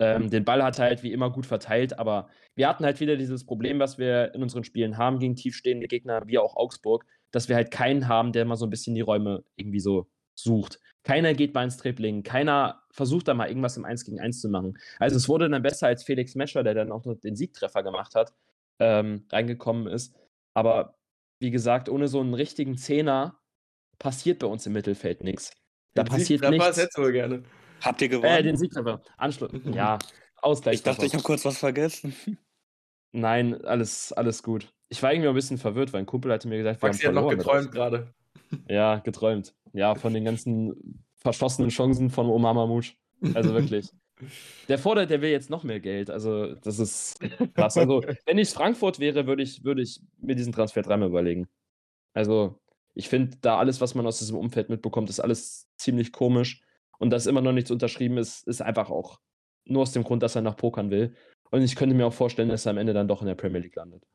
Ähm, 0.00 0.30
den 0.30 0.44
Ball 0.44 0.62
hat 0.64 0.78
er 0.78 0.86
halt 0.86 1.02
wie 1.04 1.12
immer 1.12 1.30
gut 1.30 1.46
verteilt, 1.46 1.98
aber 1.98 2.28
wir 2.56 2.68
hatten 2.68 2.84
halt 2.84 2.98
wieder 2.98 3.16
dieses 3.16 3.46
Problem, 3.46 3.78
was 3.78 3.98
wir 3.98 4.34
in 4.34 4.42
unseren 4.42 4.64
Spielen 4.64 4.98
haben 4.98 5.20
gegen 5.20 5.36
tiefstehende 5.36 5.86
Gegner, 5.86 6.26
wie 6.26 6.38
auch 6.38 6.56
Augsburg, 6.56 7.06
dass 7.30 7.48
wir 7.48 7.54
halt 7.54 7.70
keinen 7.70 8.08
haben, 8.08 8.32
der 8.32 8.44
mal 8.44 8.56
so 8.56 8.66
ein 8.66 8.70
bisschen 8.70 8.94
die 8.96 9.00
Räume 9.00 9.44
irgendwie 9.54 9.80
so 9.80 10.08
sucht. 10.34 10.78
Keiner 11.04 11.34
geht 11.34 11.52
mal 11.54 11.64
ins 11.64 11.76
Dribbling, 11.78 12.22
keiner 12.22 12.82
versucht 12.92 13.26
da 13.28 13.34
mal 13.34 13.48
irgendwas 13.48 13.76
im 13.76 13.84
1 13.84 14.04
gegen 14.04 14.20
1 14.20 14.40
zu 14.40 14.48
machen. 14.48 14.78
Also 15.00 15.16
es 15.16 15.28
wurde 15.28 15.48
dann 15.48 15.62
besser 15.62 15.88
als 15.88 16.04
Felix 16.04 16.34
Mescher, 16.36 16.62
der 16.62 16.74
dann 16.74 16.92
auch 16.92 17.04
noch 17.04 17.16
den 17.16 17.34
Siegtreffer 17.34 17.82
gemacht 17.82 18.14
hat, 18.14 18.32
ähm, 18.78 19.26
reingekommen 19.30 19.88
ist. 19.88 20.14
Aber 20.54 20.96
wie 21.40 21.50
gesagt, 21.50 21.88
ohne 21.88 22.06
so 22.06 22.20
einen 22.20 22.34
richtigen 22.34 22.76
Zehner 22.76 23.38
passiert 23.98 24.38
bei 24.38 24.46
uns 24.46 24.64
im 24.66 24.74
Mittelfeld 24.74 25.24
nichts. 25.24 25.52
Da 25.94 26.04
Den 26.04 26.10
passiert 26.10 26.48
nichts. 26.48 26.66
hättest 26.76 26.96
du 26.96 27.02
wohl 27.02 27.12
gerne. 27.12 27.42
Habt 27.80 28.00
ihr 28.00 28.06
Äh, 28.06 28.10
gewonnen? 28.10 28.42
den 28.44 28.56
Siegtreffer. 28.56 29.02
Anschluss. 29.16 29.50
Ja, 29.74 29.98
Ausgleich. 30.40 30.76
ich 30.76 30.82
dachte, 30.84 31.04
ich 31.04 31.12
habe 31.14 31.22
kurz 31.24 31.44
was 31.44 31.58
vergessen. 31.58 32.14
Nein, 33.12 33.60
alles, 33.64 34.12
alles 34.12 34.42
gut. 34.42 34.72
Ich 34.88 35.02
war 35.02 35.12
irgendwie 35.12 35.28
ein 35.28 35.34
bisschen 35.34 35.58
verwirrt, 35.58 35.92
weil 35.92 36.00
ein 36.00 36.06
Kumpel 36.06 36.32
hatte 36.32 36.48
mir 36.48 36.58
gesagt, 36.58 36.80
wir 36.82 36.88
Maxi 36.88 37.02
haben 37.04 37.16
hat 37.16 37.22
noch 37.22 37.28
verloren. 37.30 37.38
geträumt 37.38 37.72
gerade. 37.72 38.14
Ja, 38.68 38.98
geträumt. 38.98 39.54
Ja, 39.72 39.94
von 39.94 40.14
den 40.14 40.24
ganzen 40.24 41.04
verschossenen 41.16 41.70
Chancen 41.70 42.10
von 42.10 42.28
Omar 42.28 42.54
Mamouche. 42.54 42.94
Also 43.34 43.54
wirklich. 43.54 43.90
Der 44.68 44.78
fordert, 44.78 45.10
der 45.10 45.20
will 45.20 45.30
jetzt 45.30 45.50
noch 45.50 45.64
mehr 45.64 45.80
Geld. 45.80 46.10
Also, 46.10 46.54
das 46.54 46.78
ist 46.78 47.18
krass. 47.54 47.76
Also, 47.76 48.02
wenn 48.26 48.38
ich 48.38 48.50
Frankfurt 48.50 49.00
wäre, 49.00 49.26
würde 49.26 49.42
ich, 49.42 49.64
würde 49.64 49.82
ich 49.82 50.00
mir 50.18 50.36
diesen 50.36 50.52
Transfer 50.52 50.82
dreimal 50.82 51.08
überlegen. 51.08 51.48
Also, 52.14 52.60
ich 52.94 53.08
finde, 53.08 53.36
da 53.40 53.58
alles, 53.58 53.80
was 53.80 53.94
man 53.94 54.06
aus 54.06 54.18
diesem 54.18 54.36
Umfeld 54.36 54.68
mitbekommt, 54.68 55.10
ist 55.10 55.20
alles 55.20 55.68
ziemlich 55.76 56.12
komisch. 56.12 56.62
Und 56.98 57.10
dass 57.10 57.26
immer 57.26 57.40
noch 57.40 57.52
nichts 57.52 57.70
unterschrieben 57.70 58.18
ist, 58.18 58.46
ist 58.46 58.62
einfach 58.62 58.90
auch 58.90 59.18
nur 59.64 59.82
aus 59.82 59.92
dem 59.92 60.04
Grund, 60.04 60.22
dass 60.22 60.36
er 60.36 60.42
nach 60.42 60.56
Pokern 60.56 60.90
will. 60.90 61.14
Und 61.50 61.62
ich 61.62 61.74
könnte 61.74 61.94
mir 61.94 62.06
auch 62.06 62.12
vorstellen, 62.12 62.48
dass 62.48 62.66
er 62.66 62.70
am 62.70 62.78
Ende 62.78 62.92
dann 62.92 63.08
doch 63.08 63.22
in 63.22 63.26
der 63.26 63.34
Premier 63.34 63.60
League 63.60 63.76
landet. 63.76 64.06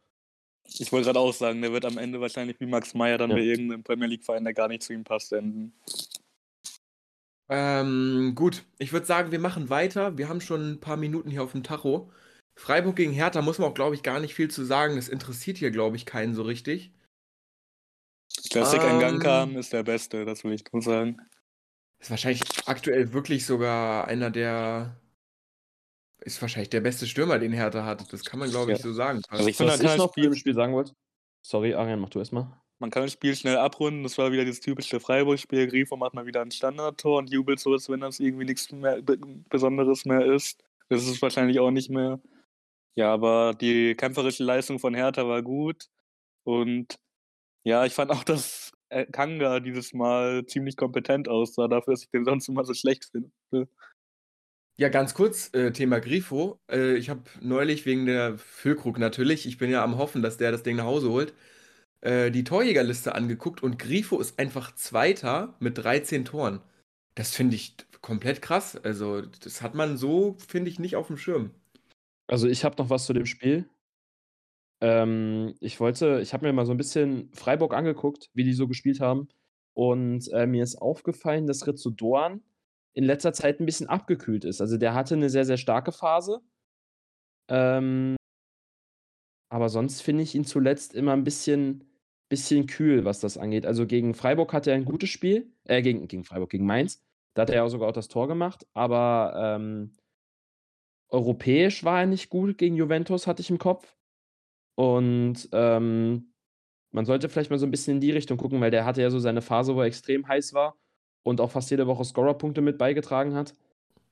Ich 0.80 0.92
wollte 0.92 1.06
gerade 1.06 1.20
auch 1.20 1.34
sagen, 1.34 1.62
der 1.62 1.72
wird 1.72 1.86
am 1.86 1.98
Ende 1.98 2.22
wahrscheinlich 2.22 2.60
wie 2.60 2.66
Max 2.66 2.94
Meyer 2.94 3.18
dann 3.18 3.32
Ja. 3.32 3.36
bei 3.38 3.42
irgendeinem 3.44 3.84
Premier 3.84 4.08
League-Verein, 4.08 4.44
der 4.44 4.54
gar 4.54 4.68
nicht 4.68 4.84
zu 4.84 4.94
ihm 4.94 5.04
passt, 5.04 5.32
enden. 5.34 5.74
Ähm, 7.50 8.34
gut, 8.36 8.66
ich 8.78 8.92
würde 8.92 9.06
sagen, 9.06 9.32
wir 9.32 9.40
machen 9.40 9.70
weiter. 9.70 10.18
Wir 10.18 10.28
haben 10.30 10.42
schon 10.42 10.74
ein 10.74 10.80
paar 10.80 10.98
Minuten 10.98 11.30
hier 11.30 11.44
auf 11.44 11.54
dem 11.54 11.64
Tacho. 11.64 12.12
Freiburg 12.60 12.96
gegen 12.96 13.14
Hertha 13.14 13.42
muss 13.42 13.60
man 13.60 13.70
auch, 13.70 13.74
glaube 13.76 13.96
ich, 13.96 14.04
gar 14.04 14.20
nicht 14.20 14.34
viel 14.36 14.50
zu 14.50 14.66
sagen. 14.66 14.96
Das 14.96 15.08
interessiert 15.08 15.58
hier, 15.58 15.72
glaube 15.72 15.96
ich, 15.96 16.06
keinen 16.06 16.34
so 16.36 16.42
richtig. 16.44 16.92
Classic 18.50 18.82
Ähm. 18.82 18.96
in 18.96 19.00
Gang 19.00 19.22
kam, 19.24 19.58
ist 19.58 19.72
der 19.74 19.84
Beste, 19.84 20.26
das 20.26 20.44
will 20.44 20.54
ich 20.54 20.64
nur 20.72 20.82
sagen. 20.82 21.20
Ist 22.00 22.10
wahrscheinlich 22.12 22.42
aktuell 22.66 23.14
wirklich 23.14 23.46
sogar 23.46 24.08
einer 24.08 24.30
der. 24.30 25.00
Ist 26.28 26.42
wahrscheinlich 26.42 26.70
der 26.70 26.82
beste 26.82 27.08
Stürmer, 27.08 27.40
den 27.40 27.54
Hertha 27.54 27.86
hat. 27.86 28.12
Das 28.12 28.26
kann 28.26 28.40
man, 28.40 28.50
glaube 28.50 28.74
ich, 28.74 28.80
Ja. 28.80 28.84
so 28.84 28.92
sagen. 28.94 29.22
Also 29.30 29.48
ich 29.48 29.56
finde, 29.56 29.72
Was 29.72 29.80
ich 29.80 29.86
noch 29.98 30.08
das 30.08 30.14
zu 30.14 30.22
dem 30.22 30.36
Spiel, 30.36 30.54
sagen 30.54 30.74
wollte. 30.74 30.92
Sorry, 31.42 31.74
Arian, 31.74 32.02
mach 32.02 32.10
du 32.10 32.20
erstmal. 32.20 32.52
man 32.80 32.90
kann 32.92 33.04
das 33.04 33.14
Spiel 33.14 33.34
schnell 33.34 33.56
abrunden. 33.58 34.04
Das 34.04 34.18
war 34.18 34.32
wieder 34.34 34.44
dieses 34.44 34.60
typische 34.60 35.00
Freiburg-Spiel. 35.00 35.68
Grifo 35.68 35.96
macht 35.96 36.14
mal 36.14 36.26
wieder 36.26 36.42
ein 36.42 36.52
Standardtor 36.52 37.20
und 37.20 37.32
jubelt 37.32 37.60
so, 37.62 37.72
als 37.72 37.88
wenn 37.90 38.02
das 38.02 38.20
irgendwie 38.20 38.44
nichts 38.46 38.70
mehr 38.74 39.02
Be- 39.02 39.18
Besonderes 39.50 40.04
mehr 40.06 40.26
ist. 40.26 40.62
Das 40.90 41.02
ist 41.04 41.10
es 41.10 41.22
wahrscheinlich 41.22 41.60
auch 41.60 41.72
nicht 41.72 41.90
mehr. 41.90 42.20
Ja, 42.96 43.14
aber 43.14 43.54
die 43.54 43.96
kämpferische 43.96 44.44
Leistung 44.44 44.80
von 44.80 44.94
Hertha 44.96 45.26
war 45.28 45.42
gut. 45.42 45.86
Und 46.44 47.00
ja, 47.64 47.86
ich 47.86 47.94
fand 47.94 48.12
auch, 48.12 48.24
dass 48.26 48.74
äh, 48.90 49.06
Kanga 49.06 49.60
dieses 49.62 49.94
Mal 49.94 50.46
ziemlich 50.46 50.76
kompetent 50.76 51.30
aussah, 51.30 51.68
dafür, 51.70 51.94
dass 51.94 52.04
ich 52.04 52.10
den 52.10 52.26
sonst 52.26 52.48
immer 52.50 52.64
so 52.66 52.74
schlecht 52.74 53.06
finde. 53.12 53.70
Ja, 54.80 54.90
ganz 54.90 55.16
kurz, 55.16 55.52
äh, 55.56 55.72
Thema 55.72 56.00
Grifo. 56.00 56.60
Äh, 56.70 56.96
ich 56.98 57.10
habe 57.10 57.24
neulich 57.42 57.86
wegen 57.88 58.06
der 58.06 58.38
Füllkrug 58.38 59.00
natürlich, 59.00 59.48
ich 59.48 59.58
bin 59.58 59.72
ja 59.72 59.84
am 59.84 59.98
Hoffen, 59.98 60.22
dass 60.22 60.38
der 60.38 60.52
das 60.52 60.62
Ding 60.62 60.76
nach 60.76 60.86
Hause 60.86 61.10
holt, 61.10 61.34
äh, 62.02 62.32
die 62.32 62.44
Torjägerliste 62.44 63.16
angeguckt 63.16 63.64
und 63.64 63.80
Grifo 63.80 64.20
ist 64.20 64.40
einfach 64.40 64.76
Zweiter 64.76 65.56
mit 65.60 65.78
13 65.80 66.26
Toren. 66.26 66.62
Das 67.16 67.36
finde 67.36 67.56
ich 67.56 67.76
komplett 68.02 68.42
krass. 68.44 68.76
Also, 68.78 69.22
das 69.22 69.62
hat 69.64 69.76
man 69.76 69.98
so, 69.98 70.38
finde 70.48 70.70
ich, 70.72 70.80
nicht 70.80 70.96
auf 70.96 71.08
dem 71.08 71.18
Schirm. 71.18 71.52
Also 72.28 72.48
ich 72.48 72.66
habe 72.66 72.78
noch 72.78 72.90
was 72.90 73.06
zu 73.06 73.14
dem 73.14 73.26
Spiel. 73.26 73.70
Ähm, 74.82 75.56
ich 75.60 75.80
wollte, 75.80 76.20
ich 76.22 76.34
habe 76.34 76.46
mir 76.46 76.54
mal 76.54 76.66
so 76.66 76.72
ein 76.74 76.78
bisschen 76.78 77.32
Freiburg 77.34 77.74
angeguckt, 77.74 78.30
wie 78.34 78.44
die 78.44 78.54
so 78.54 78.68
gespielt 78.68 79.00
haben. 79.00 79.28
Und 79.74 80.32
äh, 80.34 80.46
mir 80.48 80.64
ist 80.64 80.76
aufgefallen, 80.82 81.48
dass 81.48 81.68
Rizzo 81.68 81.90
Doan 81.92 82.42
in 82.98 83.04
letzter 83.04 83.32
Zeit 83.32 83.60
ein 83.60 83.68
bisschen 83.68 83.88
abgekühlt 83.88 84.44
ist. 84.44 84.60
Also 84.60 84.76
der 84.76 84.96
hatte 84.96 85.14
eine 85.14 85.30
sehr, 85.30 85.46
sehr 85.46 85.58
starke 85.58 85.92
Phase. 85.92 86.42
Ähm, 87.48 88.16
aber 89.52 89.70
sonst 89.70 90.02
finde 90.02 90.24
ich 90.24 90.34
ihn 90.34 90.46
zuletzt 90.46 90.96
immer 90.96 91.14
ein 91.14 91.24
bisschen, 91.24 91.84
bisschen 92.28 92.66
kühl, 92.66 93.06
was 93.06 93.20
das 93.20 93.38
angeht. 93.38 93.68
Also 93.68 93.86
gegen 93.86 94.16
Freiburg 94.16 94.52
hatte 94.52 94.72
er 94.72 94.78
ein 94.78 94.86
gutes 94.86 95.12
Spiel. 95.12 95.54
Äh, 95.66 95.84
gegen, 95.84 96.08
gegen 96.08 96.24
Freiburg, 96.24 96.50
gegen 96.50 96.66
Mainz. 96.66 97.06
Da 97.36 97.44
hat 97.44 97.52
er 97.52 97.58
ja 97.58 97.70
sogar 97.70 97.90
auch 97.90 97.94
das 97.94 98.08
Tor 98.08 98.28
gemacht. 98.28 98.66
Aber 98.74 99.34
ähm, 99.36 99.96
europäisch 101.10 101.84
war 101.84 102.00
er 102.00 102.08
nicht 102.08 102.32
gut 102.32 102.58
gegen 102.58 102.76
Juventus, 102.76 103.28
hatte 103.28 103.44
ich 103.44 103.52
im 103.52 103.60
Kopf. 103.60 103.96
Und 104.74 105.48
ähm, 105.52 106.34
man 106.92 107.06
sollte 107.06 107.30
vielleicht 107.30 107.52
mal 107.52 107.60
so 107.60 107.68
ein 107.68 107.72
bisschen 107.72 107.98
in 107.98 108.02
die 108.02 108.12
Richtung 108.12 108.40
gucken, 108.40 108.60
weil 108.60 108.72
der 108.72 108.86
hatte 108.86 109.04
ja 109.04 109.12
so 109.12 109.20
seine 109.20 109.44
Phase, 109.44 109.76
wo 109.76 109.82
er 109.82 109.86
extrem 109.86 110.28
heiß 110.28 110.54
war 110.54 110.80
und 111.28 111.42
auch 111.42 111.52
fast 111.52 111.70
jede 111.70 111.88
Woche 111.88 112.06
Scorerpunkte 112.06 112.62
mit 112.62 112.78
beigetragen 112.78 113.34
hat. 113.36 113.54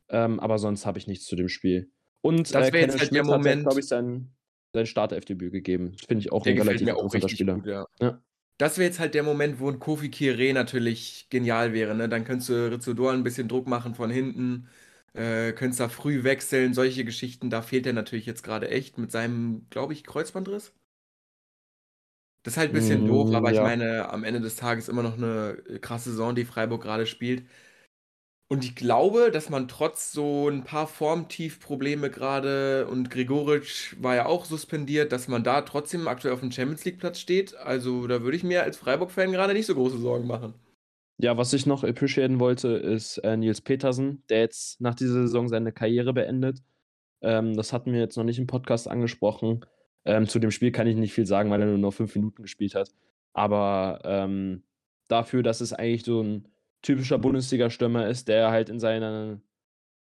Ähm, 0.10 0.40
aber 0.40 0.60
sonst 0.60 0.86
habe 0.86 1.00
ich 1.00 1.08
nichts 1.08 1.26
zu 1.26 1.36
dem 1.36 1.50
Spiel. 1.50 1.90
Und 2.22 2.54
Das 2.54 2.70
äh, 2.70 2.74
wär 2.74 2.82
jetzt 2.82 3.00
halt 3.00 3.14
der 3.14 3.24
Moment- 3.24 3.64
glaube 3.64 3.80
ich, 3.80 3.88
sein, 3.88 4.30
sein 4.74 4.86
Startelfdebüt 4.86 5.52
gegeben. 5.52 5.94
Finde 6.08 6.20
ich 6.22 6.32
auch 6.32 6.46
ein 6.46 6.58
relativ 6.58 6.90
auch 6.90 7.04
interessanter 7.04 7.30
Spieler. 7.30 7.54
gut, 7.56 7.66
ja. 7.68 7.88
Ja. 8.02 8.22
Das 8.58 8.78
wäre 8.78 8.88
jetzt 8.88 9.00
halt 9.00 9.14
der 9.16 9.24
Moment, 9.24 9.60
wo 9.60 9.70
ein 9.70 9.80
Kofi 9.80 10.10
Kire 10.10 10.54
natürlich 10.54 11.28
genial 11.30 11.74
wäre. 11.74 11.96
Ne? 11.96 12.08
Dann 12.08 12.24
könntest 12.24 12.50
du 12.50 12.72
Rizzo 12.72 12.94
Doan 12.94 13.16
ein 13.16 13.24
bisschen 13.24 13.48
Druck 13.48 13.68
machen 13.68 13.96
von 13.96 14.10
hinten, 14.10 14.68
äh, 15.14 15.52
könntest 15.54 15.80
da 15.80 15.90
früh 15.90 16.24
wechseln, 16.24 16.74
solche 16.74 17.04
Geschichten. 17.06 17.50
Da 17.50 17.62
fehlt 17.62 17.86
er 17.88 17.94
natürlich 17.94 18.26
jetzt 18.26 18.44
gerade 18.44 18.70
echt 18.70 18.98
mit 18.98 19.12
seinem, 19.12 19.66
glaube 19.70 19.94
ich, 19.94 20.04
Kreuzbandriss. 20.04 20.74
Das 22.46 22.54
ist 22.54 22.58
halt 22.58 22.72
ein 22.72 22.74
bisschen 22.74 23.04
Mm, 23.04 23.08
doof, 23.08 23.34
aber 23.34 23.52
ich 23.52 23.58
ja. 23.58 23.64
meine, 23.64 24.10
am 24.10 24.24
Ende 24.24 24.40
des 24.40 24.56
Tages 24.56 24.88
immer 24.88 25.04
noch 25.04 25.18
eine 25.18 25.58
äh, 25.68 25.80
krasse 25.80 26.12
Saison, 26.12 26.36
die 26.36 26.46
Freiburg 26.46 26.84
gerade 26.84 27.08
spielt. 27.08 27.44
Und 28.48 28.64
ich 28.64 28.76
glaube, 28.76 29.30
dass 29.32 29.50
man 29.50 29.68
trotz 29.68 30.12
so 30.12 30.50
ein 30.50 30.64
paar 30.64 30.88
Formtiefprobleme 30.88 32.10
gerade 32.12 32.88
und 32.88 33.10
Gregoritsch 33.12 33.96
war 34.00 34.16
ja 34.16 34.26
auch 34.28 34.46
suspendiert, 34.46 35.12
dass 35.12 35.28
man 35.28 35.44
da 35.44 35.62
trotzdem 35.62 36.08
aktuell 36.08 36.34
auf 36.34 36.40
dem 36.42 36.52
Champions 36.52 36.86
League 36.86 37.00
Platz 37.00 37.20
steht. 37.20 37.56
Also 37.56 38.08
da 38.08 38.22
würde 38.24 38.38
ich 38.38 38.44
mir 38.44 38.64
als 38.64 38.78
Freiburg-Fan 38.78 39.32
gerade 39.32 39.54
nicht 39.54 39.66
so 39.68 39.74
große 39.76 39.98
Sorgen 40.00 40.28
machen. 40.28 40.54
Ja, 41.18 41.38
was 41.38 41.54
ich 41.54 41.66
noch 41.66 41.84
appreciaten 41.84 42.40
wollte, 42.40 42.70
ist 42.70 43.18
äh, 43.20 43.38
Nils 43.38 43.62
Petersen, 43.62 44.24
der 44.30 44.40
jetzt 44.40 44.82
nach 44.82 44.96
dieser 44.96 45.14
Saison 45.22 45.48
seine 45.48 45.72
Karriere 45.72 46.14
beendet. 46.14 46.62
Ähm, 47.22 47.56
das 47.56 47.74
hatten 47.74 47.94
wir 47.94 48.00
jetzt 48.02 48.18
noch 48.18 48.26
nicht 48.26 48.40
im 48.40 48.48
Podcast 48.48 48.88
angesprochen. 48.90 49.66
Ähm, 50.06 50.28
zu 50.28 50.40
dem 50.40 50.52
Spiel 50.52 50.72
kann 50.72 50.88
ich 50.88 50.96
nicht 50.96 51.14
viel 51.14 51.26
sagen, 51.26 51.50
weil 51.50 51.62
er 51.62 51.68
nur 51.68 51.78
noch 51.78 51.94
fünf 51.94 52.16
Minuten 52.16 52.44
gespielt 52.44 52.76
hat. 52.76 52.92
Aber 53.34 54.00
ähm, 54.04 54.64
dafür, 55.08 55.44
dass 55.44 55.62
es 55.62 55.74
eigentlich 55.74 56.04
so 56.04 56.22
ein 56.22 56.48
typischer 56.82 57.18
Bundesliga-Stürmer 57.18 58.08
ist, 58.08 58.28
der 58.28 58.52
halt 58.52 58.70
in, 58.70 58.80
seiner, 58.80 59.40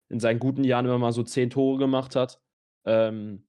in 0.09 0.21
seinen 0.21 0.41
guten 0.41 0.65
Jahren 0.65 0.85
immer 0.85 0.99
mal 0.99 1.13
so 1.13 1.23
zehn 1.23 1.51
Tore 1.51 1.79
gemacht 1.79 2.17
hat, 2.17 2.41
ähm, 2.85 3.45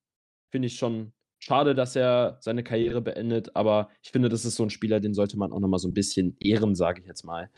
finde 0.51 0.67
ich 0.67 0.77
schon 0.77 1.11
schade, 1.39 1.75
dass 1.75 1.95
er 1.95 2.37
seine 2.39 2.63
Karriere 2.63 3.01
beendet. 3.01 3.55
Aber 3.55 3.89
ich 4.01 4.11
finde, 4.11 4.29
das 4.29 4.45
ist 4.45 4.55
so 4.55 4.63
ein 4.63 4.69
Spieler, 4.69 4.99
den 4.99 5.13
sollte 5.13 5.37
man 5.37 5.51
auch 5.51 5.59
nochmal 5.59 5.79
so 5.79 5.87
ein 5.87 5.93
bisschen 5.93 6.37
ehren, 6.39 6.75
sage 6.75 7.01
ich 7.01 7.07
jetzt 7.07 7.25
mal. 7.25 7.49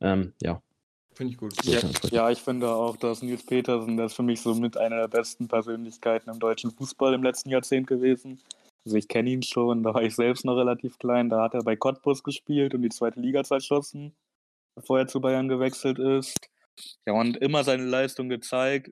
Ähm, 0.00 0.34
ja. 0.42 0.62
Finde 1.14 1.32
ich 1.32 1.38
gut. 1.38 1.54
Ja, 1.64 1.80
ja, 2.10 2.30
ich 2.30 2.38
finde 2.38 2.68
auch, 2.70 2.96
dass 2.96 3.22
Nils 3.22 3.44
Petersen, 3.44 3.96
der 3.96 4.06
ist 4.06 4.14
für 4.14 4.22
mich 4.22 4.40
so 4.40 4.54
mit 4.54 4.76
einer 4.76 4.96
der 4.96 5.08
besten 5.08 5.46
Persönlichkeiten 5.46 6.30
im 6.30 6.38
deutschen 6.38 6.70
Fußball 6.70 7.12
im 7.14 7.22
letzten 7.22 7.50
Jahrzehnt 7.50 7.86
gewesen. 7.86 8.40
Also 8.84 8.96
ich 8.96 9.08
kenne 9.08 9.30
ihn 9.30 9.42
schon, 9.42 9.82
da 9.82 9.94
war 9.94 10.02
ich 10.02 10.14
selbst 10.14 10.44
noch 10.44 10.56
relativ 10.56 10.98
klein, 10.98 11.28
da 11.28 11.42
hat 11.42 11.54
er 11.54 11.62
bei 11.62 11.76
Cottbus 11.76 12.22
gespielt 12.22 12.74
und 12.74 12.82
die 12.82 12.88
zweite 12.88 13.20
Liga 13.20 13.44
zerschossen, 13.44 14.14
bevor 14.74 15.00
er 15.00 15.06
zu 15.06 15.20
Bayern 15.20 15.48
gewechselt 15.48 15.98
ist. 15.98 16.36
Ja, 17.06 17.12
und 17.12 17.36
immer 17.36 17.62
seine 17.62 17.84
Leistung 17.84 18.28
gezeigt. 18.28 18.90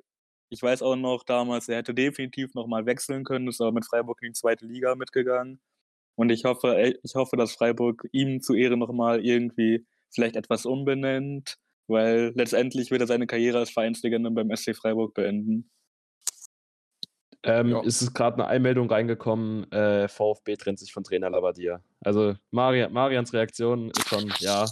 Ich 0.51 0.63
weiß 0.63 0.83
auch 0.83 0.97
noch 0.97 1.25
damals, 1.25 1.69
er 1.69 1.79
hätte 1.79 1.95
definitiv 1.95 2.55
nochmal 2.55 2.85
wechseln 2.87 3.25
können, 3.25 3.49
ist 3.49 3.61
aber 3.61 3.73
mit 3.73 3.87
Freiburg 3.87 4.21
in 4.23 4.29
die 4.29 4.39
zweite 4.39 4.67
Liga 4.67 4.95
mitgegangen. 4.95 5.61
Und 6.17 6.31
ich 6.31 6.45
hoffe, 6.45 6.95
ich 7.03 7.15
hoffe, 7.15 7.37
dass 7.37 7.53
Freiburg 7.53 8.07
ihm 8.13 8.43
zu 8.43 8.55
Ehre 8.55 8.77
nochmal 8.77 9.25
irgendwie 9.25 9.87
vielleicht 10.11 10.37
etwas 10.37 10.67
umbenennt, 10.67 11.57
weil 11.91 12.33
letztendlich 12.35 12.91
wird 12.91 13.01
er 13.03 13.07
seine 13.07 13.27
Karriere 13.27 13.59
als 13.59 13.71
Vereinslegende 13.71 14.31
beim 14.31 14.55
SC 14.57 14.75
Freiburg 14.75 15.13
beenden. 15.15 15.71
Ähm, 17.43 17.69
Ja. 17.69 17.81
Es 17.87 18.03
ist 18.03 18.13
gerade 18.15 18.35
eine 18.37 18.47
Einmeldung 18.49 18.91
reingekommen, 18.91 19.71
äh, 19.73 20.09
VfB 20.09 20.57
trennt 20.57 20.79
sich 20.79 20.93
von 20.93 21.05
Trainer 21.05 21.31
Labadia. 21.31 21.83
Also 22.05 22.35
Mari 22.51 22.87
Marians 22.91 23.33
Reaktion 23.33 23.91
ist 23.91 24.09
schon, 24.09 24.33
ja, 24.41 24.67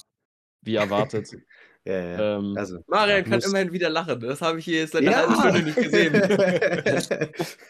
wie 0.63 0.77
erwartet. 0.77 1.31
Ja, 1.85 1.95
ja. 2.03 2.37
ähm, 2.39 2.55
Also. 2.59 2.81
Marian 2.87 3.23
kann 3.25 3.35
muss- 3.37 3.47
immerhin 3.47 3.73
wieder 3.73 3.89
lachen. 3.89 4.21
Das 4.21 4.43
habe 4.43 4.59
ich 4.59 4.67
hier 4.67 4.81
jetzt 4.81 4.93
seit 4.93 5.05
Ja. 5.05 5.11
einer 5.25 5.39
halben 5.39 5.41
Stunde 5.41 5.63
nicht 5.63 5.77
gesehen. 5.77 6.13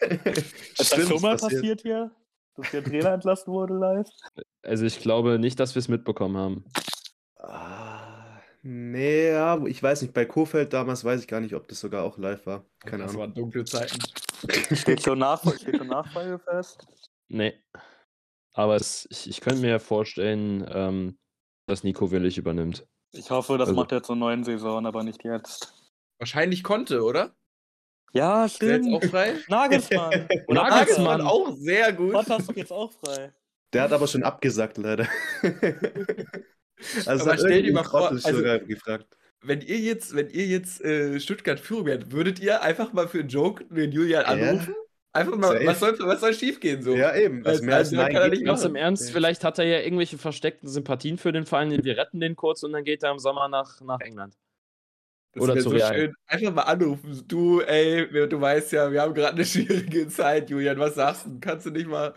Ist 0.03 0.77
das 0.77 0.87
Stimmt, 0.87 1.07
schon 1.07 1.21
mal 1.21 1.37
passiert. 1.37 1.61
passiert 1.61 1.81
hier? 1.83 2.11
Dass 2.57 2.71
der 2.71 2.83
Trainer 2.83 3.13
entlassen 3.13 3.53
wurde 3.53 3.75
live? 3.75 4.07
also 4.63 4.83
ich 4.85 4.99
glaube 4.99 5.39
nicht, 5.39 5.57
dass 5.61 5.73
wir 5.75 5.79
es 5.79 5.87
mitbekommen 5.87 6.35
haben. 6.35 6.65
Ah, 7.37 7.78
Nee, 8.71 9.29
ja, 9.31 9.59
ich 9.65 9.81
weiß 9.81 10.03
nicht, 10.03 10.13
bei 10.13 10.25
Kofeld 10.25 10.73
damals 10.73 11.03
weiß 11.03 11.21
ich 11.21 11.27
gar 11.27 11.39
nicht, 11.39 11.55
ob 11.55 11.67
das 11.67 11.79
sogar 11.79 12.03
auch 12.03 12.19
live 12.19 12.45
war. 12.45 12.65
Keine 12.85 13.01
das 13.01 13.13
Ahnung. 13.13 13.21
waren 13.21 13.33
dunkle 13.33 13.65
Zeiten. 13.65 13.97
Steht 14.75 15.01
schon, 15.01 15.23
steht 15.59 15.77
schon 15.77 15.87
Nachfolge 15.87 16.37
fest? 16.37 16.85
Nee. 17.29 17.59
Aber 18.53 18.75
es, 18.75 19.07
ich, 19.09 19.27
ich 19.27 19.41
könnte 19.41 19.61
mir 19.61 19.79
vorstellen, 19.79 20.63
ähm, 20.71 21.17
dass 21.65 21.83
Nico 21.83 22.11
Willig 22.11 22.37
übernimmt. 22.37 22.85
Ich 23.11 23.31
hoffe, 23.31 23.57
das 23.57 23.69
Also- 23.69 23.81
macht 23.81 23.91
er 23.91 24.03
zur 24.03 24.15
neuen 24.15 24.43
Saison, 24.43 24.85
aber 24.85 25.03
nicht 25.03 25.23
jetzt. 25.23 25.73
Wahrscheinlich 26.19 26.61
konnte, 26.63 27.01
oder? 27.03 27.35
Ja, 28.13 28.47
stimmt. 28.47 28.93
auch 28.93 29.03
frei? 29.09 29.33
Nagelsmann. 29.47 30.27
Nagelsmann. 30.47 31.21
auch 31.21 31.51
sehr 31.55 31.91
gut. 31.93 32.11
Potter 32.13 32.37
ist 32.37 32.55
jetzt 32.55 32.71
auch 32.71 32.91
frei. 32.93 33.33
Der 33.73 33.81
hat 33.81 33.93
aber 33.93 34.05
schon 34.05 34.21
abgesagt, 34.21 34.77
leider. 34.77 35.07
also 37.05 37.25
Aber 37.25 37.37
stell 37.37 37.63
dir 37.63 37.73
mal 37.73 37.83
vor, 37.83 38.09
also- 38.09 38.37
sogar 38.37 38.59
gefragt. 38.59 39.05
Wenn 39.41 39.61
ihr 39.61 39.77
jetzt, 39.77 40.13
wenn 40.15 40.29
ihr 40.29 40.45
jetzt 40.47 40.81
äh, 40.83 41.17
Stuttgart 41.19 41.59
Führung 41.61 41.85
wärt, 41.85 42.11
würdet 42.11 42.39
ihr 42.41 42.61
einfach 42.61 42.91
mal 42.91 43.07
für 43.07 43.19
einen 43.21 43.29
Joke 43.29 43.63
den 43.69 43.91
Julian 43.93 44.23
Ja. 44.23 44.27
anrufen? 44.49 44.75
Einfach 45.13 45.37
mal, 45.37 45.53
Safe. 45.53 45.65
was 45.65 45.79
soll, 45.79 45.97
was 45.99 46.19
soll 46.19 46.33
schief 46.33 46.59
gehen 46.59 46.81
so? 46.83 46.93
Ja, 46.93 47.15
eben. 47.15 47.43
Was 47.43 47.53
Also, 47.53 47.63
mehr 47.65 47.75
als 47.77 47.87
also, 47.87 47.95
Nein 48.01 48.13
kann 48.13 48.21
er 48.23 48.27
nicht 48.29 48.45
Ganz 48.45 48.63
im 48.65 48.75
Ernst, 48.75 49.07
Ja. 49.07 49.13
vielleicht 49.13 49.43
hat 49.45 49.57
er 49.57 49.65
ja 49.65 49.79
irgendwelche 49.79 50.17
versteckten 50.17 50.67
Sympathien 50.69 51.17
für 51.17 51.31
den 51.31 51.45
Verein, 51.45 51.71
wir 51.83 51.97
retten 51.97 52.19
den 52.19 52.35
kurz 52.35 52.63
und 52.63 52.73
dann 52.73 52.83
geht 52.83 53.01
er 53.01 53.11
im 53.11 53.17
Sommer 53.19 53.47
nach, 53.47 53.79
nach 53.81 54.01
England. 54.01 54.35
Das 55.33 55.43
Oder 55.43 55.55
zu 55.55 55.61
so 55.61 55.69
Real. 55.69 55.93
schön. 55.95 56.13
Einfach 56.27 56.53
mal 56.53 56.61
anrufen. 56.63 57.23
Du, 57.27 57.61
ey, 57.61 58.07
du 58.27 58.41
weißt 58.41 58.71
ja, 58.73 58.91
wir 58.91 59.01
haben 59.01 59.13
gerade 59.13 59.35
eine 59.35 59.45
schwierige 59.45 60.07
Zeit, 60.09 60.49
Julian. 60.49 60.77
Was 60.79 60.95
sagst 60.95 61.25
du? 61.27 61.37
Kannst 61.39 61.65
du 61.65 61.69
nicht 61.71 61.87
mal. 61.87 62.13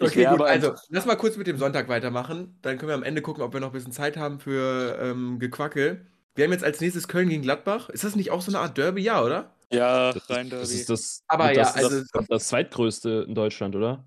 Okay, 0.00 0.24
gut. 0.24 0.34
aber 0.34 0.46
Also, 0.46 0.74
lass 0.90 1.06
mal 1.06 1.16
kurz 1.16 1.36
mit 1.36 1.46
dem 1.46 1.56
Sonntag 1.58 1.88
weitermachen. 1.88 2.58
Dann 2.62 2.76
können 2.78 2.88
wir 2.90 2.94
am 2.94 3.02
Ende 3.02 3.22
gucken, 3.22 3.42
ob 3.42 3.52
wir 3.52 3.60
noch 3.60 3.68
ein 3.68 3.72
bisschen 3.72 3.92
Zeit 3.92 4.16
haben 4.16 4.40
für 4.40 4.98
ähm, 5.00 5.38
Gequackel. 5.38 6.06
Wir 6.34 6.44
haben 6.44 6.52
jetzt 6.52 6.64
als 6.64 6.80
nächstes 6.82 7.08
Köln 7.08 7.28
gegen 7.30 7.42
Gladbach. 7.42 7.88
Ist 7.88 8.04
das 8.04 8.14
nicht 8.14 8.30
auch 8.30 8.42
so 8.42 8.50
eine 8.50 8.58
Art 8.58 8.76
Derby? 8.76 9.00
Ja, 9.02 9.22
oder? 9.22 9.54
Ja, 9.72 10.12
Das 10.12 10.28
rein 10.28 10.46
ist, 10.46 10.52
das, 10.52 10.60
Derby. 10.68 10.80
ist 10.80 10.90
das, 10.90 11.22
Aber 11.28 11.52
das, 11.54 11.74
ja, 11.76 11.82
also- 11.82 12.02
das, 12.12 12.26
das 12.28 12.48
zweitgrößte 12.48 13.24
in 13.26 13.34
Deutschland, 13.34 13.74
oder? 13.74 14.04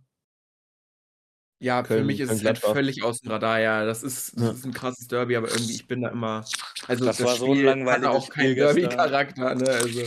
Ja, 1.61 1.83
für 1.83 1.95
Köln- 1.95 2.05
mich 2.05 2.19
ist 2.21 2.31
es 2.31 2.45
halt 2.45 2.57
völlig 2.59 3.03
aus 3.03 3.19
dem 3.19 3.31
Radar. 3.31 3.59
Ja, 3.59 3.83
das 3.83 4.01
ist, 4.03 4.39
das 4.39 4.57
ist 4.59 4.65
ein 4.65 4.73
krasses 4.73 5.07
Derby, 5.09 5.35
aber 5.35 5.49
irgendwie, 5.49 5.73
ich 5.73 5.87
bin 5.87 6.01
da 6.01 6.09
immer. 6.09 6.45
Also, 6.87 7.03
Das 7.03 7.21
war 7.21 7.35
so 7.35 7.47
ein 7.47 7.51
Spiel 7.55 7.65
langweiliges 7.65 8.07
hatte 8.07 8.09
auch 8.17 8.29
keinen 8.29 8.43
Spiel 8.51 8.55
gestern. 8.55 8.75
Derby-Charakter. 8.75 9.55
Ne? 9.55 9.69
Also. 9.69 10.01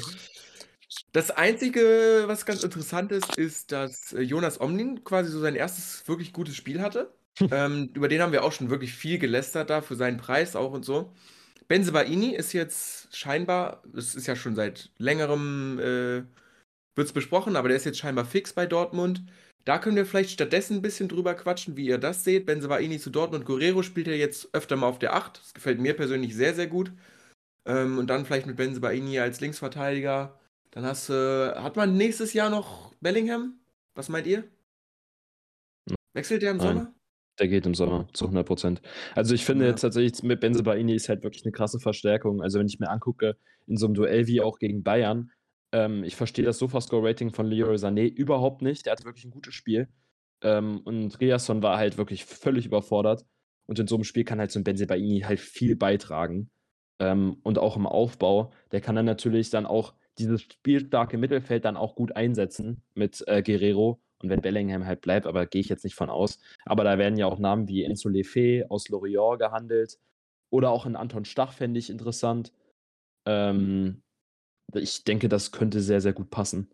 Das 1.13 1.31
Einzige, 1.31 2.25
was 2.27 2.47
ganz 2.47 2.65
interessant 2.65 3.13
ist, 3.13 3.37
ist, 3.37 3.71
dass 3.71 4.15
äh, 4.15 4.23
Jonas 4.23 4.61
Omlin 4.61 5.05
quasi 5.05 5.31
so 5.31 5.41
sein 5.41 5.55
erstes 5.55 6.07
wirklich 6.09 6.33
gutes 6.33 6.57
Spiel 6.57 6.81
hatte. 6.81 7.13
ähm, 7.51 7.91
über 7.95 8.09
den 8.09 8.21
haben 8.23 8.33
wir 8.33 8.45
auch 8.45 8.53
schon 8.53 8.71
wirklich 8.71 8.95
viel 8.95 9.19
gelästert 9.19 9.71
da, 9.71 9.83
für 9.83 9.95
seinen 9.95 10.17
Preis 10.17 10.57
auch 10.57 10.73
und 10.73 10.85
so. 10.85 11.13
Benzebaini 11.69 12.35
ist 12.35 12.53
jetzt 12.53 13.15
scheinbar, 13.17 13.83
es 13.97 14.15
ist 14.15 14.27
ja 14.27 14.37
schon 14.37 14.55
seit 14.55 14.91
längerem, 14.99 15.79
äh, 15.79 16.23
wird 16.95 17.07
es 17.09 17.13
besprochen, 17.13 17.57
aber 17.57 17.69
der 17.69 17.77
ist 17.77 17.87
jetzt 17.87 17.99
scheinbar 17.99 18.25
fix 18.25 18.53
bei 18.53 18.67
Dortmund. 18.67 19.23
Da 19.65 19.79
können 19.79 19.97
wir 19.97 20.07
vielleicht 20.07 20.31
stattdessen 20.31 20.77
ein 20.79 20.83
bisschen 20.83 21.09
drüber 21.09 21.35
quatschen, 21.35 21.77
wie 21.77 21.87
ihr 21.87 21.99
das 21.99 22.25
seht. 22.25 22.47
Benzebaini 22.47 22.99
zu 22.99 23.11
Dortmund. 23.11 23.45
Guerrero 23.47 23.83
spielt 23.83 24.09
ja 24.09 24.15
jetzt 24.15 24.49
öfter 24.55 24.77
mal 24.77 24.89
auf 24.89 24.99
der 24.99 25.15
8. 25.15 25.39
Das 25.39 25.55
gefällt 25.55 25.79
mir 25.81 25.95
persönlich 25.95 26.35
sehr, 26.35 26.55
sehr 26.55 26.67
gut. 26.67 26.93
Ähm, 27.67 27.99
und 27.99 28.09
dann 28.09 28.27
vielleicht 28.27 28.47
mit 28.47 28.57
Benzebaini 28.57 29.21
als 29.21 29.41
Linksverteidiger. 29.41 30.39
Dann 30.73 30.85
hast 30.87 31.09
du, 31.11 31.55
hat 31.55 31.77
man 31.77 31.97
nächstes 31.97 32.33
Jahr 32.33 32.51
noch 32.51 32.95
Bellingham? 33.01 33.61
Was 33.95 34.09
meint 34.09 34.27
ihr? 34.27 34.45
Wechselt 36.15 36.43
der 36.43 36.53
im 36.53 36.57
Nein. 36.57 36.67
Sommer? 36.67 36.95
Der 37.39 37.49
geht 37.49 37.67
im 37.67 37.75
Sommer 37.75 38.09
zu 38.13 38.25
100 38.27 38.47
Prozent. 38.47 38.83
Also 39.15 39.35
ich 39.35 39.45
finde 39.45 39.65
Ja. 39.65 39.71
jetzt 39.71 39.83
tatsächlich 39.83 40.23
mit 40.23 40.41
Benzebaini 40.41 40.95
ist 40.95 41.09
halt 41.09 41.23
wirklich 41.25 41.45
eine 41.45 41.53
krasse 41.53 41.79
Verstärkung. 41.79 42.43
Also 42.43 42.59
wenn 42.59 42.67
ich 42.67 42.79
mir 42.79 42.91
angucke, 42.91 43.37
in 43.67 43.77
so 43.77 43.87
einem 43.87 43.95
Duell 43.95 44.27
wie 44.27 44.41
auch 44.41 44.59
gegen 44.59 44.83
Bayern, 44.83 45.31
ähm, 45.73 46.05
ich 46.05 46.17
verstehe 46.17 46.45
das 46.45 46.59
Sofascore-Rating 46.59 47.33
von 47.33 47.47
Leroy 47.47 47.77
Sané 47.77 48.07
überhaupt 48.09 48.63
nicht. 48.63 48.87
Der 48.87 48.93
hatte 48.93 49.05
wirklich 49.05 49.25
ein 49.25 49.31
gutes 49.31 49.55
Spiel. 49.55 49.89
Ähm, 50.43 50.81
und 50.85 51.21
Riasson 51.21 51.63
war 51.63 51.79
halt 51.79 51.97
wirklich 51.99 52.25
völlig 52.25 52.67
überfordert. 52.67 53.25
Und 53.67 53.79
in 53.79 53.87
so 53.87 53.95
einem 53.95 54.05
Spiel 54.05 54.25
kann 54.25 54.39
halt 54.39 54.51
so 54.51 54.59
ein 54.61 54.65
Benzebaini 54.65 55.21
halt 55.21 55.41
viel 55.41 55.77
beitragen. 55.77 56.51
Ähm, 56.99 57.39
und 57.43 57.59
auch 57.59 57.77
im 57.77 57.87
Aufbau, 57.87 58.53
der 58.73 58.81
kann 58.81 58.97
dann 58.97 59.07
natürlich 59.07 59.51
dann 59.51 59.67
auch 59.67 59.95
dieses 60.19 60.43
spielstarke 60.43 61.19
Mittelfeld 61.19 61.65
dann 61.65 61.77
auch 61.77 61.95
gut 61.95 62.17
einsetzen 62.17 62.83
mit 62.95 63.25
äh, 63.27 63.43
Guerrero. 63.43 64.01
Und 64.23 64.29
wenn 64.29 64.41
Bellingham 64.41 64.87
halt 64.87 65.01
bleibt, 65.01 65.27
aber 65.27 65.47
gehe 65.47 65.61
ich 65.61 65.69
jetzt 65.69 65.83
nicht 65.83 65.97
von 65.97 66.09
aus. 66.09 66.39
Aber 66.65 66.85
da 66.85 66.97
werden 66.97 67.19
ja 67.19 67.27
auch 67.27 67.39
Namen 67.39 67.67
wie 67.67 67.83
Enzo 67.83 68.09
Lefebvre 68.09 68.71
aus 68.71 68.89
Lorient 68.89 69.41
gehandelt. 69.41 69.99
Oder 70.51 70.71
auch 70.71 70.87
ein 70.87 70.97
Anton 70.97 71.25
Stach 71.25 71.53
fände 71.53 71.79
ich 71.79 71.91
interessant. 71.91 72.53
Ähm, 73.27 74.03
ich 74.75 75.05
denke, 75.05 75.29
das 75.29 75.51
könnte 75.51 75.81
sehr, 75.81 76.01
sehr 76.01 76.13
gut 76.13 76.31
passen. 76.31 76.71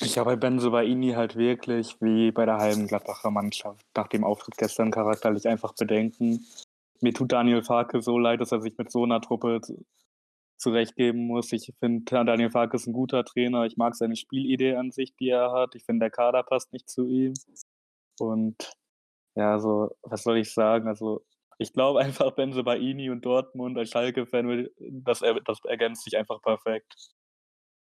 Ich 0.00 0.18
habe 0.18 0.30
bei 0.30 0.36
Benzobaini 0.36 1.12
halt 1.12 1.36
wirklich 1.36 1.96
wie 2.00 2.32
bei 2.32 2.44
der 2.44 2.58
halben 2.58 2.86
Gladbacher 2.86 3.30
Mannschaft 3.30 3.86
nach 3.96 4.08
dem 4.08 4.24
Auftritt 4.24 4.56
gestern 4.56 4.90
charakterlich 4.90 5.48
einfach 5.48 5.74
Bedenken. 5.74 6.46
Mir 7.00 7.14
tut 7.14 7.32
Daniel 7.32 7.62
Farke 7.62 8.02
so 8.02 8.18
leid, 8.18 8.40
dass 8.40 8.52
er 8.52 8.60
sich 8.60 8.76
mit 8.76 8.90
so 8.90 9.04
einer 9.04 9.20
Truppe 9.20 9.60
zurechtgeben 10.60 11.26
muss. 11.26 11.52
Ich 11.52 11.72
finde, 11.80 12.04
Daniel 12.04 12.50
Farke 12.50 12.76
ist 12.76 12.86
ein 12.86 12.92
guter 12.92 13.24
Trainer. 13.24 13.64
Ich 13.64 13.76
mag 13.76 13.94
seine 13.94 14.16
Spielidee 14.16 14.76
an 14.76 14.90
sich, 14.90 15.14
die 15.16 15.30
er 15.30 15.52
hat. 15.52 15.74
Ich 15.74 15.84
finde, 15.84 16.04
der 16.04 16.10
Kader 16.10 16.42
passt 16.42 16.72
nicht 16.72 16.88
zu 16.88 17.06
ihm. 17.06 17.34
Und 18.18 18.72
ja, 19.34 19.58
so, 19.58 19.90
was 20.02 20.22
soll 20.22 20.38
ich 20.38 20.52
sagen? 20.52 20.88
Also, 20.88 21.24
ich 21.58 21.72
glaube 21.72 22.00
einfach, 22.00 22.32
Benzobaini 22.32 23.10
und 23.10 23.24
Dortmund 23.24 23.78
als 23.78 23.90
Schalke-Fan, 23.90 24.68
das, 24.78 25.22
er- 25.22 25.40
das 25.40 25.58
ergänzt 25.64 26.04
sich 26.04 26.16
einfach 26.16 26.40
perfekt. 26.42 26.94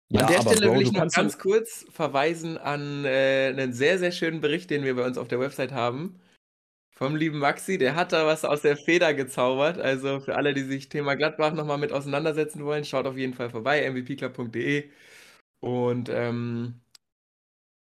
Ja, 0.10 0.22
an 0.22 0.28
der 0.28 0.40
aber 0.40 0.52
Stelle 0.52 0.68
Bro, 0.68 0.76
will 0.76 0.82
ich 0.84 0.94
noch 0.94 1.10
ganz 1.10 1.38
kurz 1.38 1.86
verweisen 1.90 2.58
an 2.58 3.04
äh, 3.06 3.48
einen 3.50 3.74
sehr, 3.74 4.00
sehr 4.00 4.12
schönen 4.12 4.40
Bericht, 4.40 4.70
den 4.70 4.84
wir 4.84 4.96
bei 4.96 5.06
uns 5.06 5.18
auf 5.18 5.28
der 5.28 5.40
Website 5.40 5.74
haben. 5.74 6.20
Vom 6.98 7.16
lieben 7.16 7.38
Maxi, 7.38 7.78
der 7.78 7.94
hat 7.96 8.12
da 8.12 8.26
was 8.26 8.44
aus 8.44 8.64
der 8.64 8.76
Feder 8.76 9.14
gezaubert. 9.14 9.78
Also 9.78 10.20
für 10.20 10.36
alle, 10.36 10.56
die 10.56 10.64
sich 10.64 10.90
Thema 10.90 11.14
Gladbach 11.16 11.54
nochmal 11.54 11.78
mit 11.78 11.92
auseinandersetzen 11.92 12.66
wollen, 12.66 12.86
schaut 12.86 13.06
auf 13.06 13.16
jeden 13.16 13.36
Fall 13.36 13.52
vorbei, 13.52 13.88
mvpclub.de. 13.88 14.90
Und 15.60 16.10
ähm, 16.10 16.82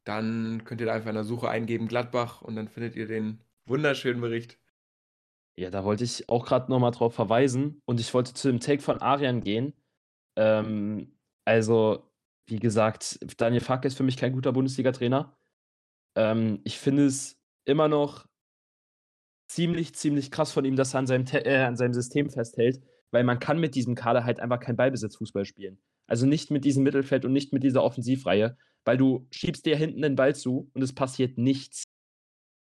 dann 0.05 0.63
könnt 0.65 0.81
ihr 0.81 0.87
da 0.87 0.93
einfach 0.95 1.09
in 1.09 1.17
der 1.17 1.25
Suche 1.25 1.49
eingeben 1.49 1.89
Gladbach 1.89 2.41
und 2.43 2.55
dann 2.55 2.69
findet 2.69 2.95
ihr 2.95 3.09
den 3.09 3.41
wunderschönen 3.67 4.21
Bericht. 4.21 4.61
Ja, 5.59 5.71
da 5.71 5.83
wollte 5.83 6.05
ich 6.05 6.29
auch 6.29 6.47
gerade 6.47 6.71
nochmal 6.71 6.93
drauf 6.93 7.13
verweisen. 7.13 7.83
Und 7.87 7.99
ich 7.99 8.15
wollte 8.15 8.33
zu 8.33 8.47
dem 8.47 8.61
Take 8.61 8.81
von 8.81 9.01
Arian 9.01 9.43
gehen. 9.43 9.75
Ähm, 10.37 11.19
also, 11.45 12.09
wie 12.47 12.61
gesagt, 12.61 13.19
Daniel 13.41 13.61
Farke 13.61 13.89
ist 13.89 13.97
für 13.97 14.05
mich 14.05 14.17
kein 14.17 14.33
guter 14.35 14.53
Bundesliga-Trainer. 14.53 15.37
Ähm, 16.17 16.61
ich 16.63 16.79
finde 16.79 17.07
es 17.07 17.41
immer 17.65 17.89
noch 17.89 18.30
ziemlich, 19.51 19.95
ziemlich 19.95 20.31
krass 20.31 20.53
von 20.53 20.65
ihm, 20.65 20.77
dass 20.77 20.95
er 20.95 21.01
an 21.01 21.07
seinem, 21.07 21.25
äh, 21.33 21.57
an 21.59 21.77
seinem 21.77 21.93
System 21.93 22.31
festhält, 22.31 22.81
weil 23.11 23.25
man 23.25 23.41
kann 23.41 23.59
mit 23.59 23.75
diesem 23.75 23.97
Kader 23.97 24.25
halt 24.25 24.39
einfach 24.39 24.61
kein 24.61 24.77
Ballbesitzfußball 24.77 25.45
spielen. 25.45 25.79
Also 26.07 26.27
nicht 26.27 26.51
mit 26.51 26.65
diesem 26.65 26.85
Mittelfeld 26.85 27.25
und 27.25 27.33
nicht 27.33 27.53
mit 27.53 27.65
dieser 27.65 27.83
Offensivreihe, 27.83 28.57
weil 28.85 28.97
du 28.97 29.27
schiebst 29.31 29.67
dir 29.67 29.77
hinten 29.77 30.03
den 30.03 30.17
Ball 30.17 30.35
zu 30.35 30.71
und 30.73 30.83
es 30.83 30.95
passiert 30.95 31.37
nichts. 31.37 31.85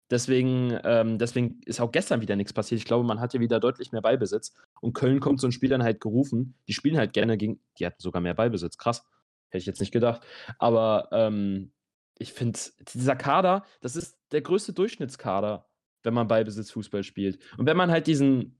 Deswegen, 0.09 0.79
ähm, 0.85 1.17
deswegen 1.17 1.59
ist 1.65 1.81
auch 1.81 1.91
gestern 1.91 2.21
wieder 2.21 2.37
nichts 2.37 2.53
passiert. 2.53 2.79
Ich 2.79 2.85
glaube, 2.85 3.03
man 3.03 3.19
hat 3.19 3.33
ja 3.33 3.41
wieder 3.41 3.59
deutlich 3.59 3.91
mehr 3.91 4.01
Ballbesitz. 4.01 4.53
Und 4.79 4.93
Köln 4.93 5.19
kommt 5.19 5.41
so 5.41 5.47
ein 5.47 5.51
Spiel 5.51 5.69
dann 5.69 5.83
halt 5.83 5.99
gerufen. 5.99 6.55
Die 6.69 6.73
spielen 6.73 6.97
halt 6.97 7.11
gerne 7.11 7.37
gegen. 7.37 7.59
Die 7.77 7.85
hatten 7.85 8.01
sogar 8.01 8.21
mehr 8.21 8.33
Ballbesitz. 8.33 8.77
Krass. 8.77 9.03
Hätte 9.49 9.59
ich 9.59 9.65
jetzt 9.65 9.81
nicht 9.81 9.91
gedacht. 9.91 10.25
Aber 10.59 11.09
ähm, 11.11 11.73
ich 12.17 12.31
finde, 12.31 12.57
dieser 12.93 13.17
Kader, 13.17 13.65
das 13.81 13.97
ist 13.97 14.17
der 14.31 14.41
größte 14.41 14.71
Durchschnittskader, 14.71 15.66
wenn 16.03 16.13
man 16.13 16.27
Ballbesitzfußball 16.27 17.03
spielt. 17.03 17.39
Und 17.57 17.65
wenn 17.65 17.77
man 17.77 17.91
halt 17.91 18.07
diesen. 18.07 18.59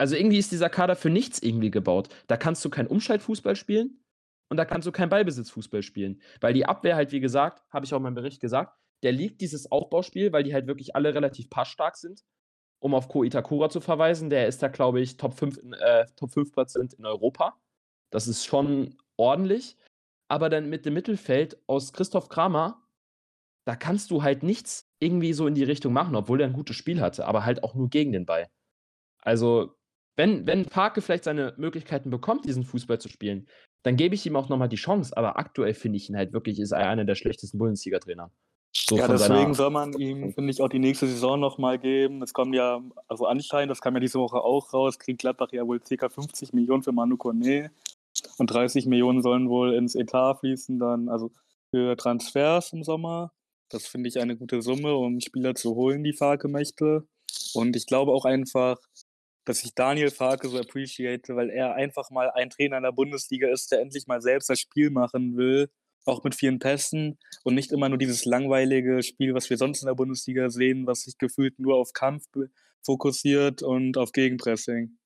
Also 0.00 0.14
irgendwie 0.14 0.38
ist 0.38 0.52
dieser 0.52 0.70
Kader 0.70 0.94
für 0.94 1.10
nichts 1.10 1.40
irgendwie 1.42 1.72
gebaut. 1.72 2.08
Da 2.28 2.36
kannst 2.36 2.64
du 2.64 2.70
kein 2.70 2.86
Umschaltfußball 2.86 3.56
spielen 3.56 4.00
und 4.48 4.56
da 4.56 4.64
kannst 4.64 4.86
du 4.86 4.92
kein 4.92 5.08
Ballbesitzfußball 5.08 5.82
spielen. 5.82 6.22
Weil 6.40 6.54
die 6.54 6.66
Abwehr 6.66 6.94
halt, 6.94 7.10
wie 7.10 7.20
gesagt, 7.20 7.64
habe 7.70 7.84
ich 7.84 7.92
auch 7.92 7.96
in 7.96 8.04
meinem 8.04 8.14
Bericht 8.14 8.40
gesagt, 8.40 8.78
der 9.02 9.12
liegt 9.12 9.40
dieses 9.40 9.70
Aufbauspiel, 9.70 10.32
weil 10.32 10.44
die 10.44 10.54
halt 10.54 10.66
wirklich 10.66 10.96
alle 10.96 11.14
relativ 11.14 11.50
passstark 11.50 11.96
sind. 11.96 12.24
Um 12.80 12.94
auf 12.94 13.08
Ko 13.08 13.24
Itakura 13.24 13.70
zu 13.70 13.80
verweisen, 13.80 14.30
der 14.30 14.46
ist 14.46 14.62
da, 14.62 14.68
glaube 14.68 15.00
ich, 15.00 15.16
Top 15.16 15.34
5, 15.34 15.58
in, 15.58 15.72
äh, 15.72 16.06
Top 16.16 16.30
5 16.30 16.52
Prozent 16.52 16.94
in 16.94 17.04
Europa. 17.04 17.60
Das 18.10 18.28
ist 18.28 18.44
schon 18.44 18.96
ordentlich. 19.16 19.76
Aber 20.28 20.48
dann 20.48 20.68
mit 20.68 20.86
dem 20.86 20.94
Mittelfeld 20.94 21.58
aus 21.66 21.92
Christoph 21.92 22.28
Kramer, 22.28 22.82
da 23.64 23.74
kannst 23.76 24.10
du 24.10 24.22
halt 24.22 24.42
nichts 24.42 24.87
irgendwie 25.00 25.32
so 25.32 25.46
in 25.46 25.54
die 25.54 25.64
Richtung 25.64 25.92
machen, 25.92 26.16
obwohl 26.16 26.40
er 26.40 26.46
ein 26.46 26.52
gutes 26.52 26.76
Spiel 26.76 27.00
hatte, 27.00 27.26
aber 27.26 27.44
halt 27.44 27.62
auch 27.62 27.74
nur 27.74 27.88
gegen 27.88 28.12
den 28.12 28.26
Ball. 28.26 28.48
Also, 29.22 29.74
wenn, 30.16 30.46
wenn 30.46 30.64
Farke 30.64 31.00
vielleicht 31.00 31.24
seine 31.24 31.54
Möglichkeiten 31.56 32.10
bekommt, 32.10 32.44
diesen 32.44 32.64
Fußball 32.64 33.00
zu 33.00 33.08
spielen, 33.08 33.46
dann 33.84 33.96
gebe 33.96 34.14
ich 34.14 34.26
ihm 34.26 34.36
auch 34.36 34.48
nochmal 34.48 34.68
die 34.68 34.76
Chance. 34.76 35.16
Aber 35.16 35.38
aktuell 35.38 35.74
finde 35.74 35.98
ich 35.98 36.10
ihn 36.10 36.16
halt 36.16 36.32
wirklich, 36.32 36.58
ist 36.58 36.72
er 36.72 36.88
einer 36.88 37.04
der 37.04 37.14
schlechtesten 37.14 37.58
Bundesliga-Trainer. 37.58 38.30
So 38.74 38.96
ja, 38.96 39.08
deswegen 39.08 39.54
soll 39.54 39.70
man 39.70 39.92
ihm, 39.94 40.32
finde 40.32 40.50
ich, 40.50 40.60
auch 40.60 40.68
die 40.68 40.78
nächste 40.78 41.06
Saison 41.06 41.38
nochmal 41.40 41.78
geben. 41.78 42.22
Es 42.22 42.32
kommt 42.32 42.54
ja, 42.54 42.82
also 43.06 43.26
anscheinend, 43.26 43.70
das 43.70 43.80
kam 43.80 43.94
ja 43.94 44.00
diese 44.00 44.18
Woche 44.18 44.40
auch 44.40 44.72
raus, 44.72 44.98
kriegt 44.98 45.20
Gladbach 45.20 45.52
ja 45.52 45.66
wohl 45.66 45.80
ca. 45.80 46.08
50 46.08 46.52
Millionen 46.52 46.82
für 46.82 46.92
Manu 46.92 47.16
Kone 47.16 47.70
und 48.38 48.46
30 48.50 48.86
Millionen 48.86 49.22
sollen 49.22 49.48
wohl 49.48 49.74
ins 49.74 49.94
Etat 49.94 50.36
fließen, 50.40 50.78
dann 50.78 51.08
also 51.08 51.30
für 51.70 51.96
Transfers 51.96 52.72
im 52.72 52.82
Sommer. 52.82 53.32
Das 53.68 53.86
finde 53.86 54.08
ich 54.08 54.18
eine 54.18 54.36
gute 54.36 54.62
Summe, 54.62 54.94
um 54.94 55.20
Spieler 55.20 55.54
zu 55.54 55.74
holen, 55.74 56.02
die 56.02 56.14
Farke 56.14 56.48
möchte. 56.48 57.06
Und 57.54 57.76
ich 57.76 57.86
glaube 57.86 58.12
auch 58.12 58.24
einfach, 58.24 58.78
dass 59.44 59.64
ich 59.64 59.74
Daniel 59.74 60.10
Farke 60.10 60.48
so 60.48 60.58
appreciate, 60.58 61.34
weil 61.34 61.50
er 61.50 61.74
einfach 61.74 62.10
mal 62.10 62.30
ein 62.30 62.50
Trainer 62.50 62.78
in 62.78 62.82
der 62.82 62.92
Bundesliga 62.92 63.48
ist, 63.48 63.72
der 63.72 63.80
endlich 63.80 64.06
mal 64.06 64.20
selbst 64.20 64.50
das 64.50 64.60
Spiel 64.60 64.90
machen 64.90 65.36
will, 65.36 65.70
auch 66.04 66.24
mit 66.24 66.34
vielen 66.34 66.58
Pässen 66.58 67.18
und 67.44 67.54
nicht 67.54 67.72
immer 67.72 67.88
nur 67.88 67.98
dieses 67.98 68.24
langweilige 68.24 69.02
Spiel, 69.02 69.34
was 69.34 69.48
wir 69.50 69.56
sonst 69.56 69.82
in 69.82 69.86
der 69.86 69.94
Bundesliga 69.94 70.50
sehen, 70.50 70.86
was 70.86 71.02
sich 71.02 71.18
gefühlt 71.18 71.58
nur 71.58 71.76
auf 71.76 71.92
Kampf 71.92 72.24
fokussiert 72.82 73.62
und 73.62 73.96
auf 73.96 74.12
Gegenpressing. 74.12 74.98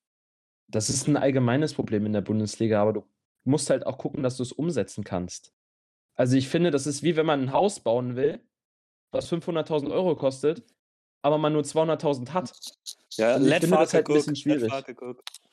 Das 0.69 0.89
ist 0.89 1.07
ein 1.07 1.17
allgemeines 1.17 1.75
Problem 1.75 2.07
in 2.07 2.13
der 2.13 2.21
Bundesliga, 2.21 2.81
aber 2.81 2.93
du 2.93 3.05
musst 3.45 3.71
halt 3.71 3.87
auch 3.87 3.99
gucken, 3.99 4.23
dass 4.23 4.37
du 4.37 4.43
es 4.43 4.53
umsetzen 4.53 5.05
kannst. 5.05 5.53
Also 6.15 6.37
ich 6.37 6.49
finde, 6.49 6.71
das 6.71 6.87
ist 6.87 7.03
wie 7.03 7.17
wenn 7.17 7.27
man 7.27 7.43
ein 7.43 7.53
Haus 7.53 7.81
bauen 7.81 8.17
will, 8.17 8.41
was 9.13 9.31
500.000 9.31 9.91
Euro 9.93 10.17
kostet, 10.17 10.63
aber 11.23 11.39
man 11.39 11.53
nur 11.53 11.63
200.000 11.63 12.31
hat. 12.33 12.53
Ja, 13.17 13.37
Und 13.37 13.47
ich 13.47 13.55
finde 13.55 13.77
das 13.77 13.95
halt 13.95 14.09
ein 14.09 14.15
bisschen 14.15 14.37
schwierig. 14.37 14.73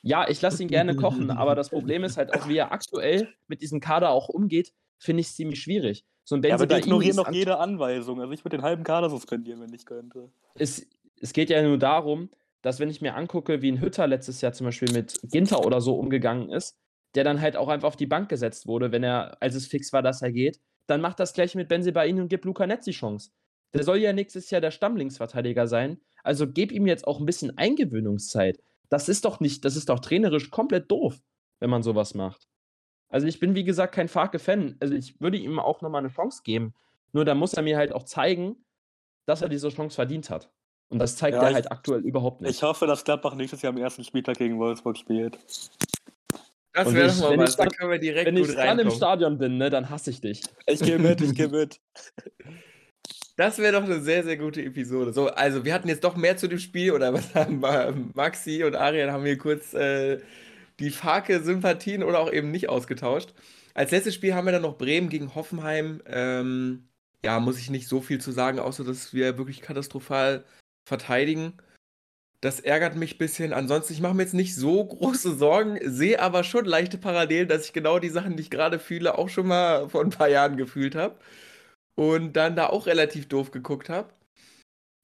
Ja, 0.01 0.27
ich 0.29 0.41
lasse 0.41 0.63
ihn 0.63 0.69
gerne 0.69 0.95
kochen, 0.95 1.29
aber 1.31 1.55
das 1.55 1.69
Problem 1.69 2.03
ist 2.03 2.17
halt 2.17 2.33
auch, 2.33 2.47
wie 2.47 2.57
er 2.57 2.71
aktuell 2.71 3.33
mit 3.47 3.61
diesem 3.61 3.79
Kader 3.79 4.09
auch 4.11 4.29
umgeht, 4.29 4.73
finde 4.97 5.21
ich 5.21 5.27
es 5.27 5.35
ziemlich 5.35 5.61
schwierig. 5.61 6.05
So 6.23 6.35
ein 6.35 6.43
Ja, 6.43 6.55
aber 6.55 6.67
die 6.67 6.75
ignorieren 6.75 7.19
an- 7.19 7.33
jede 7.33 7.57
Anweisung. 7.57 8.21
Also 8.21 8.31
ich 8.33 8.43
würde 8.45 8.57
den 8.57 8.63
halben 8.63 8.83
Kader 8.83 9.09
suspendieren, 9.09 9.61
wenn 9.61 9.73
ich 9.73 9.85
könnte. 9.85 10.31
es, 10.55 10.87
es 11.21 11.33
geht 11.33 11.49
ja 11.49 11.61
nur 11.61 11.77
darum, 11.77 12.29
dass 12.61 12.79
wenn 12.79 12.89
ich 12.89 13.01
mir 13.01 13.15
angucke, 13.15 13.61
wie 13.61 13.71
ein 13.71 13.81
Hütter 13.81 14.05
letztes 14.07 14.41
Jahr 14.41 14.53
zum 14.53 14.65
Beispiel 14.65 14.91
mit 14.91 15.19
Ginter 15.23 15.65
oder 15.65 15.81
so 15.81 15.95
umgegangen 15.95 16.49
ist, 16.51 16.77
der 17.15 17.23
dann 17.23 17.41
halt 17.41 17.55
auch 17.55 17.67
einfach 17.69 17.87
auf 17.87 17.95
die 17.95 18.05
Bank 18.05 18.29
gesetzt 18.29 18.67
wurde, 18.67 18.91
wenn 18.91 19.03
er, 19.03 19.41
als 19.41 19.55
es 19.55 19.65
fix 19.67 19.91
war, 19.91 20.01
dass 20.03 20.21
er 20.21 20.31
geht, 20.31 20.59
dann 20.85 21.01
macht 21.01 21.19
das 21.19 21.33
gleiche 21.33 21.57
mit 21.57 21.67
Benzibaini 21.67 22.19
und 22.21 22.27
gibt 22.27 22.45
Luca 22.45 22.67
Netz 22.67 22.85
die 22.85 22.91
Chance. 22.91 23.31
Der 23.73 23.83
soll 23.83 23.97
ja 23.97 24.13
nächstes 24.13 24.49
Jahr 24.49 24.61
der 24.61 24.71
Stammlinksverteidiger 24.71 25.67
sein, 25.67 25.99
also 26.23 26.47
gib 26.47 26.71
ihm 26.71 26.87
jetzt 26.87 27.05
auch 27.07 27.19
ein 27.19 27.25
bisschen 27.25 27.57
Eingewöhnungszeit. 27.57 28.59
Das 28.89 29.07
ist 29.09 29.25
doch 29.25 29.39
nicht, 29.39 29.63
das 29.65 29.75
ist 29.75 29.89
doch 29.89 29.99
trainerisch 29.99 30.49
komplett 30.49 30.89
doof, 30.91 31.21
wenn 31.59 31.69
man 31.69 31.83
sowas 31.83 32.13
macht. 32.15 32.47
Also 33.09 33.27
ich 33.27 33.39
bin, 33.39 33.55
wie 33.55 33.63
gesagt, 33.63 33.93
kein 33.95 34.07
Farke-Fan. 34.07 34.77
Also 34.79 34.93
ich 34.95 35.19
würde 35.21 35.37
ihm 35.37 35.59
auch 35.59 35.81
nochmal 35.81 35.99
eine 35.99 36.09
Chance 36.13 36.41
geben. 36.43 36.73
Nur 37.11 37.25
da 37.25 37.33
muss 37.35 37.53
er 37.53 37.63
mir 37.63 37.77
halt 37.77 37.91
auch 37.91 38.03
zeigen, 38.03 38.63
dass 39.25 39.41
er 39.41 39.49
diese 39.49 39.69
Chance 39.69 39.95
verdient 39.95 40.29
hat. 40.29 40.51
Und 40.89 40.99
das 40.99 41.15
zeigt 41.15 41.35
Ja, 41.35 41.43
er 41.43 41.49
ich- 41.49 41.55
halt 41.55 41.71
aktuell 41.71 42.01
überhaupt 42.01 42.41
nicht. 42.41 42.51
Ich 42.51 42.63
hoffe, 42.63 42.87
dass 42.87 43.03
Gladbach 43.03 43.35
nächstes 43.35 43.61
Jahr 43.61 43.73
am 43.73 43.77
ersten 43.79 44.03
Spieltag 44.03 44.37
gegen 44.37 44.57
Wolfsburg 44.59 44.97
spielt. 44.97 45.37
Das 46.73 46.93
wäre 46.93 47.07
ich- 47.07 47.13
doch 47.13 47.21
mal 47.21 47.31
wenn 47.31 47.39
was, 47.39 47.51
ich 47.51 47.55
da 47.55 47.63
dann- 47.63 47.71
können 47.73 47.91
wir 47.91 47.99
direkt 47.99 48.25
Wenn 48.27 48.37
ich 48.37 48.55
dann 48.55 48.79
im. 48.79 48.89
Stadion 48.91 49.37
bin, 49.37 49.57
ne, 49.57 49.69
dann 49.69 49.89
hasse 49.89 50.09
ich 50.11 50.21
dich. 50.21 50.41
Ich 50.67 50.79
gehe 50.79 50.97
mit, 50.99 51.21
ich 51.21 51.35
gehe 51.35 51.47
mit. 51.49 51.79
Das 53.39 53.57
wäre 53.57 53.71
doch 53.71 53.85
eine 53.85 54.01
sehr, 54.01 54.25
sehr 54.25 54.35
gute 54.35 54.61
Episode. 54.61 55.13
So, 55.13 55.29
also 55.29 55.63
wir 55.63 55.73
hatten 55.73 55.87
jetzt 55.87 56.03
doch 56.03 56.17
mehr 56.17 56.35
zu 56.35 56.49
dem 56.49 56.59
Spiel 56.59 56.91
oder 56.91 57.13
was 57.13 57.33
haben? 57.35 58.11
Maxi 58.13 58.65
und 58.65 58.75
Arian 58.75 59.13
haben 59.13 59.23
hier 59.23 59.37
kurz 59.37 59.73
äh, 59.73 60.19
die 60.79 60.89
Farke-Sympathien 60.89 62.03
oder 62.03 62.19
auch 62.19 62.33
eben 62.33 62.51
nicht 62.51 62.67
ausgetauscht. 62.67 63.33
Als 63.73 63.91
letztes 63.91 64.13
Spiel 64.13 64.33
haben 64.33 64.43
wir 64.43 64.51
dann 64.51 64.63
noch 64.63 64.77
Bremen 64.77 65.07
gegen 65.07 65.35
Hoffenheim. 65.35 66.01
Ähm, 66.05 66.89
ja, 67.23 67.39
muss 67.39 67.57
ich 67.57 67.69
nicht 67.69 67.87
so 67.87 68.01
viel 68.01 68.19
zu 68.19 68.31
sagen, 68.31 68.59
außer 68.59 68.83
dass 68.83 69.13
wir 69.13 69.37
wirklich 69.37 69.61
katastrophal 69.61 70.43
verteidigen. 70.83 71.53
Das 72.41 72.59
ärgert 72.59 72.97
mich 72.97 73.15
ein 73.15 73.19
bisschen. 73.19 73.53
Ansonsten, 73.53 73.93
ich 73.93 74.01
mache 74.01 74.15
mir 74.15 74.23
jetzt 74.23 74.33
nicht 74.33 74.53
so 74.53 74.83
große 74.83 75.37
Sorgen, 75.37 75.79
sehe 75.81 76.19
aber 76.19 76.43
schon 76.43 76.65
leichte 76.65 76.97
Parallelen, 76.97 77.47
dass 77.47 77.67
ich 77.67 77.71
genau 77.71 77.99
die 77.99 78.09
Sachen, 78.09 78.35
die 78.35 78.43
ich 78.43 78.49
gerade 78.49 78.79
fühle, 78.79 79.17
auch 79.17 79.29
schon 79.29 79.47
mal 79.47 79.87
vor 79.87 80.01
ein 80.01 80.09
paar 80.09 80.27
Jahren 80.27 80.57
gefühlt 80.57 80.95
habe 80.95 81.15
und 81.99 82.31
dann 82.37 82.55
da 82.55 82.67
auch 82.67 82.85
relativ 82.87 83.27
doof 83.27 83.51
geguckt 83.51 83.89
habe. 83.89 84.13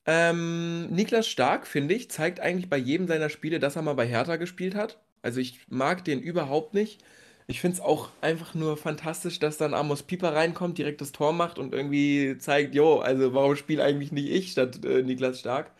Ähm, 0.05 0.87
Niklas 0.87 1.27
Stark, 1.27 1.67
finde 1.67 1.93
ich, 1.93 2.09
zeigt 2.09 2.39
eigentlich 2.39 2.69
bei 2.69 2.77
jedem 2.77 3.05
seiner 3.07 3.27
Spiele, 3.27 3.59
dass 3.59 3.75
er 3.75 3.81
mal 3.81 3.95
bei 3.95 4.07
Hertha 4.07 4.37
gespielt 4.37 4.75
hat. 4.75 4.97
Also 5.21 5.41
ich 5.41 5.59
mag 5.67 6.05
den 6.05 6.21
überhaupt 6.21 6.73
nicht. 6.73 7.03
Ich 7.47 7.59
finde 7.59 7.75
es 7.75 7.81
auch 7.81 8.11
einfach 8.21 8.53
nur 8.53 8.77
fantastisch, 8.77 9.39
dass 9.39 9.57
dann 9.57 9.73
Amos 9.73 10.03
Pieper 10.03 10.33
reinkommt, 10.33 10.77
direkt 10.77 11.01
das 11.01 11.11
Tor 11.11 11.33
macht 11.33 11.59
und 11.59 11.73
irgendwie 11.73 12.37
zeigt, 12.39 12.73
jo, 12.75 12.99
also 12.99 13.33
warum 13.33 13.57
spiele 13.57 13.83
eigentlich 13.83 14.13
nicht 14.13 14.29
ich 14.29 14.53
statt 14.53 14.85
äh, 14.85 15.03
Niklas 15.03 15.41
Stark? 15.41 15.71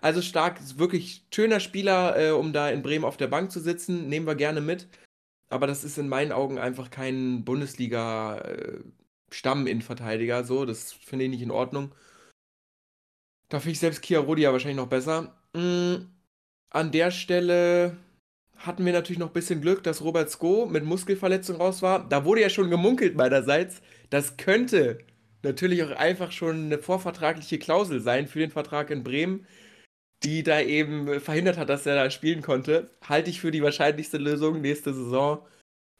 Also 0.00 0.22
Stark 0.22 0.58
ist 0.58 0.78
wirklich 0.80 1.24
schöner 1.32 1.60
Spieler, 1.60 2.18
äh, 2.18 2.30
um 2.32 2.52
da 2.52 2.68
in 2.68 2.82
Bremen 2.82 3.04
auf 3.04 3.16
der 3.16 3.28
Bank 3.28 3.52
zu 3.52 3.60
sitzen, 3.60 4.08
nehmen 4.08 4.26
wir 4.26 4.34
gerne 4.34 4.60
mit. 4.60 4.88
Aber 5.50 5.68
das 5.68 5.84
ist 5.84 5.98
in 5.98 6.08
meinen 6.08 6.32
Augen 6.32 6.58
einfach 6.58 6.90
kein 6.90 7.44
Bundesliga 7.44 8.38
äh, 8.38 8.80
Stamm-Innenverteidiger, 9.30 10.44
so, 10.44 10.64
das 10.64 10.92
finde 10.92 11.26
ich 11.26 11.30
nicht 11.30 11.42
in 11.42 11.50
Ordnung. 11.50 11.94
Da 13.48 13.60
finde 13.60 13.72
ich 13.72 13.80
selbst 13.80 14.02
Kia 14.02 14.20
Rodia 14.20 14.52
wahrscheinlich 14.52 14.76
noch 14.76 14.88
besser. 14.88 15.34
Mm, 15.54 16.06
an 16.70 16.92
der 16.92 17.10
Stelle 17.10 17.96
hatten 18.56 18.84
wir 18.84 18.92
natürlich 18.92 19.18
noch 19.18 19.28
ein 19.28 19.32
bisschen 19.32 19.60
Glück, 19.60 19.82
dass 19.84 20.02
Robert 20.02 20.30
Sko 20.30 20.66
mit 20.66 20.84
Muskelverletzung 20.84 21.56
raus 21.56 21.80
war. 21.82 22.08
Da 22.08 22.24
wurde 22.24 22.42
ja 22.42 22.50
schon 22.50 22.70
gemunkelt 22.70 23.16
meinerseits, 23.16 23.80
das 24.10 24.36
könnte 24.36 24.98
natürlich 25.42 25.82
auch 25.84 25.92
einfach 25.92 26.32
schon 26.32 26.66
eine 26.66 26.78
vorvertragliche 26.78 27.58
Klausel 27.58 28.00
sein 28.00 28.26
für 28.26 28.40
den 28.40 28.50
Vertrag 28.50 28.90
in 28.90 29.04
Bremen, 29.04 29.46
die 30.24 30.42
da 30.42 30.60
eben 30.60 31.20
verhindert 31.20 31.58
hat, 31.58 31.68
dass 31.68 31.86
er 31.86 31.94
da 31.94 32.10
spielen 32.10 32.42
konnte. 32.42 32.90
Halte 33.08 33.30
ich 33.30 33.40
für 33.40 33.52
die 33.52 33.62
wahrscheinlichste 33.62 34.18
Lösung 34.18 34.60
nächste 34.60 34.92
Saison. 34.92 35.46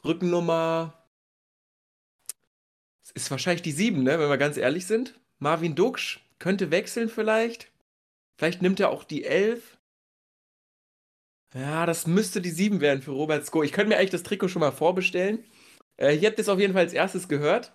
Rückennummer 0.04 0.97
ist 3.22 3.30
wahrscheinlich 3.30 3.62
die 3.62 3.72
7, 3.72 4.02
ne, 4.02 4.18
wenn 4.18 4.28
wir 4.28 4.38
ganz 4.38 4.56
ehrlich 4.56 4.86
sind. 4.86 5.18
Marvin 5.38 5.74
Duksch 5.74 6.20
könnte 6.38 6.70
wechseln 6.70 7.08
vielleicht. 7.08 7.70
Vielleicht 8.36 8.62
nimmt 8.62 8.80
er 8.80 8.90
auch 8.90 9.04
die 9.04 9.24
11. 9.24 9.78
Ja, 11.54 11.86
das 11.86 12.06
müsste 12.06 12.40
die 12.40 12.50
7 12.50 12.80
werden 12.80 13.02
für 13.02 13.12
Robert 13.12 13.44
Sko. 13.46 13.62
Ich 13.62 13.72
könnte 13.72 13.88
mir 13.88 13.96
eigentlich 13.98 14.10
das 14.10 14.22
Trikot 14.22 14.48
schon 14.48 14.60
mal 14.60 14.70
vorbestellen. 14.72 15.44
Äh, 15.96 16.16
ihr 16.16 16.28
habt 16.28 16.38
es 16.38 16.48
auf 16.48 16.60
jeden 16.60 16.74
Fall 16.74 16.82
als 16.84 16.92
erstes 16.92 17.28
gehört. 17.28 17.72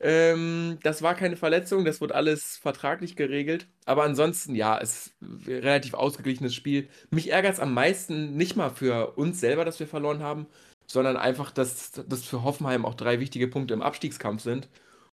Ähm, 0.00 0.78
das 0.84 1.02
war 1.02 1.16
keine 1.16 1.36
Verletzung, 1.36 1.84
das 1.84 2.00
wird 2.00 2.12
alles 2.12 2.56
vertraglich 2.56 3.16
geregelt. 3.16 3.66
Aber 3.84 4.04
ansonsten, 4.04 4.54
ja, 4.54 4.78
es 4.78 5.06
ist 5.08 5.22
ein 5.22 5.42
relativ 5.46 5.94
ausgeglichenes 5.94 6.54
Spiel. 6.54 6.88
Mich 7.10 7.32
ärgert 7.32 7.54
es 7.54 7.60
am 7.60 7.74
meisten 7.74 8.36
nicht 8.36 8.56
mal 8.56 8.70
für 8.70 9.16
uns 9.16 9.40
selber, 9.40 9.64
dass 9.64 9.80
wir 9.80 9.88
verloren 9.88 10.22
haben, 10.22 10.46
sondern 10.90 11.16
einfach, 11.16 11.50
dass 11.52 11.92
das 11.92 12.24
für 12.24 12.42
Hoffenheim 12.44 12.84
auch 12.86 12.94
drei 12.94 13.20
wichtige 13.20 13.48
Punkte 13.48 13.74
im 13.74 13.82
Abstiegskampf 13.82 14.42
sind. 14.42 14.68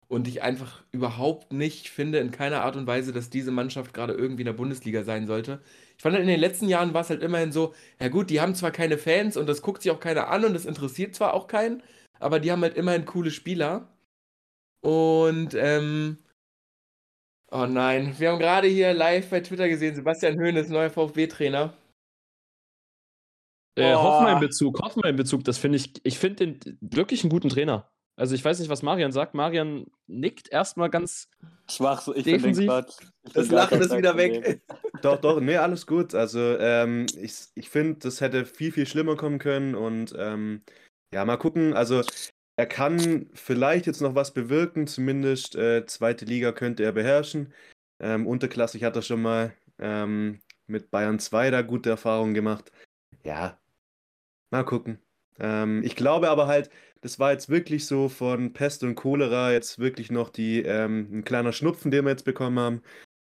Und 0.07 0.27
ich 0.27 0.43
einfach 0.43 0.83
überhaupt 0.91 1.51
nicht 1.53 1.89
finde, 1.89 2.19
in 2.19 2.31
keiner 2.31 2.61
Art 2.63 2.75
und 2.75 2.85
Weise, 2.87 3.11
dass 3.11 3.31
diese 3.31 3.51
Mannschaft 3.51 3.93
gerade 3.93 4.13
irgendwie 4.13 4.43
in 4.43 4.47
der 4.47 4.53
Bundesliga 4.53 5.03
sein 5.03 5.25
sollte. 5.27 5.61
Ich 5.97 6.03
fand, 6.03 6.13
halt, 6.13 6.21
in 6.23 6.29
den 6.29 6.39
letzten 6.39 6.69
Jahren 6.69 6.93
war 6.93 7.01
es 7.01 7.09
halt 7.09 7.23
immerhin 7.23 7.51
so, 7.51 7.73
ja 7.99 8.09
gut, 8.09 8.29
die 8.29 8.39
haben 8.41 8.53
zwar 8.55 8.71
keine 8.71 8.97
Fans 8.99 9.35
und 9.37 9.47
das 9.47 9.61
guckt 9.63 9.81
sich 9.81 9.91
auch 9.91 9.99
keiner 9.99 10.27
an 10.29 10.45
und 10.45 10.53
das 10.53 10.65
interessiert 10.65 11.15
zwar 11.15 11.33
auch 11.33 11.47
keinen, 11.47 11.81
aber 12.19 12.39
die 12.39 12.51
haben 12.51 12.61
halt 12.61 12.77
immerhin 12.77 13.05
coole 13.05 13.31
Spieler. 13.31 13.87
Und, 14.81 15.53
ähm, 15.55 16.17
oh 17.51 17.65
nein, 17.65 18.13
wir 18.19 18.31
haben 18.31 18.39
gerade 18.39 18.67
hier 18.67 18.93
live 18.93 19.29
bei 19.29 19.39
Twitter 19.41 19.67
gesehen, 19.69 19.95
Sebastian 19.95 20.37
Hoeneß, 20.39 20.69
neuer 20.69 20.89
VfB-Trainer. 20.91 21.73
Äh, 23.75 23.91
Boah. 23.93 24.03
Hoffenheim-Bezug, 24.03 24.81
Hoffenheim-Bezug, 24.81 25.43
das 25.43 25.57
finde 25.57 25.77
ich, 25.77 25.93
ich 26.03 26.17
finde 26.17 26.47
den 26.47 26.77
wirklich 26.81 27.23
einen 27.23 27.29
guten 27.29 27.49
Trainer. 27.49 27.89
Also 28.17 28.33
ich 28.33 28.45
weiß 28.45 28.59
nicht, 28.59 28.69
was 28.69 28.81
Marian 28.81 29.11
sagt. 29.11 29.33
Marian 29.33 29.87
nickt 30.07 30.49
erstmal 30.49 30.89
ganz. 30.89 31.27
Schwach, 31.69 32.01
so- 32.01 32.15
ich 32.15 32.23
finde 32.23 32.37
den 32.39 32.41
Defensiv. 32.55 32.67
Quatsch. 32.67 32.95
Ich 33.25 33.33
Das 33.33 33.49
Lachen 33.49 33.81
ist 33.81 33.95
wieder 33.95 34.15
weg. 34.15 34.61
Doch, 35.01 35.19
doch, 35.19 35.41
nee, 35.41 35.57
alles 35.57 35.85
gut. 35.85 36.15
Also, 36.15 36.39
ähm, 36.39 37.05
ich, 37.21 37.33
ich 37.55 37.69
finde, 37.69 37.99
das 37.99 38.21
hätte 38.21 38.45
viel, 38.45 38.71
viel 38.71 38.87
schlimmer 38.87 39.17
kommen 39.17 39.39
können 39.39 39.75
und 39.75 40.15
ähm, 40.17 40.61
ja, 41.13 41.25
mal 41.25 41.35
gucken. 41.35 41.73
Also, 41.73 42.01
er 42.55 42.65
kann 42.65 43.29
vielleicht 43.33 43.85
jetzt 43.87 44.01
noch 44.01 44.15
was 44.15 44.33
bewirken, 44.33 44.87
zumindest 44.87 45.55
äh, 45.57 45.85
zweite 45.85 46.23
Liga 46.23 46.53
könnte 46.53 46.83
er 46.83 46.93
beherrschen. 46.93 47.53
Ähm, 47.99 48.25
unterklassig 48.25 48.83
hat 48.85 48.95
er 48.95 49.01
schon 49.01 49.21
mal 49.21 49.53
ähm, 49.77 50.39
mit 50.65 50.89
Bayern 50.91 51.19
2 51.19 51.51
da 51.51 51.61
gute 51.61 51.89
Erfahrungen 51.89 52.33
gemacht. 52.33 52.71
Ja, 53.25 53.59
mal 54.57 54.63
gucken. 54.63 54.99
Ähm, 55.39 55.83
ich 55.83 55.95
glaube 55.95 56.29
aber 56.29 56.47
halt, 56.47 56.69
das 57.01 57.19
war 57.19 57.31
jetzt 57.31 57.49
wirklich 57.49 57.85
so 57.85 58.09
von 58.09 58.53
Pest 58.53 58.83
und 58.83 58.95
Cholera 58.95 59.51
jetzt 59.51 59.79
wirklich 59.79 60.11
noch 60.11 60.29
die, 60.29 60.61
ähm, 60.61 61.09
ein 61.11 61.23
kleiner 61.23 61.51
Schnupfen, 61.51 61.91
den 61.91 62.05
wir 62.05 62.11
jetzt 62.11 62.25
bekommen 62.25 62.59
haben. 62.59 62.81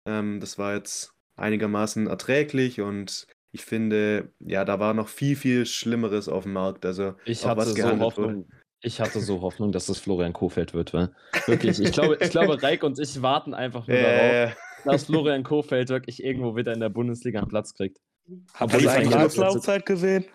Ähm, 0.07 0.39
das 0.39 0.57
war 0.57 0.75
jetzt 0.75 1.13
einigermaßen 1.35 2.07
erträglich 2.07 2.81
und 2.81 3.25
ich 3.51 3.65
finde, 3.65 4.33
ja, 4.39 4.65
da 4.65 4.79
war 4.79 4.93
noch 4.93 5.07
viel, 5.07 5.35
viel 5.35 5.65
Schlimmeres 5.65 6.27
auf 6.27 6.43
dem 6.43 6.53
Markt. 6.53 6.85
Also, 6.85 7.13
Ich 7.25 7.45
hatte 7.45 7.57
was 7.57 7.73
so 7.73 7.83
wurde. 7.83 7.99
Hoffnung. 7.99 8.49
Ich 8.81 8.99
hatte 8.99 9.21
so 9.21 9.41
Hoffnung, 9.41 9.71
dass 9.71 9.85
das 9.85 9.99
Florian 9.99 10.33
Kofeld 10.33 10.73
wird, 10.73 10.93
weil 10.93 11.11
wirklich, 11.45 11.79
ich 11.79 11.93
glaube, 11.93 12.17
ich 12.19 12.31
glaube, 12.31 12.61
Reik 12.61 12.83
und 12.83 12.99
ich 12.99 13.21
warten 13.21 13.53
einfach 13.53 13.87
nur 13.87 13.95
darauf, 13.95 14.11
Äh, 14.11 14.51
dass 14.83 15.05
Florian 15.05 15.43
Kofeld 15.43 15.89
wirklich 15.89 16.21
irgendwo 16.21 16.55
wieder 16.57 16.73
in 16.73 16.81
der 16.81 16.89
Bundesliga 16.89 17.39
einen 17.39 17.47
Platz 17.47 17.73
kriegt. 17.73 17.99
Habt 18.55 18.73
ihr 18.73 18.81
seine 18.81 19.09
Vertragslaufzeit 19.09 19.85
gesehen? 19.85 20.25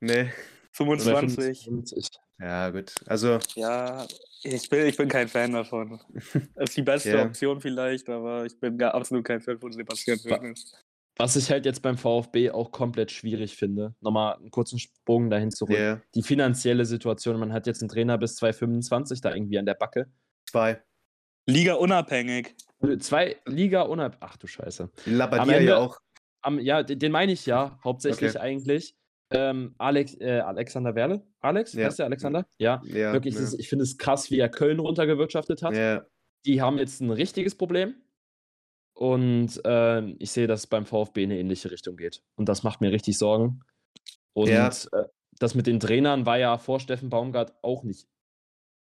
Nee. 0.00 0.30
25. 0.72 1.64
25. 1.64 2.08
Ja, 2.38 2.68
gut. 2.70 2.92
Also, 3.06 3.38
Ja, 3.54 4.06
ich 4.42 4.68
bin, 4.68 4.86
ich 4.86 4.96
bin 4.96 5.08
kein 5.08 5.26
Fan 5.28 5.52
davon. 5.52 6.00
Das 6.54 6.68
ist 6.70 6.76
die 6.76 6.82
beste 6.82 7.10
Ja. 7.16 7.24
Option 7.24 7.60
vielleicht, 7.60 8.08
aber 8.10 8.44
ich 8.44 8.58
bin 8.60 8.76
gar 8.76 8.94
absolut 8.94 9.24
kein 9.24 9.40
Fan 9.40 9.58
von 9.58 9.72
Sebastian 9.72 10.18
Hoeneß. 10.18 10.74
Was 11.18 11.34
ich 11.36 11.50
halt 11.50 11.64
jetzt 11.64 11.80
beim 11.80 11.96
VfB 11.96 12.50
auch 12.50 12.70
komplett 12.72 13.10
schwierig 13.10 13.56
finde, 13.56 13.94
nochmal 14.02 14.34
einen 14.36 14.50
kurzen 14.50 14.78
Sprung 14.78 15.30
dahin 15.30 15.50
zu 15.50 15.66
holen. 15.66 15.80
ja, 15.80 16.00
Die 16.14 16.22
finanzielle 16.22 16.84
Situation, 16.84 17.40
man 17.40 17.54
hat 17.54 17.66
jetzt 17.66 17.80
einen 17.80 17.88
Trainer 17.88 18.18
bis 18.18 18.36
2025 18.36 19.22
da 19.22 19.34
irgendwie 19.34 19.58
an 19.58 19.64
der 19.64 19.74
Backe. 19.74 20.12
zwei. 20.50 20.82
Liga 21.48 21.74
unabhängig. 21.74 22.54
Zwei 22.98 23.36
Liga 23.46 23.82
unab. 23.82 24.18
Ach 24.20 24.36
du 24.36 24.46
Scheiße. 24.46 24.90
Labadia 25.06 25.54
Ende- 25.54 25.70
ja 25.70 25.78
auch. 25.78 25.98
Am, 26.42 26.58
ja, 26.60 26.82
den, 26.82 26.98
den 26.98 27.12
meine 27.12 27.32
ich 27.32 27.46
ja, 27.46 27.78
hauptsächlich 27.82 28.30
Okay. 28.32 28.38
eigentlich. 28.40 28.94
Ähm, 29.30 29.74
Alex, 29.78 30.14
äh, 30.20 30.40
Alexander 30.40 30.94
Werle? 30.94 31.22
Alex? 31.40 31.72
Ja. 31.72 31.86
Heißt 31.86 31.98
der 31.98 32.06
Alexander? 32.06 32.46
Ja. 32.58 32.80
Ja, 32.84 33.12
Wirklich, 33.12 33.34
ja. 33.34 33.40
ist, 33.40 33.58
ich 33.58 33.68
finde 33.68 33.82
es 33.82 33.98
krass, 33.98 34.30
wie 34.30 34.38
er 34.38 34.48
Köln 34.48 34.78
runtergewirtschaftet 34.78 35.62
hat. 35.62 35.76
ja. 35.76 36.04
Die 36.44 36.62
haben 36.62 36.78
jetzt 36.78 37.00
ein 37.00 37.10
richtiges 37.10 37.56
Problem. 37.56 37.96
Und 38.94 39.60
ähm, 39.64 40.14
ich 40.20 40.30
sehe, 40.30 40.46
dass 40.46 40.60
es 40.60 40.66
beim 40.68 40.86
VfB 40.86 41.24
in 41.24 41.32
eine 41.32 41.40
ähnliche 41.40 41.72
Richtung 41.72 41.96
geht. 41.96 42.22
Und 42.36 42.48
das 42.48 42.62
macht 42.62 42.80
mir 42.80 42.92
richtig 42.92 43.18
Sorgen. 43.18 43.60
Und 44.32 44.48
äh, 44.48 44.70
das 45.38 45.54
mit 45.54 45.66
den 45.66 45.80
Trainern 45.80 46.24
war 46.24 46.38
ja 46.38 46.56
vor 46.58 46.78
Steffen 46.78 47.10
Baumgart 47.10 47.52
auch 47.62 47.82
nicht 47.82 48.06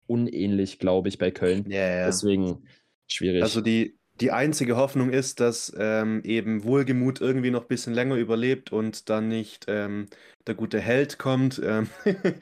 unähnlich, 0.07 0.79
glaube 0.79 1.09
ich, 1.09 1.17
bei 1.17 1.29
Köln. 1.29 1.69
Ja, 1.69 1.87
ja. 1.87 2.05
Deswegen 2.05 2.67
schwierig. 3.07 3.43
Also 3.43 3.61
die, 3.61 3.99
die 4.21 4.31
einzige 4.31 4.77
Hoffnung 4.77 5.09
ist, 5.09 5.39
dass 5.39 5.73
ähm, 5.77 6.21
eben 6.23 6.63
Wohlgemut 6.63 7.21
irgendwie 7.21 7.49
noch 7.49 7.63
ein 7.63 7.67
bisschen 7.67 7.93
länger 7.93 8.15
überlebt 8.15 8.71
und 8.71 9.09
dann 9.09 9.27
nicht 9.27 9.65
ähm, 9.67 10.07
der 10.45 10.53
gute 10.53 10.79
Held 10.79 11.17
kommt. 11.17 11.59
Ähm, 11.63 11.89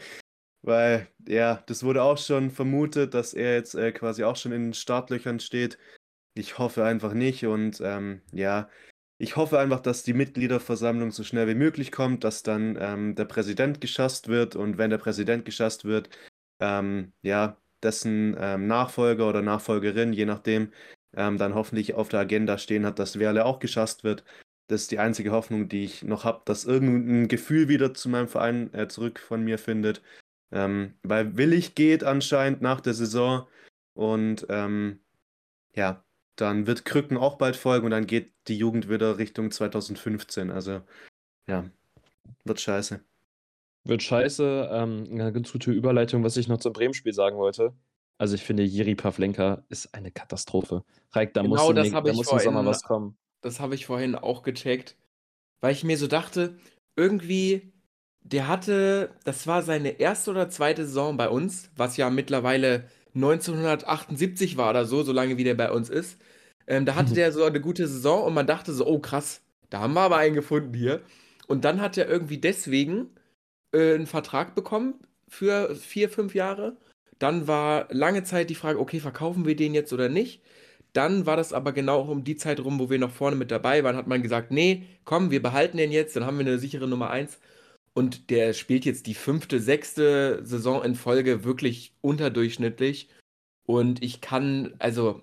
weil, 0.61 1.07
ja, 1.25 1.63
das 1.67 1.84
wurde 1.84 2.03
auch 2.03 2.17
schon 2.17 2.51
vermutet, 2.51 3.13
dass 3.13 3.34
er 3.34 3.53
jetzt 3.55 3.75
äh, 3.75 3.93
quasi 3.93 4.25
auch 4.25 4.36
schon 4.36 4.51
in 4.51 4.65
den 4.65 4.73
Startlöchern 4.73 5.39
steht. 5.39 5.77
Ich 6.34 6.57
hoffe 6.57 6.84
einfach 6.84 7.13
nicht 7.13 7.45
und 7.45 7.80
ähm, 7.82 8.21
ja, 8.34 8.69
ich 9.17 9.38
hoffe 9.38 9.57
einfach, 9.59 9.80
dass 9.80 10.03
die 10.03 10.13
Mitgliederversammlung 10.13 11.11
so 11.11 11.23
schnell 11.23 11.47
wie 11.47 11.55
möglich 11.55 11.91
kommt, 11.91 12.23
dass 12.25 12.43
dann 12.43 12.77
ähm, 12.80 13.15
der 13.15 13.25
Präsident 13.25 13.82
geschasst 13.82 14.27
wird 14.27 14.55
und 14.55 14.77
wenn 14.77 14.89
der 14.89 14.97
Präsident 14.97 15.45
geschasst 15.45 15.86
wird, 15.86 16.09
ähm, 16.59 17.13
ja, 17.21 17.57
dessen 17.82 18.32
Nachfolger 18.32 19.30
oder 19.30 19.41
Nachfolgerin, 19.41 20.11
je 20.11 20.25
nachdem, 20.25 20.73
ähm, 21.16 21.38
dann 21.38 21.55
hoffentlich 21.55 21.93
auf 21.93 22.10
der 22.10 22.22
Agenda 22.22 22.57
stehen 22.57 22.86
hat, 22.86 22.99
dass 22.99 23.20
Werle 23.20 23.45
auch 23.45 23.60
geschasst 23.60 24.03
wird. 24.03 24.24
Das 24.68 24.82
ist 24.82 24.91
die 24.91 24.99
einzige 24.99 25.32
Hoffnung, 25.32 25.68
die 25.68 25.84
ich 25.84 26.03
noch 26.03 26.24
habe, 26.24 26.41
dass 26.45 26.66
irgendein 26.66 27.28
Gefühl 27.28 27.68
wieder 27.68 27.93
zu 27.93 28.10
meinem 28.10 28.28
Verein 28.28 28.74
äh, 28.74 28.88
zurück 28.88 29.20
von 29.20 29.43
mir 29.43 29.57
findet. 29.57 30.01
Ähm, 30.51 30.93
weil 31.03 31.38
Willig 31.38 31.76
geht 31.76 32.03
anscheinend 32.03 32.62
nach 32.62 32.82
der 32.82 32.93
Saison 32.93 33.47
und 33.93 34.45
ähm, 34.49 34.99
ja, 35.76 36.03
dann 36.36 36.68
wird 36.68 36.86
Krücken 36.86 37.18
auch 37.18 37.38
bald 37.38 37.55
folgen 37.55 37.86
und 37.86 37.91
dann 37.91 38.07
geht 38.07 38.34
die 38.47 38.57
Jugend 38.57 38.89
wieder 38.89 39.18
Richtung 39.18 39.51
2015. 39.51 40.51
Also 40.51 40.82
ja, 41.47 41.70
wird 42.45 42.62
scheiße. 42.62 43.03
Wird 43.84 44.03
scheiße. 44.03 44.70
Ähm, 44.72 45.07
eine 45.12 45.34
ganz 45.34 45.51
gute 45.51 45.72
Überleitung, 45.72 46.24
was 46.24 46.38
ich 46.38 46.47
noch 46.47 46.60
zum 46.60 46.74
Bremen-Spiel 46.74 47.14
sagen 47.14 47.38
wollte. 47.38 47.74
Also 48.20 48.36
ich 48.36 48.43
finde, 48.43 48.63
Jiri 48.63 48.95
Pavlenka 48.95 49.63
ist 49.70 49.95
eine 49.95 50.11
Katastrophe. 50.11 50.84
Reik, 51.13 51.34
da 51.34 51.41
Genau 51.41 51.72
muss, 51.72 51.76
das 51.76 51.89
da 51.91 52.13
muss 52.13 52.28
Sommer 52.28 52.65
was 52.65 52.84
kommen. 52.84 53.17
Das 53.41 53.59
habe 53.61 53.76
ich 53.76 53.86
vorhin 53.86 54.15
auch 54.15 54.43
gecheckt, 54.43 54.97
weil 55.61 55.72
ich 55.72 55.86
mir 55.86 55.97
so 55.97 56.07
dachte, 56.07 56.57
irgendwie, 56.97 57.72
der 58.22 58.49
hatte, 58.49 59.11
das 59.24 59.47
war 59.47 59.63
seine 59.63 59.99
erste 59.99 60.32
oder 60.32 60.49
zweite 60.49 60.86
Saison 60.86 61.15
bei 61.15 61.30
uns, 61.30 61.72
was 61.78 61.95
ja 61.95 62.09
mittlerweile 62.09 62.84
1978 63.15 64.57
war 64.57 64.70
oder 64.72 64.86
so, 64.86 65.01
so 65.03 65.13
lange 65.13 65.38
wie 65.38 65.45
der 65.45 65.55
bei 65.55 65.72
uns 65.72 65.89
ist. 65.89 66.20
Ähm, 66.67 66.86
da 66.86 66.95
hatte 66.95 67.11
Mhm. 67.11 67.15
der 67.15 67.32
so 67.32 67.43
eine 67.45 67.61
gute 67.61 67.88
Saison 67.88 68.24
und 68.26 68.34
man 68.34 68.45
dachte 68.47 68.74
so, 68.74 68.86
oh 68.86 68.99
krass, 68.99 69.41
da 69.70 69.80
haben 69.80 69.93
wir 69.93 70.01
aber 70.01 70.17
einen 70.17 70.36
gefunden 70.36 70.74
hier. 70.74 71.01
Und 71.47 71.63
dann 71.65 71.80
hat 71.82 71.97
er 71.97 72.09
irgendwie 72.09 72.38
deswegen 72.38 73.09
äh, 73.74 73.95
einen 73.95 74.07
Vertrag 74.07 74.55
bekommen 74.55 74.95
für 75.28 75.76
vier, 75.76 76.09
fünf 76.09 76.36
Jahre. 76.36 76.78
Dann 77.20 77.47
war 77.47 77.88
lange 77.91 78.24
Zeit 78.24 78.49
die 78.49 78.55
Frage, 78.55 78.80
okay, 78.80 78.99
verkaufen 78.99 79.45
wir 79.45 79.55
den 79.55 79.74
jetzt 79.74 79.93
oder 79.93 80.09
nicht? 80.09 80.41
Dann 80.93 81.26
war 81.26 81.38
das 81.38 81.53
aber 81.53 81.74
genau 81.74 82.01
um 82.01 82.24
die 82.24 82.36
Zeit 82.38 82.59
rum, 82.59 82.80
wo 82.80 82.89
wir 82.89 82.99
noch 82.99 83.11
vorne 83.11 83.36
mit 83.36 83.51
dabei 83.51 83.84
waren, 83.84 83.95
hat 83.95 84.07
man 84.07 84.24
gesagt, 84.24 84.51
nee, 84.51 84.86
komm, 85.05 85.32
wir 85.32 85.41
behalten 85.41 85.78
den 85.78 85.91
jetzt, 85.91 86.15
dann 86.15 86.26
haben 86.26 86.39
wir 86.39 86.45
eine 86.45 86.59
sichere 86.59 86.88
Nummer 86.88 87.09
1. 87.11 87.39
Und 87.93 88.30
der 88.30 88.53
spielt 88.53 88.86
jetzt 88.86 89.07
die 89.07 89.13
fünfte, 89.15 89.59
sechste 89.59 90.41
Saison 90.45 90.84
in 90.84 90.95
Folge 90.95 91.43
wirklich 91.43 91.93
unterdurchschnittlich. 92.01 93.09
Und 93.65 94.03
ich 94.03 94.22
kann, 94.22 94.76
also, 94.80 95.22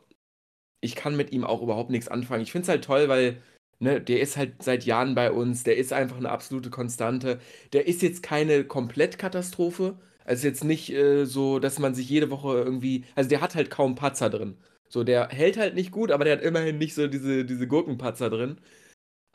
ich 0.81 0.97
kann 0.97 1.17
mit 1.17 1.33
ihm 1.33 1.45
auch 1.45 1.63
überhaupt 1.63 1.91
nichts 1.91 2.09
anfangen. 2.09 2.43
Ich 2.43 2.53
finde 2.53 2.65
es 2.65 2.69
halt 2.69 2.85
toll, 2.85 3.09
weil, 3.09 3.43
ne, 3.81 4.01
der 4.01 4.21
ist 4.21 4.37
halt 4.37 4.63
seit 4.63 4.85
Jahren 4.85 5.15
bei 5.15 5.33
uns, 5.33 5.65
der 5.65 5.77
ist 5.77 5.93
einfach 5.93 6.17
eine 6.19 6.31
absolute 6.31 6.71
Konstante. 6.71 7.41
Der 7.73 7.87
ist 7.89 8.03
jetzt 8.03 8.23
keine 8.23 8.65
Komplettkatastrophe. 8.65 9.99
Also 10.27 10.49
jetzt 10.49 10.65
nicht 10.65 10.91
äh, 10.93 11.25
so, 11.25 11.59
dass 11.61 11.79
man 11.79 11.95
sich 11.95 12.09
jede 12.09 12.31
Woche 12.31 12.55
irgendwie, 12.59 13.05
also 13.15 13.29
der 13.31 13.41
hat 13.41 13.55
halt 13.55 13.71
kaum 13.71 13.95
Patzer 13.95 14.29
drin. 14.31 14.57
So, 14.89 15.05
der 15.05 15.29
hält 15.29 15.57
halt 15.57 15.75
nicht 15.75 15.93
gut, 15.93 16.11
aber 16.11 16.25
der 16.25 16.37
hat 16.37 16.43
immerhin 16.45 16.79
nicht 16.79 16.95
so 16.95 17.07
diese, 17.09 17.45
diese 17.45 17.67
Gurkenpatzer 17.69 18.31
drin. 18.31 18.59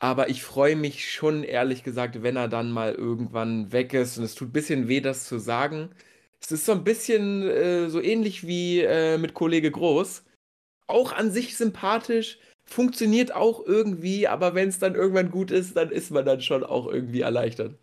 Aber 0.00 0.28
ich 0.30 0.42
freue 0.44 0.76
mich 0.76 1.10
schon, 1.10 1.44
ehrlich 1.44 1.84
gesagt, 1.84 2.22
wenn 2.22 2.36
er 2.36 2.48
dann 2.48 2.72
mal 2.72 2.94
irgendwann 2.94 3.72
weg 3.72 3.94
ist. 3.94 4.18
Und 4.18 4.24
es 4.24 4.34
tut 4.34 4.50
ein 4.50 4.52
bisschen 4.52 4.88
weh, 4.88 5.00
das 5.00 5.24
zu 5.26 5.38
sagen. 5.38 5.90
Es 6.40 6.52
ist 6.52 6.66
so 6.66 6.72
ein 6.72 6.84
bisschen 6.84 7.42
äh, 7.48 7.88
so 7.90 8.00
ähnlich 8.02 8.46
wie 8.46 8.80
äh, 8.82 9.18
mit 9.18 9.34
Kollege 9.34 9.70
Groß. 9.70 10.24
Auch 10.88 11.12
an 11.12 11.30
sich 11.32 11.56
sympathisch, 11.56 12.38
funktioniert 12.64 13.34
auch 13.34 13.64
irgendwie, 13.66 14.28
aber 14.28 14.54
wenn 14.54 14.68
es 14.70 14.78
dann 14.80 14.94
irgendwann 14.96 15.30
gut 15.30 15.50
ist, 15.50 15.76
dann 15.76 15.90
ist 15.90 16.10
man 16.10 16.24
dann 16.26 16.40
schon 16.42 16.64
auch 16.64 16.86
irgendwie 16.88 17.22
erleichtert. 17.22 17.78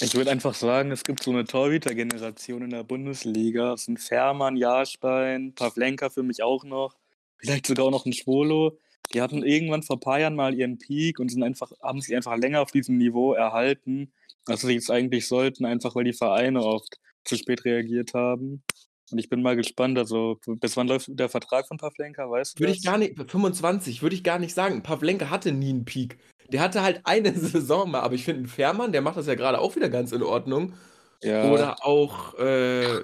Ich 0.00 0.14
würde 0.14 0.30
einfach 0.30 0.54
sagen, 0.54 0.90
es 0.90 1.04
gibt 1.04 1.22
so 1.22 1.30
eine 1.30 1.44
Torhüter-Generation 1.44 2.62
in 2.62 2.70
der 2.70 2.84
Bundesliga. 2.84 3.72
Es 3.72 3.86
sind 3.86 3.98
Fährmann, 3.98 4.56
Jahrstein, 4.56 5.54
Pavlenka 5.54 6.10
für 6.10 6.22
mich 6.22 6.42
auch 6.42 6.64
noch. 6.64 6.94
Vielleicht 7.38 7.66
sogar 7.66 7.86
auch 7.86 7.90
noch 7.90 8.04
ein 8.04 8.12
Schwolo. 8.12 8.78
Die 9.14 9.22
hatten 9.22 9.42
irgendwann 9.42 9.82
vor 9.82 9.96
ein 9.96 10.00
paar 10.00 10.20
Jahren 10.20 10.34
mal 10.34 10.54
ihren 10.54 10.78
Peak 10.78 11.18
und 11.18 11.30
sind 11.30 11.42
einfach, 11.42 11.72
haben 11.82 12.00
sich 12.00 12.14
einfach 12.14 12.36
länger 12.36 12.60
auf 12.60 12.72
diesem 12.72 12.98
Niveau 12.98 13.32
erhalten, 13.32 14.12
als 14.46 14.60
sie 14.62 14.76
es 14.76 14.90
eigentlich 14.90 15.26
sollten, 15.28 15.64
einfach 15.64 15.94
weil 15.94 16.04
die 16.04 16.12
Vereine 16.12 16.62
oft 16.62 16.98
zu 17.24 17.36
spät 17.36 17.64
reagiert 17.64 18.12
haben. 18.12 18.62
Und 19.10 19.18
ich 19.18 19.28
bin 19.28 19.40
mal 19.40 19.56
gespannt, 19.56 19.96
also 19.98 20.38
bis 20.46 20.76
wann 20.76 20.88
läuft 20.88 21.08
der 21.08 21.28
Vertrag 21.28 21.68
von 21.68 21.78
Pavlenka, 21.78 22.28
weißt 22.28 22.58
du? 22.58 22.60
Würde 22.60 22.72
das? 22.72 22.78
ich 22.78 22.84
gar 22.84 22.98
nicht, 22.98 23.16
25, 23.16 24.02
würde 24.02 24.16
ich 24.16 24.24
gar 24.24 24.38
nicht 24.38 24.54
sagen. 24.54 24.82
Pavlenka 24.82 25.30
hatte 25.30 25.52
nie 25.52 25.70
einen 25.70 25.84
Peak. 25.84 26.18
Der 26.52 26.60
hatte 26.60 26.82
halt 26.82 27.00
eine 27.04 27.32
Saison 27.38 27.90
mal, 27.90 28.00
aber 28.00 28.14
ich 28.14 28.24
finde, 28.24 28.42
ein 28.42 28.46
Fährmann, 28.46 28.92
der 28.92 29.02
macht 29.02 29.16
das 29.16 29.26
ja 29.26 29.34
gerade 29.34 29.58
auch 29.60 29.76
wieder 29.76 29.88
ganz 29.88 30.12
in 30.12 30.22
Ordnung. 30.22 30.74
Ja. 31.22 31.50
Oder 31.50 31.84
auch, 31.84 32.34
äh, 32.38 32.98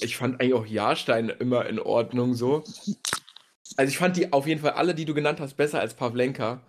ich 0.00 0.16
fand 0.16 0.40
eigentlich 0.40 0.54
auch 0.54 0.66
Jahrstein 0.66 1.28
immer 1.28 1.66
in 1.66 1.78
Ordnung 1.78 2.34
so. 2.34 2.64
Also 3.76 3.88
ich 3.88 3.98
fand 3.98 4.16
die 4.16 4.32
auf 4.32 4.46
jeden 4.46 4.60
Fall 4.60 4.72
alle, 4.72 4.94
die 4.94 5.04
du 5.04 5.14
genannt 5.14 5.40
hast, 5.40 5.54
besser 5.56 5.80
als 5.80 5.94
Pavlenka. 5.94 6.60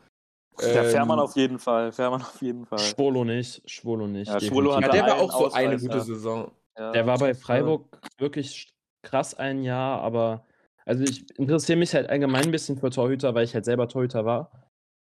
Der 0.61 0.83
Ähm, 0.83 0.89
Fährmann 0.91 1.19
auf 1.19 1.35
jeden 1.35 1.57
Fall. 1.57 1.91
Fährmann 1.91 2.21
auf 2.21 2.41
jeden 2.41 2.65
Fall. 2.65 2.77
Schwolo 2.79 3.23
nicht, 3.25 3.67
Schwolo 3.69 4.07
nicht. 4.07 4.27
Ja, 4.31 4.39
Schwolo 4.39 4.69
Ja, 4.71 4.75
hat 4.77 4.83
definitiv. 4.83 5.05
der 5.05 5.15
war 5.15 5.21
auch 5.23 5.31
so 5.31 5.51
eine 5.51 5.77
gute 5.79 6.01
Saison. 6.01 6.51
Ja. 6.77 6.91
Der 6.91 7.05
war 7.07 7.17
bei 7.17 7.33
Freiburg 7.33 7.85
wirklich 8.17 8.73
krass 9.01 9.33
ein 9.33 9.63
Jahr, 9.63 10.01
aber 10.01 10.45
also 10.85 11.03
ich 11.03 11.25
interessiere 11.39 11.77
mich 11.79 11.93
halt 11.93 12.09
allgemein 12.09 12.43
ein 12.45 12.51
bisschen 12.51 12.77
für 12.77 12.89
Torhüter, 12.89 13.33
weil 13.33 13.45
ich 13.45 13.53
halt 13.53 13.65
selber 13.65 13.87
Torhüter 13.87 14.25
war. 14.25 14.51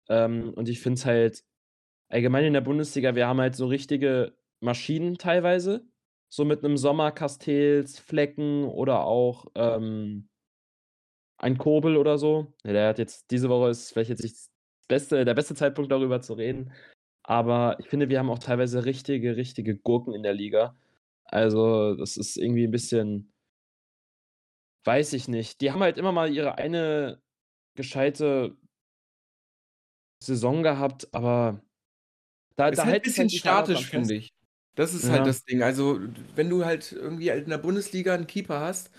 Ähm, 0.09 0.53
und 0.55 0.69
ich 0.69 0.81
finde 0.81 0.99
es 0.99 1.07
halt 1.07 1.45
allgemein 2.09 2.45
in 2.45 2.53
der 2.53 2.61
Bundesliga, 2.61 3.15
wir 3.15 3.27
haben 3.27 3.41
halt 3.41 3.57
so 3.57 3.67
richtige 3.67 4.35
Maschinen 4.61 5.19
teilweise. 5.19 5.87
So 6.29 6.45
mit 6.45 6.65
einem 6.65 6.79
Sommer 6.79 7.13
Flecken 7.13 8.65
oder 8.65 9.05
auch 9.05 9.47
ähm, 9.55 10.29
ein 11.39 11.59
Kobel 11.59 11.97
oder 11.97 12.19
so. 12.19 12.55
Ja, 12.65 12.73
der 12.73 12.89
hat 12.89 12.99
jetzt, 12.99 13.31
diese 13.31 13.49
Woche 13.49 13.71
ist 13.71 13.93
vielleicht 13.93 14.11
jetzt 14.11 14.23
nicht 14.23 14.37
beste, 14.89 15.25
der 15.25 15.35
beste 15.35 15.55
Zeitpunkt 15.55 15.91
darüber 15.93 16.21
zu 16.23 16.35
reden. 16.35 16.73
Aber 17.25 17.77
ich 17.81 17.89
finde, 17.89 18.09
wir 18.09 18.19
haben 18.19 18.31
auch 18.31 18.39
teilweise 18.39 18.85
richtige, 18.85 19.37
richtige 19.37 19.77
Gurken 19.77 20.15
in 20.15 20.23
der 20.23 20.35
Liga. 20.35 20.77
Also, 21.25 21.95
das 21.97 22.17
ist 22.17 22.37
irgendwie 22.37 22.65
ein 22.67 22.71
bisschen, 22.71 23.33
weiß 24.85 25.13
ich 25.15 25.29
nicht. 25.29 25.61
Die 25.61 25.73
haben 25.73 25.81
halt 25.83 25.99
immer 25.99 26.13
mal 26.13 26.33
ihre 26.33 26.57
eine 26.59 27.21
gescheite 27.75 28.57
Saison 30.27 30.63
gehabt, 30.63 31.13
aber 31.15 31.61
da, 32.57 32.71
Ist 32.71 32.79
da 32.79 32.85
halt 32.85 32.99
ein 32.99 33.03
bisschen 33.03 33.29
halt 33.29 33.67
dran 33.75 33.85
statisch, 33.85 33.89
finde 33.91 34.15
ich. 34.15 34.31
Das 34.75 34.95
ist 34.95 35.09
Ja. 35.09 35.11
halt 35.11 35.27
das 35.27 35.45
Ding. 35.45 35.63
Also, 35.63 36.01
wenn 36.35 36.49
du 36.49 36.65
halt 36.65 36.93
irgendwie 36.93 37.31
halt 37.31 37.45
in 37.45 37.51
der 37.51 37.59
Bundesliga 37.59 38.15
einen 38.15 38.27
Keeper 38.27 38.61
hast, 38.61 38.91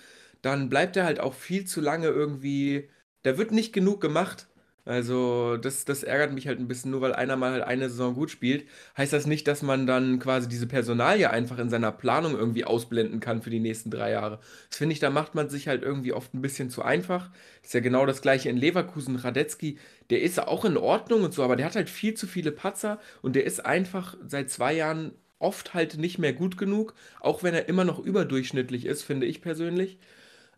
dann 0.42 0.70
bleibt 0.70 0.96
er 0.98 1.06
halt 1.06 1.20
auch 1.20 1.34
viel 1.34 1.66
zu 1.66 1.82
lange 1.82 2.08
irgendwie. 2.08 2.90
Der 3.26 3.38
wird 3.38 3.52
nicht 3.52 3.74
genug 3.74 4.02
gemacht. 4.02 4.50
Also, 4.86 5.56
das, 5.56 5.86
das 5.86 6.04
ärgert 6.04 6.34
mich 6.34 6.48
halt 6.48 6.60
ein 6.60 6.68
bisschen, 6.68 6.92
nur 6.92 7.00
weil 7.00 7.14
einer 7.14 7.38
mal 7.38 7.54
halt 7.54 7.64
eine 7.64 7.90
Saison 7.90 8.16
gut 8.16 8.30
spielt, 8.32 8.68
heißt 8.98 9.14
das 9.14 9.26
nicht, 9.26 9.48
dass 9.48 9.62
man 9.62 9.88
dann 9.88 10.20
quasi 10.20 10.50
diese 10.50 10.68
Personalie 10.68 11.30
einfach 11.30 11.58
in 11.58 11.70
seiner 11.70 11.94
Planung 11.94 12.36
irgendwie 12.36 12.66
ausblenden 12.66 13.22
kann 13.22 13.42
für 13.42 13.50
die 13.50 13.62
nächsten 13.62 13.92
drei 13.92 14.12
Jahre. 14.12 14.40
Das 14.70 14.78
finde 14.80 14.92
ich, 14.94 15.00
da 15.00 15.10
macht 15.10 15.36
man 15.36 15.50
sich 15.50 15.70
halt 15.70 15.84
irgendwie 15.84 16.12
oft 16.12 16.34
ein 16.34 16.42
bisschen 16.42 16.70
zu 16.70 16.82
einfach. 16.82 17.30
Ist 17.64 17.74
ja 17.74 17.80
genau 17.80 18.06
das 18.06 18.22
gleiche 18.22 18.50
in 18.50 18.58
Leverkusen. 18.58 19.16
Radetzky, 19.16 19.78
der 20.10 20.22
ist 20.22 20.40
auch 20.40 20.66
in 20.66 20.76
Ordnung 20.76 21.24
und 21.24 21.34
so, 21.34 21.44
aber 21.44 21.56
der 21.56 21.66
hat 21.66 21.76
halt 21.76 21.90
viel 21.90 22.14
zu 22.16 22.28
viele 22.28 22.52
Patzer 22.52 23.00
und 23.22 23.36
der 23.38 23.46
ist 23.46 23.66
einfach 23.66 24.18
seit 24.28 24.50
zwei 24.50 24.74
Jahren 24.74 25.14
oft 25.40 25.74
halt 25.74 25.98
nicht 25.98 26.20
mehr 26.20 26.34
gut 26.34 26.58
genug, 26.58 26.94
auch 27.20 27.44
wenn 27.44 27.54
er 27.54 27.70
immer 27.70 27.84
noch 27.86 28.00
überdurchschnittlich 28.00 28.86
ist, 28.86 29.04
finde 29.04 29.28
ich 29.28 29.42
persönlich. 29.42 29.98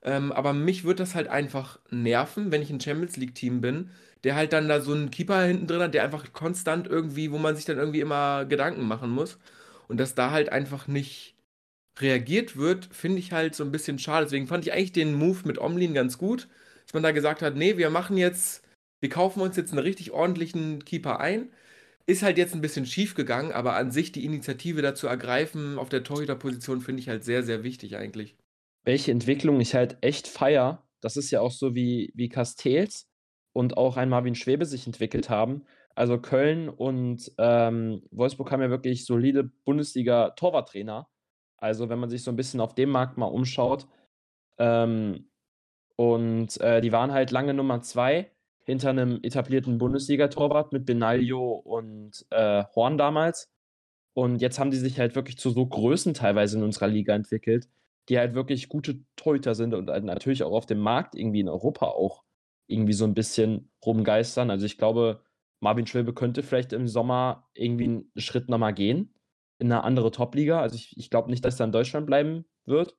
Ähm, 0.04 0.32
aber 0.32 0.54
mich 0.54 0.84
würde 0.84 0.98
das 0.98 1.16
halt 1.16 1.28
einfach 1.28 1.80
nerven, 1.90 2.52
wenn 2.52 2.62
ich 2.62 2.70
ein 2.70 2.80
Champions 2.80 3.18
League-Team 3.18 3.62
bin, 3.62 3.90
der 4.26 4.36
halt 4.36 4.54
dann 4.54 4.68
da 4.68 4.82
so 4.82 4.94
einen 4.94 5.12
Keeper 5.12 5.44
hinten 5.44 5.68
drin 5.68 5.82
hat, 5.82 5.94
der 5.94 6.04
einfach 6.04 6.34
konstant 6.34 6.88
irgendwie, 6.88 7.32
wo 7.32 7.38
man 7.38 7.56
sich 7.56 7.66
dann 7.66 7.78
irgendwie 7.78 8.02
immer 8.02 8.46
Gedanken 8.46 8.84
machen 8.88 9.12
muss. 9.12 9.38
Und 9.88 10.00
dass 10.00 10.16
da 10.16 10.32
halt 10.32 10.50
einfach 10.52 10.88
nicht 10.88 11.36
reagiert 12.00 12.58
wird, 12.58 12.90
finde 12.92 13.20
ich 13.20 13.32
halt 13.34 13.56
so 13.56 13.64
ein 13.64 13.72
bisschen 13.72 14.00
schade. 14.00 14.26
Deswegen 14.26 14.48
fand 14.48 14.66
ich 14.66 14.74
eigentlich 14.74 14.94
den 14.94 15.14
Move 15.14 15.42
mit 15.46 15.60
Omlin 15.60 15.94
ganz 15.94 16.18
gut, 16.18 16.50
dass 16.86 16.94
man 16.96 17.04
da 17.04 17.12
gesagt 17.12 17.42
hat, 17.44 17.56
nee, 17.56 17.78
wir 17.78 17.90
machen 17.92 18.18
jetzt, 18.18 18.68
wir 19.00 19.10
kaufen 19.10 19.42
uns 19.42 19.58
jetzt 19.58 19.72
einen 19.72 19.80
richtig 19.80 20.12
ordentlichen 20.12 20.84
Keeper 20.86 21.20
ein. 21.20 21.52
Ist 22.08 22.24
halt 22.24 22.38
jetzt 22.40 22.56
ein 22.56 22.62
bisschen 22.62 22.86
schief 22.88 23.16
gegangen, 23.16 23.52
aber 23.52 23.76
an 23.76 23.92
sich 23.92 24.12
die 24.12 24.26
Initiative 24.26 24.82
dazu 24.82 25.08
ergreifen 25.08 25.78
auf 25.80 25.90
der 25.90 26.04
Torhüterposition 26.04 26.82
finde 26.82 27.02
ich 27.02 27.10
halt 27.10 27.24
sehr, 27.24 27.44
sehr 27.44 27.64
wichtig 27.64 27.98
eigentlich. 27.98 28.36
welche 28.84 29.12
Entwicklung 29.12 29.60
ich 29.62 29.76
halt 29.76 29.98
echt 30.02 30.28
feier, 30.28 30.88
das 31.02 31.18
ist 31.18 31.32
ja 31.32 31.42
auch 31.42 31.52
so 31.52 31.76
wie, 31.76 32.12
wie 32.16 32.30
Castells 32.30 33.08
und 33.56 33.78
auch 33.78 33.96
ein 33.96 34.10
Marvin 34.10 34.36
Schwebe 34.36 34.66
sich 34.66 34.86
entwickelt 34.86 35.30
haben. 35.30 35.64
Also 35.96 36.20
Köln 36.20 36.68
und 36.68 37.32
ähm, 37.38 38.04
Wolfsburg 38.12 38.52
haben 38.52 38.62
ja 38.62 38.70
wirklich 38.70 39.06
solide 39.06 39.46
Bundesliga-Torwarttrainer. 39.46 41.08
Also 41.56 41.88
wenn 41.88 42.00
man 42.00 42.10
sich 42.10 42.22
so 42.22 42.32
ein 42.32 42.36
bisschen 42.36 42.60
auf 42.60 42.76
dem 42.76 42.90
Markt 42.90 43.18
mal 43.18 43.28
umschaut. 43.28 43.88
Ähm, 44.58 45.30
und 45.96 46.60
äh, 46.60 46.82
die 46.82 46.92
waren 46.92 47.14
halt 47.14 47.32
lange 47.32 47.54
Nummer 47.54 47.82
zwei 47.82 48.30
hinter 48.66 48.90
einem 48.90 49.22
etablierten 49.24 49.78
Bundesliga-Torwart 49.78 50.74
mit 50.74 50.86
Benaglio 50.86 51.54
und 51.54 52.26
äh, 52.32 52.66
Horn 52.76 52.98
damals. 52.98 53.50
Und 54.14 54.42
jetzt 54.42 54.60
haben 54.60 54.72
die 54.72 54.78
sich 54.78 55.00
halt 55.00 55.16
wirklich 55.16 55.38
zu 55.38 55.52
so 55.52 55.66
Größen 55.66 56.14
teilweise 56.14 56.58
in 56.58 56.64
unserer 56.64 56.90
Liga 56.90 57.16
entwickelt, 57.16 57.70
die 58.10 58.18
halt 58.18 58.36
wirklich 58.36 58.68
gute 58.68 59.00
Torhüter 59.16 59.56
sind 59.56 59.74
und 59.74 59.90
halt 59.90 60.04
natürlich 60.04 60.44
auch 60.44 60.52
auf 60.52 60.66
dem 60.66 60.80
Markt 60.80 61.16
irgendwie 61.16 61.40
in 61.40 61.48
Europa 61.48 61.86
auch 61.86 62.25
irgendwie 62.68 62.94
so 62.94 63.06
ein 63.06 63.14
bisschen 63.14 63.72
rumgeistern. 63.86 64.50
Also 64.50 64.66
ich 64.66 64.78
glaube, 64.78 65.22
Marvin 65.60 65.88
Schwilbe 65.88 66.14
könnte 66.14 66.44
vielleicht 66.44 66.74
im 66.74 66.88
Sommer 66.88 67.50
irgendwie 67.54 67.86
einen 67.86 68.12
Schritt 68.18 68.50
nochmal 68.50 68.74
gehen 68.74 69.14
in 69.60 69.72
eine 69.72 69.84
andere 69.84 70.12
Top-Liga. 70.12 70.62
Also 70.62 70.76
ich, 70.76 70.98
ich 70.98 71.10
glaube 71.10 71.30
nicht, 71.30 71.46
dass 71.46 71.60
er 71.60 71.66
in 71.66 71.72
Deutschland 71.72 72.08
bleiben 72.08 72.46
wird. 72.66 72.98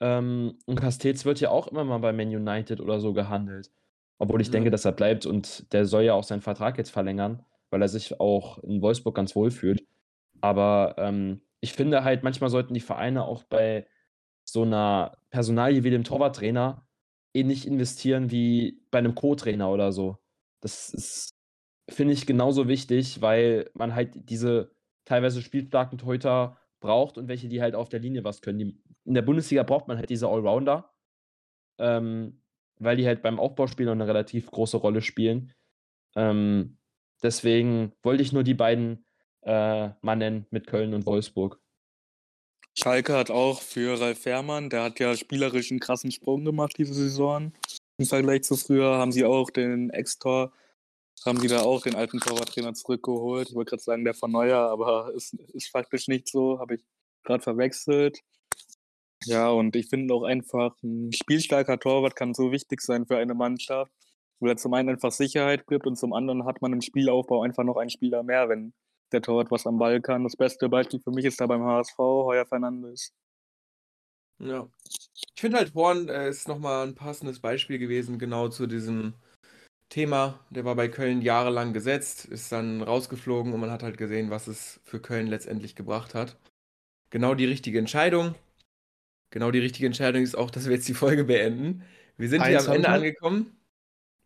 Ähm, 0.00 0.58
und 0.66 0.80
Castells 0.80 1.24
wird 1.24 1.40
ja 1.40 1.50
auch 1.50 1.68
immer 1.68 1.84
mal 1.84 1.98
bei 1.98 2.12
Man 2.12 2.28
United 2.28 2.80
oder 2.80 3.00
so 3.00 3.12
gehandelt. 3.12 3.72
Obwohl 4.18 4.40
ich 4.40 4.48
Ja. 4.48 4.52
denke, 4.52 4.70
dass 4.70 4.84
er 4.84 4.92
bleibt 4.92 5.26
und 5.26 5.72
der 5.72 5.86
soll 5.86 6.04
ja 6.04 6.14
auch 6.14 6.24
seinen 6.24 6.40
Vertrag 6.42 6.78
jetzt 6.78 6.90
verlängern, 6.90 7.44
weil 7.70 7.82
er 7.82 7.88
sich 7.88 8.20
auch 8.20 8.58
in 8.58 8.82
Wolfsburg 8.82 9.14
ganz 9.14 9.34
wohl 9.36 9.50
fühlt. 9.50 9.86
Aber 10.40 10.96
ähm, 10.98 11.42
ich 11.60 11.72
finde 11.74 12.04
halt, 12.04 12.24
manchmal 12.24 12.50
sollten 12.50 12.74
die 12.74 12.80
Vereine 12.80 13.24
auch 13.24 13.44
bei 13.44 13.88
so 14.44 14.62
einer 14.62 15.18
Personalie 15.30 15.84
wie 15.84 15.90
dem 15.90 16.04
Torwarttrainer 16.04 16.87
ähnlich 17.34 17.66
investieren 17.66 18.30
wie 18.30 18.80
bei 18.90 18.98
einem 18.98 19.14
Co-Trainer 19.14 19.70
oder 19.70 19.92
so. 19.92 20.18
Das 20.60 20.90
ist, 20.90 21.34
finde 21.88 22.14
ich, 22.14 22.26
genauso 22.26 22.68
wichtig, 22.68 23.20
weil 23.20 23.70
man 23.74 23.94
halt 23.94 24.12
diese 24.14 24.74
teilweise 25.04 25.42
spielstarken 25.42 25.98
Torhüter 25.98 26.58
braucht 26.80 27.18
und 27.18 27.28
welche, 27.28 27.48
die 27.48 27.60
halt 27.60 27.74
auf 27.74 27.88
der 27.88 28.00
Linie 28.00 28.24
was 28.24 28.42
können. 28.42 28.58
Die, 28.58 28.82
in 29.04 29.14
der 29.14 29.22
Bundesliga 29.22 29.62
braucht 29.62 29.88
man 29.88 29.96
halt 29.96 30.10
diese 30.10 30.28
Allrounder, 30.28 30.92
ähm, 31.78 32.42
weil 32.78 32.96
die 32.96 33.06
halt 33.06 33.22
beim 33.22 33.40
Aufbauspiel 33.40 33.88
eine 33.88 34.06
relativ 34.06 34.50
große 34.50 34.76
Rolle 34.76 35.00
spielen. 35.00 35.52
Ähm, 36.14 36.78
deswegen 37.22 37.92
wollte 38.02 38.22
ich 38.22 38.32
nur 38.32 38.44
die 38.44 38.54
beiden 38.54 39.04
äh, 39.42 39.90
mal 40.02 40.16
nennen 40.16 40.46
mit 40.50 40.66
Köln 40.66 40.94
und 40.94 41.06
Wolfsburg. 41.06 41.60
Schalke 42.80 43.16
hat 43.16 43.32
auch 43.32 43.60
für 43.60 44.00
Ralf 44.00 44.20
Fährmann, 44.20 44.70
der 44.70 44.84
hat 44.84 45.00
ja 45.00 45.16
spielerisch 45.16 45.72
einen 45.72 45.80
krassen 45.80 46.12
Sprung 46.12 46.44
gemacht 46.44 46.74
diese 46.78 46.94
Saison. 46.94 47.52
Im 47.96 48.06
Vergleich 48.06 48.44
zu 48.44 48.56
früher 48.56 48.98
haben 48.98 49.10
sie 49.10 49.24
auch 49.24 49.50
den 49.50 49.90
Ex-Tor, 49.90 50.52
haben 51.26 51.40
sie 51.40 51.48
da 51.48 51.62
auch 51.62 51.82
den 51.82 51.96
alten 51.96 52.20
Torwarttrainer 52.20 52.74
zurückgeholt. 52.74 53.48
Ich 53.48 53.56
wollte 53.56 53.70
gerade 53.70 53.82
sagen, 53.82 54.04
der 54.04 54.14
von 54.14 54.30
Neuer, 54.30 54.60
aber 54.60 55.12
ist, 55.12 55.34
ist 55.54 55.70
faktisch 55.72 56.06
nicht 56.06 56.28
so, 56.28 56.60
habe 56.60 56.76
ich 56.76 56.84
gerade 57.24 57.42
verwechselt. 57.42 58.20
Ja, 59.24 59.48
und 59.48 59.74
ich 59.74 59.88
finde 59.88 60.14
auch 60.14 60.22
einfach, 60.22 60.80
ein 60.84 61.12
spielstarker 61.12 61.80
Torwart 61.80 62.14
kann 62.14 62.32
so 62.32 62.52
wichtig 62.52 62.80
sein 62.80 63.06
für 63.06 63.16
eine 63.16 63.34
Mannschaft, 63.34 63.90
weil 64.38 64.50
er 64.50 64.56
zum 64.56 64.72
einen 64.74 64.90
einfach 64.90 65.10
Sicherheit 65.10 65.66
gibt 65.66 65.88
und 65.88 65.96
zum 65.96 66.12
anderen 66.12 66.44
hat 66.44 66.62
man 66.62 66.72
im 66.72 66.80
Spielaufbau 66.80 67.42
einfach 67.42 67.64
noch 67.64 67.76
einen 67.76 67.90
Spieler 67.90 68.22
mehr, 68.22 68.48
wenn 68.48 68.72
der 69.12 69.22
Torwart 69.22 69.50
was 69.50 69.66
am 69.66 69.78
Ball 69.78 70.00
kann. 70.00 70.24
Das 70.24 70.36
beste 70.36 70.68
Beispiel 70.68 71.00
für 71.00 71.10
mich 71.10 71.24
ist 71.24 71.40
da 71.40 71.46
beim 71.46 71.62
HSV, 71.62 71.98
Heuer 71.98 72.46
Fernandes. 72.46 73.12
Ja. 74.38 74.68
Ich 74.84 75.40
finde 75.40 75.58
halt, 75.58 75.74
Horn 75.74 76.08
äh, 76.08 76.28
ist 76.28 76.48
nochmal 76.48 76.86
ein 76.86 76.94
passendes 76.94 77.40
Beispiel 77.40 77.78
gewesen, 77.78 78.18
genau 78.18 78.48
zu 78.48 78.66
diesem 78.66 79.14
Thema. 79.88 80.38
Der 80.50 80.64
war 80.64 80.76
bei 80.76 80.88
Köln 80.88 81.22
jahrelang 81.22 81.72
gesetzt, 81.72 82.24
ist 82.24 82.52
dann 82.52 82.82
rausgeflogen 82.82 83.52
und 83.52 83.60
man 83.60 83.70
hat 83.70 83.82
halt 83.82 83.98
gesehen, 83.98 84.30
was 84.30 84.46
es 84.46 84.80
für 84.84 85.00
Köln 85.00 85.26
letztendlich 85.26 85.74
gebracht 85.74 86.14
hat. 86.14 86.36
Genau 87.10 87.34
die 87.34 87.46
richtige 87.46 87.78
Entscheidung. 87.78 88.34
Genau 89.30 89.50
die 89.50 89.58
richtige 89.58 89.86
Entscheidung 89.86 90.22
ist 90.22 90.36
auch, 90.36 90.50
dass 90.50 90.66
wir 90.66 90.74
jetzt 90.74 90.88
die 90.88 90.94
Folge 90.94 91.24
beenden. 91.24 91.82
Wir 92.16 92.28
sind 92.28 92.44
hier 92.46 92.60
am 92.60 92.72
Ende 92.72 92.88
angekommen. 92.88 93.56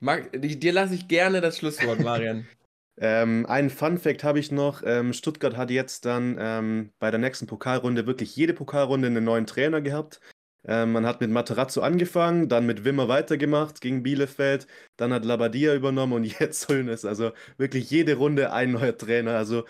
Mag, 0.00 0.30
dir 0.32 0.72
lasse 0.72 0.94
ich 0.94 1.08
gerne 1.08 1.40
das 1.40 1.58
Schlusswort, 1.58 2.00
Marian. 2.00 2.46
Ähm, 2.98 3.46
einen 3.46 3.70
Fun-Fact 3.70 4.22
habe 4.22 4.38
ich 4.38 4.52
noch. 4.52 4.82
Ähm, 4.84 5.12
Stuttgart 5.12 5.56
hat 5.56 5.70
jetzt 5.70 6.04
dann 6.04 6.36
ähm, 6.38 6.92
bei 6.98 7.10
der 7.10 7.20
nächsten 7.20 7.46
Pokalrunde 7.46 8.06
wirklich 8.06 8.36
jede 8.36 8.52
Pokalrunde 8.52 9.06
einen 9.06 9.24
neuen 9.24 9.46
Trainer 9.46 9.80
gehabt. 9.80 10.20
Ähm, 10.64 10.92
man 10.92 11.06
hat 11.06 11.20
mit 11.20 11.30
Materazzo 11.30 11.80
angefangen, 11.80 12.48
dann 12.48 12.66
mit 12.66 12.84
Wimmer 12.84 13.08
weitergemacht 13.08 13.80
gegen 13.80 14.04
Bielefeld, 14.04 14.68
dann 14.96 15.12
hat 15.12 15.24
Labadia 15.24 15.74
übernommen 15.74 16.12
und 16.12 16.24
jetzt 16.40 16.68
Hönes. 16.68 17.04
Also 17.04 17.32
wirklich 17.56 17.90
jede 17.90 18.14
Runde 18.14 18.52
ein 18.52 18.72
neuer 18.72 18.96
Trainer. 18.96 19.36
Also 19.36 19.64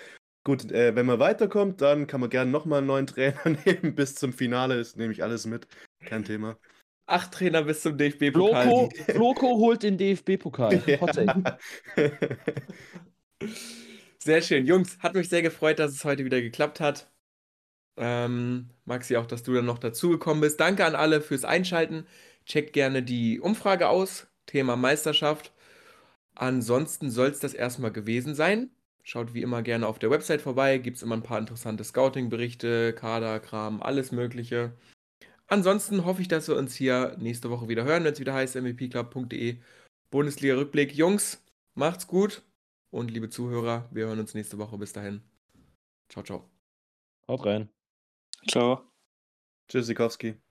gut, 0.45 0.71
äh, 0.71 0.95
wenn 0.95 1.07
man 1.07 1.19
weiterkommt, 1.19 1.81
dann 1.81 2.07
kann 2.07 2.21
man 2.21 2.29
gerne 2.29 2.51
nochmal 2.51 2.79
einen 2.79 2.89
neuen 2.89 3.07
Trainer 3.09 3.57
nehmen. 3.65 3.95
Bis 3.95 4.17
zum 4.17 4.33
Finale 4.33 4.75
ist 4.75 4.97
nämlich 4.97 5.23
alles 5.23 5.47
mit. 5.47 5.67
Kein 6.05 6.25
Thema. 6.25 6.59
Acht 7.07 7.33
Trainer 7.33 7.63
bis 7.63 7.83
zum 7.83 7.97
DFB-Pokal. 7.97 8.65
Floko, 8.65 8.91
Floko 9.07 9.47
holt 9.59 9.83
den 9.83 9.99
DFB-Pokal. 9.99 10.79
Take. 10.81 11.59
Sehr 14.19 14.43
schön. 14.43 14.67
Jungs, 14.67 14.99
hat 15.01 15.15
mich 15.15 15.29
sehr 15.29 15.43
gefreut, 15.43 15.79
dass 15.79 15.93
es 15.93 16.05
heute 16.05 16.25
wieder 16.25 16.41
geklappt 16.41 16.81
hat. 16.81 17.11
Ähm, 17.97 18.71
Maxi, 18.85 19.17
auch, 19.17 19.27
dass 19.27 19.43
du 19.43 19.55
dann 19.55 19.67
noch 19.67 19.79
dazugekommen 19.79 20.41
bist. 20.41 20.61
Danke 20.61 20.85
an 20.85 20.95
alle 20.95 21.21
fürs 21.21 21.45
Einschalten. 21.45 22.07
Checkt 22.47 22.73
gerne 22.73 23.03
die 23.03 23.41
Umfrage 23.41 23.89
aus. 23.89 24.27
Thema 24.47 24.77
Meisterschaft. 24.77 25.53
Ansonsten 26.35 27.11
soll 27.11 27.29
es 27.29 27.41
das 27.41 27.55
erstmal 27.55 27.93
gewesen 27.93 28.35
sein. 28.35 28.71
Schaut 29.03 29.35
wie 29.35 29.43
immer 29.43 29.63
gerne 29.63 29.87
auf 29.87 29.99
der 29.99 30.11
Website 30.11 30.41
vorbei. 30.41 30.79
Gibt 30.79 30.97
es 30.97 31.03
immer 31.03 31.17
ein 31.17 31.23
paar 31.23 31.39
interessante 31.39 31.85
Scouting-Berichte, 31.85 32.93
Kaderkram, 32.95 33.83
alles 33.83 34.13
Mögliche. 34.13 34.73
Ansonsten 35.49 36.05
hoffe 36.05 36.23
ich, 36.23 36.29
dass 36.29 36.49
wir 36.49 36.57
uns 36.57 36.75
hier 36.75 37.17
nächste 37.19 37.51
Woche 37.51 37.69
wieder 37.69 37.85
hören, 37.85 38.05
wenn 38.05 38.13
es 38.13 38.21
wieder 38.21 38.35
heißt 38.35 38.57
mvpclub.de 38.57 39.59
Bundesliga-Rückblick. 40.11 40.95
Jungs, 40.95 41.45
macht's 41.75 42.07
gut. 42.07 42.43
Und 42.93 43.11
liebe 43.11 43.31
Zuhörer, 43.31 43.89
wir 43.91 44.07
hören 44.07 44.19
uns 44.19 44.35
nächste 44.35 44.59
Woche. 44.59 44.77
Bis 44.77 44.93
dahin. 44.93 45.23
Ciao, 46.11 46.23
ciao. 46.23 46.51
Haut 47.27 47.47
rein. 47.47 47.71
Ciao. 48.47 48.83
Tschüss, 49.67 49.87
Sikowski. 49.87 50.42